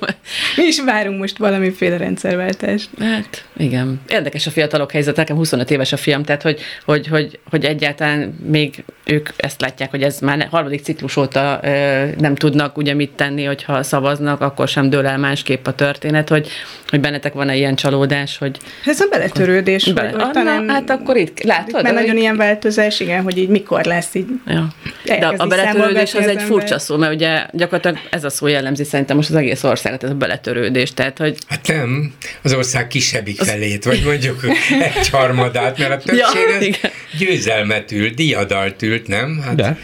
Mi 0.55 0.63
is 0.63 0.81
várunk 0.81 1.19
most 1.19 1.37
valamiféle 1.37 1.97
rendszerváltást. 1.97 2.89
Hát 2.99 3.45
igen. 3.57 4.01
Érdekes 4.09 4.47
a 4.47 4.51
fiatalok 4.51 4.91
helyzet, 4.91 5.15
nekem 5.15 5.35
25 5.35 5.71
éves 5.71 5.91
a 5.91 5.97
fiam, 5.97 6.23
tehát 6.23 6.41
hogy, 6.41 6.61
hogy, 6.85 7.07
hogy, 7.07 7.39
hogy 7.49 7.65
egyáltalán 7.65 8.35
még 8.45 8.83
ők 9.05 9.29
ezt 9.35 9.61
látják, 9.61 9.89
hogy 9.89 10.03
ez 10.03 10.19
már 10.19 10.47
harmadik 10.51 10.81
ciklus 10.81 11.17
óta 11.17 11.59
ö, 11.63 12.05
nem 12.17 12.35
tudnak 12.35 12.77
ugye 12.77 12.93
mit 12.93 13.11
tenni, 13.11 13.43
hogyha 13.43 13.83
szavaznak, 13.83 14.41
akkor 14.41 14.67
sem 14.67 14.89
dől 14.89 15.05
el 15.05 15.17
másképp 15.17 15.67
a 15.67 15.73
történet, 15.73 16.29
hogy, 16.29 16.49
hogy 16.87 16.99
bennetek 16.99 17.33
van-e 17.33 17.55
ilyen 17.55 17.75
csalódás, 17.75 18.37
hogy 18.37 18.57
Ez 18.85 18.99
a 18.99 19.05
beletörődés. 19.09 19.93
Bele, 19.93 20.09
ah, 20.09 20.31
talán, 20.31 20.69
hát 20.69 20.89
akkor 20.89 21.17
itt, 21.17 21.43
látod? 21.43 21.83
Mert 21.83 21.95
nagyon 21.95 22.17
ilyen 22.17 22.37
változás, 22.37 22.99
igen, 22.99 23.23
hogy 23.29 23.37
így 23.37 23.49
mikor 23.49 23.85
lesz 23.85 24.15
így. 24.15 24.27
Ja. 24.45 24.73
De 25.03 25.27
a 25.37 25.47
beletörődés 25.47 26.01
az 26.01 26.09
számolgatni 26.09 26.31
egy 26.31 26.37
az 26.37 26.43
furcsa 26.43 26.79
szó, 26.79 26.97
mert 26.97 27.13
ugye 27.13 27.45
gyakorlatilag 27.51 27.97
ez 28.09 28.23
a 28.23 28.29
szó 28.29 28.47
jellemzi 28.47 28.83
szerintem 28.83 29.15
most 29.15 29.29
az 29.29 29.35
egész 29.35 29.63
országot, 29.63 30.03
ez 30.03 30.09
a 30.09 30.13
beletörődés. 30.13 30.93
Tehát, 30.93 31.17
hogy 31.17 31.37
Hát 31.47 31.67
nem, 31.67 32.13
az 32.41 32.53
ország 32.53 32.87
kisebbik 32.87 33.41
felét, 33.41 33.83
vagy 33.83 34.03
mondjuk 34.03 34.45
egy 34.95 35.09
harmadát, 35.09 35.77
mert 35.77 35.91
a 35.91 35.97
többség 35.97 36.49
Ja, 36.49 36.55
az 36.55 36.61
igen. 36.61 36.91
győzelmet 37.17 37.91
ült, 37.91 38.13
diadalt 38.13 38.81
ült, 38.81 39.07
nem? 39.07 39.41
Hát 39.43 39.55
De? 39.55 39.77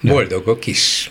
boldogok 0.00 0.66
is. 0.66 1.10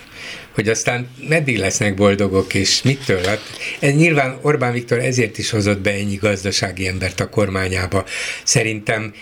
Hogy 0.54 0.70
aztán 0.70 1.08
meddig 1.28 1.58
lesznek 1.58 1.94
boldogok, 1.96 2.54
és 2.54 2.82
mitől? 2.82 3.24
Hát 3.26 3.42
ez 3.80 3.94
nyilván 3.94 4.38
Orbán 4.42 4.72
Viktor 4.74 5.00
ezért 5.00 5.38
is 5.38 5.50
hozott 5.50 5.80
be 5.80 5.92
ennyi 5.92 6.16
gazdasági 6.16 6.88
embert 6.88 7.20
a 7.20 7.30
kormányába. 7.30 8.06
Szerintem 8.44 9.14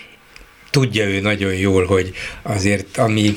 tudja 0.74 1.04
ő 1.04 1.20
nagyon 1.20 1.54
jól, 1.54 1.84
hogy 1.84 2.12
azért 2.42 2.96
ami, 2.98 3.36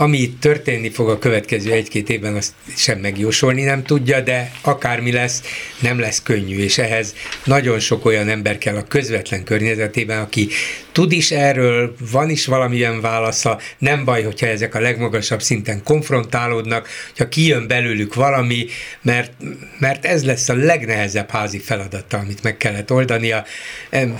ami 0.00 0.18
itt 0.18 0.40
történni 0.40 0.90
fog 0.90 1.08
a 1.08 1.18
következő 1.18 1.72
egy-két 1.72 2.08
évben, 2.08 2.34
azt 2.36 2.52
sem 2.76 2.98
megjósolni 2.98 3.62
nem 3.62 3.82
tudja, 3.82 4.20
de 4.20 4.52
akármi 4.60 5.12
lesz, 5.12 5.42
nem 5.80 5.98
lesz 5.98 6.22
könnyű, 6.22 6.58
és 6.58 6.78
ehhez 6.78 7.14
nagyon 7.44 7.78
sok 7.78 8.04
olyan 8.04 8.28
ember 8.28 8.58
kell 8.58 8.76
a 8.76 8.82
közvetlen 8.82 9.44
környezetében, 9.44 10.20
aki 10.20 10.48
tud 10.92 11.12
is 11.12 11.30
erről, 11.30 11.94
van 12.10 12.30
is 12.30 12.46
valamilyen 12.46 13.00
válasza, 13.00 13.60
nem 13.78 14.04
baj, 14.04 14.22
hogyha 14.22 14.46
ezek 14.46 14.74
a 14.74 14.80
legmagasabb 14.80 15.42
szinten 15.42 15.82
konfrontálódnak, 15.84 16.88
hogyha 17.08 17.28
kijön 17.28 17.66
belőlük 17.66 18.14
valami, 18.14 18.66
mert, 19.02 19.32
mert 19.78 20.04
ez 20.04 20.24
lesz 20.24 20.48
a 20.48 20.54
legnehezebb 20.54 21.30
házi 21.30 21.58
feladata, 21.58 22.18
amit 22.18 22.42
meg 22.42 22.56
kellett 22.56 22.92
oldania, 22.92 23.44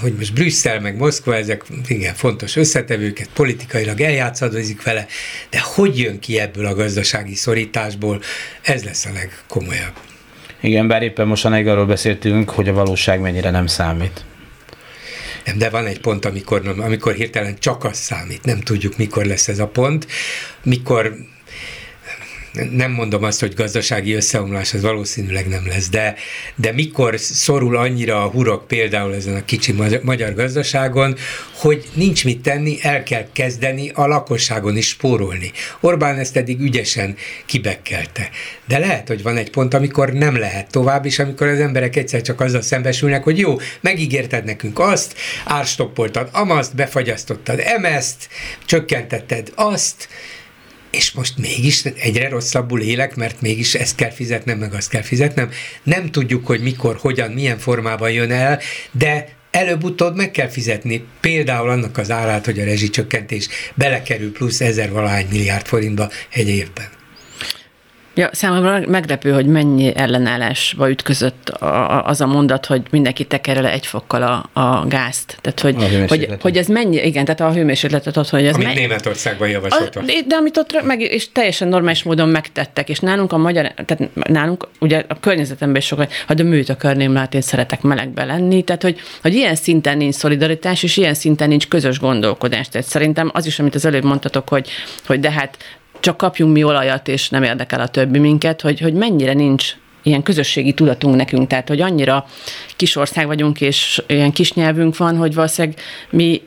hogy 0.00 0.14
most 0.18 0.34
Brüsszel 0.34 0.80
meg 0.80 0.96
Moszkva, 0.96 1.36
ezek 1.36 1.64
igen 1.86 2.14
fontos 2.14 2.56
összetevőket, 2.56 3.28
politikailag 3.34 4.00
eljátszadozik 4.00 4.82
vele, 4.82 5.06
de 5.50 5.60
hogy 5.74 5.98
jön 5.98 6.18
ki 6.18 6.38
ebből 6.38 6.66
a 6.66 6.74
gazdasági 6.74 7.34
szorításból, 7.34 8.20
ez 8.62 8.84
lesz 8.84 9.04
a 9.04 9.12
legkomolyabb. 9.12 9.92
Igen, 10.60 10.88
bár 10.88 11.02
éppen 11.02 11.26
mostanáig 11.26 11.66
arról 11.66 11.86
beszéltünk, 11.86 12.50
hogy 12.50 12.68
a 12.68 12.72
valóság 12.72 13.20
mennyire 13.20 13.50
nem 13.50 13.66
számít. 13.66 14.24
Nem, 15.44 15.58
de 15.58 15.70
van 15.70 15.86
egy 15.86 16.00
pont, 16.00 16.24
amikor, 16.24 16.74
amikor 16.78 17.14
hirtelen 17.14 17.58
csak 17.58 17.84
az 17.84 17.96
számít, 17.96 18.44
nem 18.44 18.60
tudjuk, 18.60 18.96
mikor 18.96 19.24
lesz 19.24 19.48
ez 19.48 19.58
a 19.58 19.66
pont, 19.66 20.06
mikor 20.62 21.16
nem 22.70 22.90
mondom 22.90 23.22
azt, 23.22 23.40
hogy 23.40 23.54
gazdasági 23.54 24.12
összeomlás, 24.12 24.74
az 24.74 24.82
valószínűleg 24.82 25.48
nem 25.48 25.66
lesz, 25.66 25.88
de, 25.88 26.14
de 26.54 26.72
mikor 26.72 27.20
szorul 27.20 27.76
annyira 27.76 28.22
a 28.22 28.28
hurok 28.28 28.66
például 28.66 29.14
ezen 29.14 29.34
a 29.34 29.44
kicsi 29.44 29.74
magyar, 30.02 30.34
gazdaságon, 30.34 31.16
hogy 31.54 31.88
nincs 31.94 32.24
mit 32.24 32.40
tenni, 32.40 32.78
el 32.82 33.02
kell 33.02 33.26
kezdeni 33.32 33.90
a 33.94 34.06
lakosságon 34.06 34.76
is 34.76 34.88
spórolni. 34.88 35.52
Orbán 35.80 36.18
ezt 36.18 36.36
eddig 36.36 36.60
ügyesen 36.60 37.16
kibekkelte. 37.46 38.30
De 38.66 38.78
lehet, 38.78 39.08
hogy 39.08 39.22
van 39.22 39.36
egy 39.36 39.50
pont, 39.50 39.74
amikor 39.74 40.12
nem 40.12 40.36
lehet 40.36 40.70
tovább, 40.70 41.04
és 41.06 41.18
amikor 41.18 41.46
az 41.46 41.60
emberek 41.60 41.96
egyszer 41.96 42.22
csak 42.22 42.40
azzal 42.40 42.62
szembesülnek, 42.62 43.24
hogy 43.24 43.38
jó, 43.38 43.56
megígérted 43.80 44.44
nekünk 44.44 44.78
azt, 44.78 45.14
árstoppoltad 45.44 46.28
amaszt, 46.32 46.74
befagyasztottad 46.74 47.60
emezt, 47.60 48.28
csökkentetted 48.64 49.52
azt, 49.54 50.08
és 50.98 51.12
most 51.12 51.38
mégis 51.38 51.84
egyre 51.84 52.28
rosszabbul 52.28 52.80
élek, 52.80 53.16
mert 53.16 53.40
mégis 53.40 53.74
ezt 53.74 53.94
kell 53.94 54.10
fizetnem, 54.10 54.58
meg 54.58 54.74
azt 54.74 54.88
kell 54.88 55.02
fizetnem. 55.02 55.50
Nem 55.82 56.10
tudjuk, 56.10 56.46
hogy 56.46 56.60
mikor, 56.60 56.96
hogyan, 56.96 57.30
milyen 57.30 57.58
formában 57.58 58.10
jön 58.10 58.30
el, 58.30 58.60
de 58.90 59.28
előbb-utóbb 59.50 60.16
meg 60.16 60.30
kell 60.30 60.48
fizetni 60.48 61.04
például 61.20 61.70
annak 61.70 61.98
az 61.98 62.10
árát, 62.10 62.44
hogy 62.44 62.60
a 62.60 62.64
rezsicsökkentés 62.64 63.48
belekerül 63.74 64.32
plusz 64.32 64.60
ezer 64.60 64.90
valahány 64.90 65.26
milliárd 65.30 65.66
forintba 65.66 66.10
egy 66.30 66.48
évben. 66.48 66.97
Ja, 68.18 68.28
számomra 68.32 68.80
meglepő, 68.86 69.32
hogy 69.32 69.46
mennyi 69.46 69.96
ellenállásba 69.96 70.90
ütközött 70.90 71.48
a, 71.48 71.66
a, 71.66 72.06
az 72.06 72.20
a 72.20 72.26
mondat, 72.26 72.66
hogy 72.66 72.82
mindenki 72.90 73.24
tekerje 73.24 73.62
le 73.62 73.72
egy 73.72 73.86
fokkal 73.86 74.22
a, 74.22 74.60
a 74.60 74.86
gázt. 74.86 75.38
Tehát, 75.40 75.60
hogy, 75.60 75.76
A 75.78 76.08
hogy, 76.08 76.28
hogy 76.40 76.56
ez 76.56 76.66
mennyi, 76.66 76.96
igen, 76.96 77.24
tehát 77.24 77.40
a 77.40 77.52
hőmérsékletet 77.52 78.16
ott, 78.16 78.28
hogy 78.28 78.46
ez 78.46 78.54
Amit 78.54 78.66
mennyi, 78.66 78.78
Németországban 78.78 79.48
javasoltak. 79.48 80.04
De 80.04 80.36
amit 80.36 80.56
ott 80.56 80.82
meg, 80.82 81.00
és 81.00 81.32
teljesen 81.32 81.68
normális 81.68 82.02
módon 82.02 82.28
megtettek, 82.28 82.88
és 82.88 82.98
nálunk 82.98 83.32
a 83.32 83.36
magyar, 83.36 83.72
tehát 83.86 84.14
nálunk 84.28 84.68
ugye 84.80 85.04
a 85.08 85.20
környezetemben 85.20 85.80
is 85.80 85.86
sokan, 85.86 86.08
ha 86.26 86.34
de 86.34 86.42
műt 86.42 86.68
akarném 86.68 87.12
látni, 87.12 87.36
én 87.36 87.42
szeretek 87.42 87.82
melegbe 87.82 88.24
lenni, 88.24 88.62
tehát 88.62 88.82
hogy, 88.82 89.00
hogy 89.22 89.34
ilyen 89.34 89.54
szinten 89.54 89.96
nincs 89.96 90.14
szolidaritás, 90.14 90.82
és 90.82 90.96
ilyen 90.96 91.14
szinten 91.14 91.48
nincs 91.48 91.68
közös 91.68 91.98
gondolkodás. 91.98 92.68
Tehát 92.68 92.86
szerintem 92.86 93.30
az 93.34 93.46
is, 93.46 93.58
amit 93.58 93.74
az 93.74 93.84
előbb 93.84 94.04
mondtatok, 94.04 94.48
hogy, 94.48 94.68
hogy 95.06 95.20
de 95.20 95.30
hát 95.30 95.56
csak 96.00 96.16
kapjunk 96.16 96.52
mi 96.52 96.64
olajat, 96.64 97.08
és 97.08 97.28
nem 97.28 97.42
érdekel 97.42 97.80
a 97.80 97.88
többi 97.88 98.18
minket, 98.18 98.60
hogy, 98.60 98.80
hogy 98.80 98.92
mennyire 98.92 99.32
nincs 99.32 99.76
ilyen 100.02 100.22
közösségi 100.22 100.72
tudatunk 100.72 101.16
nekünk, 101.16 101.48
tehát 101.48 101.68
hogy 101.68 101.80
annyira 101.80 102.26
kis 102.76 102.96
ország 102.96 103.26
vagyunk, 103.26 103.60
és 103.60 104.02
ilyen 104.06 104.32
kis 104.32 104.52
nyelvünk 104.52 104.96
van, 104.96 105.16
hogy 105.16 105.34
valószínűleg 105.34 105.78
mi 106.10 106.42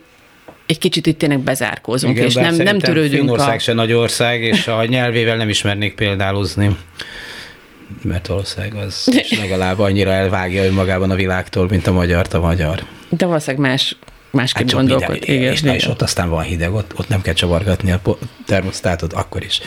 egy 0.66 0.78
kicsit 0.78 1.08
itt 1.08 1.18
tényleg 1.18 1.40
bezárkózunk, 1.40 2.16
Igen, 2.16 2.28
és 2.28 2.34
nem, 2.34 2.56
nem 2.56 2.80
törődünk 2.80 3.22
Finnország 3.22 3.56
a... 3.56 3.60
se 3.60 3.74
nagy 3.74 3.94
ország, 3.94 4.42
és 4.42 4.68
a 4.68 4.86
nyelvével 4.86 5.38
nem 5.38 5.50
ismernék 5.50 5.96
példálozni. 5.96 6.78
Mert 8.02 8.28
valószínűleg 8.28 8.74
az 8.76 9.24
is 9.30 9.40
legalább 9.40 9.80
annyira 9.80 10.12
elvágja 10.12 10.64
önmagában 10.64 11.12
a 11.12 11.16
világtól, 11.16 11.68
mint 11.70 11.88
a 11.88 11.92
magyart 11.92 12.34
a 12.34 12.40
magyar. 12.40 12.84
De 13.10 13.26
valószínűleg 13.26 13.70
más 13.70 13.96
másképp 14.32 14.66
hát 14.66 14.76
gondolkod. 14.76 15.16
Igen, 15.22 15.52
és, 15.52 15.62
igen. 15.62 15.76
és 15.76 15.88
ott 15.88 16.02
aztán 16.02 16.30
van 16.30 16.44
hideg, 16.44 16.74
ott, 16.74 16.98
ott 16.98 17.08
nem 17.08 17.22
kell 17.22 17.34
csavargatni 17.34 17.92
a 17.92 18.02
termosztátot, 18.46 19.14
akkor 19.14 19.44
is. 19.44 19.60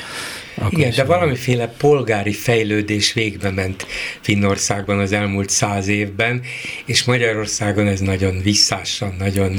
Akkor 0.54 0.78
Igen, 0.78 0.88
is 0.88 0.94
de 0.96 1.04
van. 1.04 1.18
valamiféle 1.18 1.66
polgári 1.66 2.32
fejlődés 2.32 3.12
végbe 3.12 3.50
ment 3.50 3.86
Finnországban 4.20 4.98
az 4.98 5.12
elmúlt 5.12 5.50
száz 5.50 5.88
évben, 5.88 6.42
és 6.84 7.04
Magyarországon 7.04 7.86
ez 7.86 8.00
nagyon 8.00 8.42
visszásan, 8.42 9.14
nagyon 9.18 9.58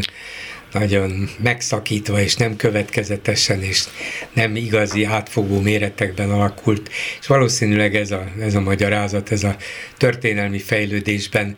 nagyon 0.71 1.29
megszakítva, 1.43 2.21
és 2.21 2.35
nem 2.35 2.55
következetesen, 2.55 3.61
és 3.61 3.83
nem 4.33 4.55
igazi 4.55 5.03
átfogó 5.03 5.61
méretekben 5.61 6.31
alakult, 6.31 6.89
és 7.19 7.27
valószínűleg 7.27 7.95
ez 7.95 8.11
a, 8.11 8.23
ez 8.39 8.55
a 8.55 8.59
magyarázat, 8.61 9.31
ez 9.31 9.43
a 9.43 9.55
történelmi 9.97 10.59
fejlődésben 10.59 11.55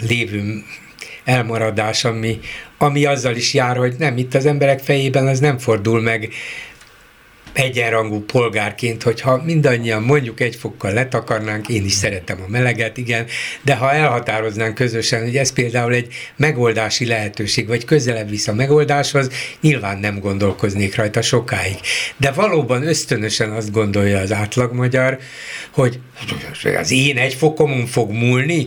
lévő 0.00 0.64
elmaradás, 1.28 2.04
ami, 2.04 2.38
ami 2.78 3.04
azzal 3.04 3.36
is 3.36 3.54
jár, 3.54 3.76
hogy 3.76 3.94
nem, 3.98 4.16
itt 4.16 4.34
az 4.34 4.46
emberek 4.46 4.78
fejében 4.78 5.26
az 5.26 5.40
nem 5.40 5.58
fordul 5.58 6.00
meg 6.00 6.28
egyenrangú 7.58 8.24
polgárként, 8.24 9.02
hogyha 9.02 9.42
mindannyian 9.44 10.02
mondjuk 10.02 10.40
egy 10.40 10.56
fokkal 10.56 10.92
letakarnánk, 10.92 11.68
én 11.68 11.84
is 11.84 11.92
szeretem 11.92 12.42
a 12.46 12.50
meleget, 12.50 12.96
igen, 12.96 13.26
de 13.62 13.74
ha 13.74 13.92
elhatároznánk 13.92 14.74
közösen, 14.74 15.22
hogy 15.22 15.36
ez 15.36 15.52
például 15.52 15.92
egy 15.92 16.14
megoldási 16.36 17.06
lehetőség, 17.06 17.66
vagy 17.66 17.84
közelebb 17.84 18.30
visz 18.30 18.48
a 18.48 18.54
megoldáshoz, 18.54 19.30
nyilván 19.60 19.98
nem 19.98 20.18
gondolkoznék 20.18 20.96
rajta 20.96 21.22
sokáig. 21.22 21.76
De 22.16 22.30
valóban 22.30 22.86
ösztönösen 22.86 23.50
azt 23.50 23.72
gondolja 23.72 24.18
az 24.18 24.32
átlagmagyar, 24.32 25.18
hogy 25.70 26.00
az 26.78 26.90
én 26.90 27.16
egy 27.16 27.34
fokomon 27.34 27.86
fog 27.86 28.10
múlni, 28.10 28.66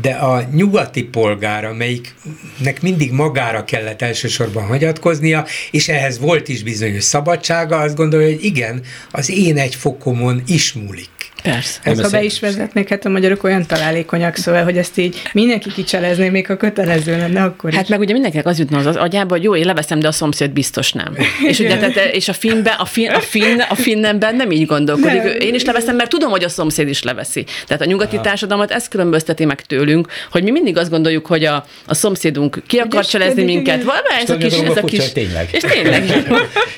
de 0.00 0.10
a 0.10 0.42
nyugati 0.52 1.02
polgár, 1.02 1.64
amelyiknek 1.64 2.82
mindig 2.82 3.12
magára 3.12 3.64
kellett 3.64 4.02
elsősorban 4.02 4.64
hagyatkoznia, 4.64 5.46
és 5.70 5.88
ehhez 5.88 6.18
volt 6.18 6.48
is 6.48 6.62
bizonyos 6.62 7.04
szabadsága, 7.04 7.76
azt 7.76 7.96
gondolja, 7.96 8.29
hogy 8.30 8.44
igen, 8.44 8.82
az 9.10 9.30
én 9.30 9.58
egy 9.58 9.74
fokomon 9.74 10.42
is 10.46 10.72
múlik. 10.72 11.19
Persze. 11.42 11.78
Ezt, 11.82 12.00
ha 12.00 12.08
be 12.08 12.22
is 12.22 12.40
vezetnék, 12.40 12.88
hát 12.88 13.04
a 13.04 13.08
magyarok 13.08 13.44
olyan 13.44 13.66
találékonyak, 13.66 14.36
szóval, 14.36 14.64
hogy 14.64 14.76
ezt 14.76 14.98
így 14.98 15.22
mindenki 15.32 15.72
kicselezné, 15.72 16.28
még 16.28 16.50
a 16.50 16.56
kötelező 16.56 17.16
lenne 17.16 17.42
akkor 17.42 17.72
Hát 17.72 17.88
meg 17.88 18.00
ugye 18.00 18.12
mindenkinek 18.12 18.46
az 18.46 18.58
jutna 18.58 18.78
az, 18.78 18.86
az 18.86 18.96
agyába, 18.96 19.34
hogy 19.34 19.42
jó, 19.42 19.56
én 19.56 19.64
leveszem, 19.64 19.98
de 19.98 20.08
a 20.08 20.12
szomszéd 20.12 20.50
biztos 20.50 20.92
nem. 20.92 21.16
és 21.48 21.58
ugye, 21.58 21.78
tehát, 21.78 21.96
és 22.12 22.28
a 22.28 22.32
finnben, 22.32 22.74
a, 22.78 22.84
finn, 22.84 23.10
a, 23.10 23.20
finn, 23.20 23.60
a 23.60 23.74
finnemben 23.74 24.36
nem 24.36 24.50
így 24.50 24.66
gondolkodik. 24.66 25.22
Nem. 25.22 25.36
Én 25.40 25.54
is 25.54 25.64
leveszem, 25.64 25.96
mert 25.96 26.10
tudom, 26.10 26.30
hogy 26.30 26.44
a 26.44 26.48
szomszéd 26.48 26.88
is 26.88 27.02
leveszi. 27.02 27.44
Tehát 27.66 27.82
a 27.82 27.86
nyugati 27.86 28.14
Aha. 28.14 28.24
társadalmat 28.24 28.70
ezt 28.70 28.88
különbözteti 28.88 29.44
meg 29.44 29.60
tőlünk, 29.60 30.08
hogy 30.30 30.42
mi 30.42 30.50
mindig 30.50 30.76
azt 30.76 30.90
gondoljuk, 30.90 31.26
hogy 31.26 31.44
a, 31.44 31.64
a 31.86 31.94
szomszédunk 31.94 32.62
ki 32.66 32.78
akar 32.78 33.06
cselezni 33.06 33.44
minket. 33.44 33.82
Valami 33.82 34.06
ez 34.22 34.30
a 34.30 34.36
kis, 34.36 34.58
ez 34.58 34.76
a 34.76 34.82
kis... 34.84 35.12
Tényleg. 35.12 35.48
És 35.52 35.62
tényleg. 35.62 36.26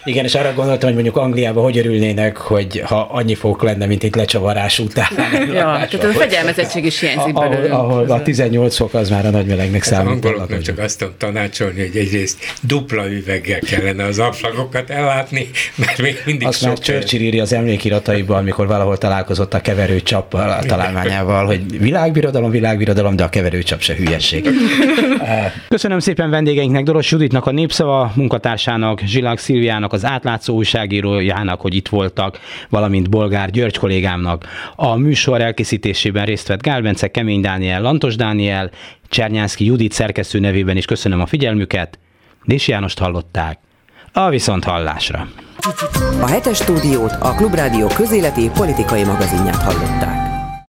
Igen, 0.04 0.24
és 0.24 0.34
arra 0.34 0.52
gondoltam, 0.54 0.84
hogy 0.84 0.94
mondjuk 0.94 1.16
Angliában 1.16 1.62
hogy 1.62 1.78
örülnének, 1.78 2.36
hogy 2.36 2.82
ha 2.84 3.08
annyi 3.10 3.34
fok 3.34 3.62
lenne, 3.62 3.86
mint 3.86 4.02
itt 4.02 4.14
lecsavar 4.14 4.51
zavarás 4.52 4.78
után. 4.78 5.08
ja, 5.46 5.86
tehát 5.90 6.04
a 6.04 6.08
fegyelmezettség 6.08 6.84
is 6.84 7.00
hiányzik 7.00 7.34
belőle. 7.34 7.74
Ahol, 7.74 8.10
a 8.10 8.22
18 8.22 8.76
fok 8.76 8.94
az 8.94 9.10
már 9.10 9.26
a 9.26 9.30
nagy 9.30 9.46
melegnek 9.46 9.84
hát 9.84 9.92
számít. 9.92 10.24
A 10.24 10.60
csak 10.62 10.78
azt 10.78 10.98
tudom 10.98 11.14
tanácsolni, 11.18 11.80
hogy 11.80 11.96
egyrészt 11.96 12.38
dupla 12.62 13.10
üveggel 13.10 13.58
kellene 13.58 14.04
az 14.04 14.18
ablagokat 14.18 14.90
ellátni, 14.90 15.50
mert 15.74 16.02
még 16.02 16.22
mindig 16.24 16.46
Azt 16.46 16.64
már 16.64 16.78
Churchill 16.78 17.20
írja 17.20 17.42
az 17.42 17.52
emlékirataiban, 17.52 18.38
amikor 18.38 18.66
valahol 18.66 18.98
találkozott 18.98 19.54
a 19.54 19.60
keverőcsappal, 19.60 20.50
a 20.50 20.62
találmányával, 20.62 21.46
hogy 21.46 21.78
világbirodalom, 21.78 22.50
világbirodalom, 22.50 23.16
de 23.16 23.24
a 23.24 23.28
keverőcsap 23.28 23.80
se 23.80 23.94
hülyeség. 23.94 24.48
Köszönöm 25.68 25.98
szépen 25.98 26.30
vendégeinknek, 26.30 26.84
Doros 26.84 27.10
Juditnak, 27.10 27.46
a 27.46 27.50
Népszava 27.50 28.12
munkatársának, 28.14 29.00
Zsilák 29.00 29.38
Szilviának, 29.38 29.92
az 29.92 30.04
átlátszó 30.04 30.54
újságírójának, 30.54 31.60
hogy 31.60 31.74
itt 31.74 31.88
voltak, 31.88 32.38
valamint 32.68 33.10
Bolgár 33.10 33.50
György 33.50 33.78
kollégámnak. 33.78 34.41
A 34.76 34.94
műsor 34.94 35.40
elkészítésében 35.40 36.24
részt 36.24 36.48
vett 36.48 36.62
Gál 36.62 36.82
Bence, 36.82 37.08
Kemény 37.08 37.40
Dániel, 37.40 37.82
Lantos 37.82 38.16
Dániel, 38.16 38.70
Csernyánszki 39.08 39.64
Judit 39.64 39.92
szerkesztő 39.92 40.38
nevében 40.38 40.76
is 40.76 40.84
köszönöm 40.84 41.20
a 41.20 41.26
figyelmüket. 41.26 41.98
Dési 42.44 42.70
Jánost 42.70 42.98
hallották. 42.98 43.58
A 44.12 44.28
viszont 44.28 44.64
hallásra. 44.64 45.28
A 46.20 46.26
hetes 46.26 46.56
stúdiót 46.56 47.12
a 47.20 47.34
Klubrádió 47.34 47.86
közéleti 47.86 48.50
politikai 48.54 49.04
magazinját 49.04 49.62
hallották. 49.62 50.31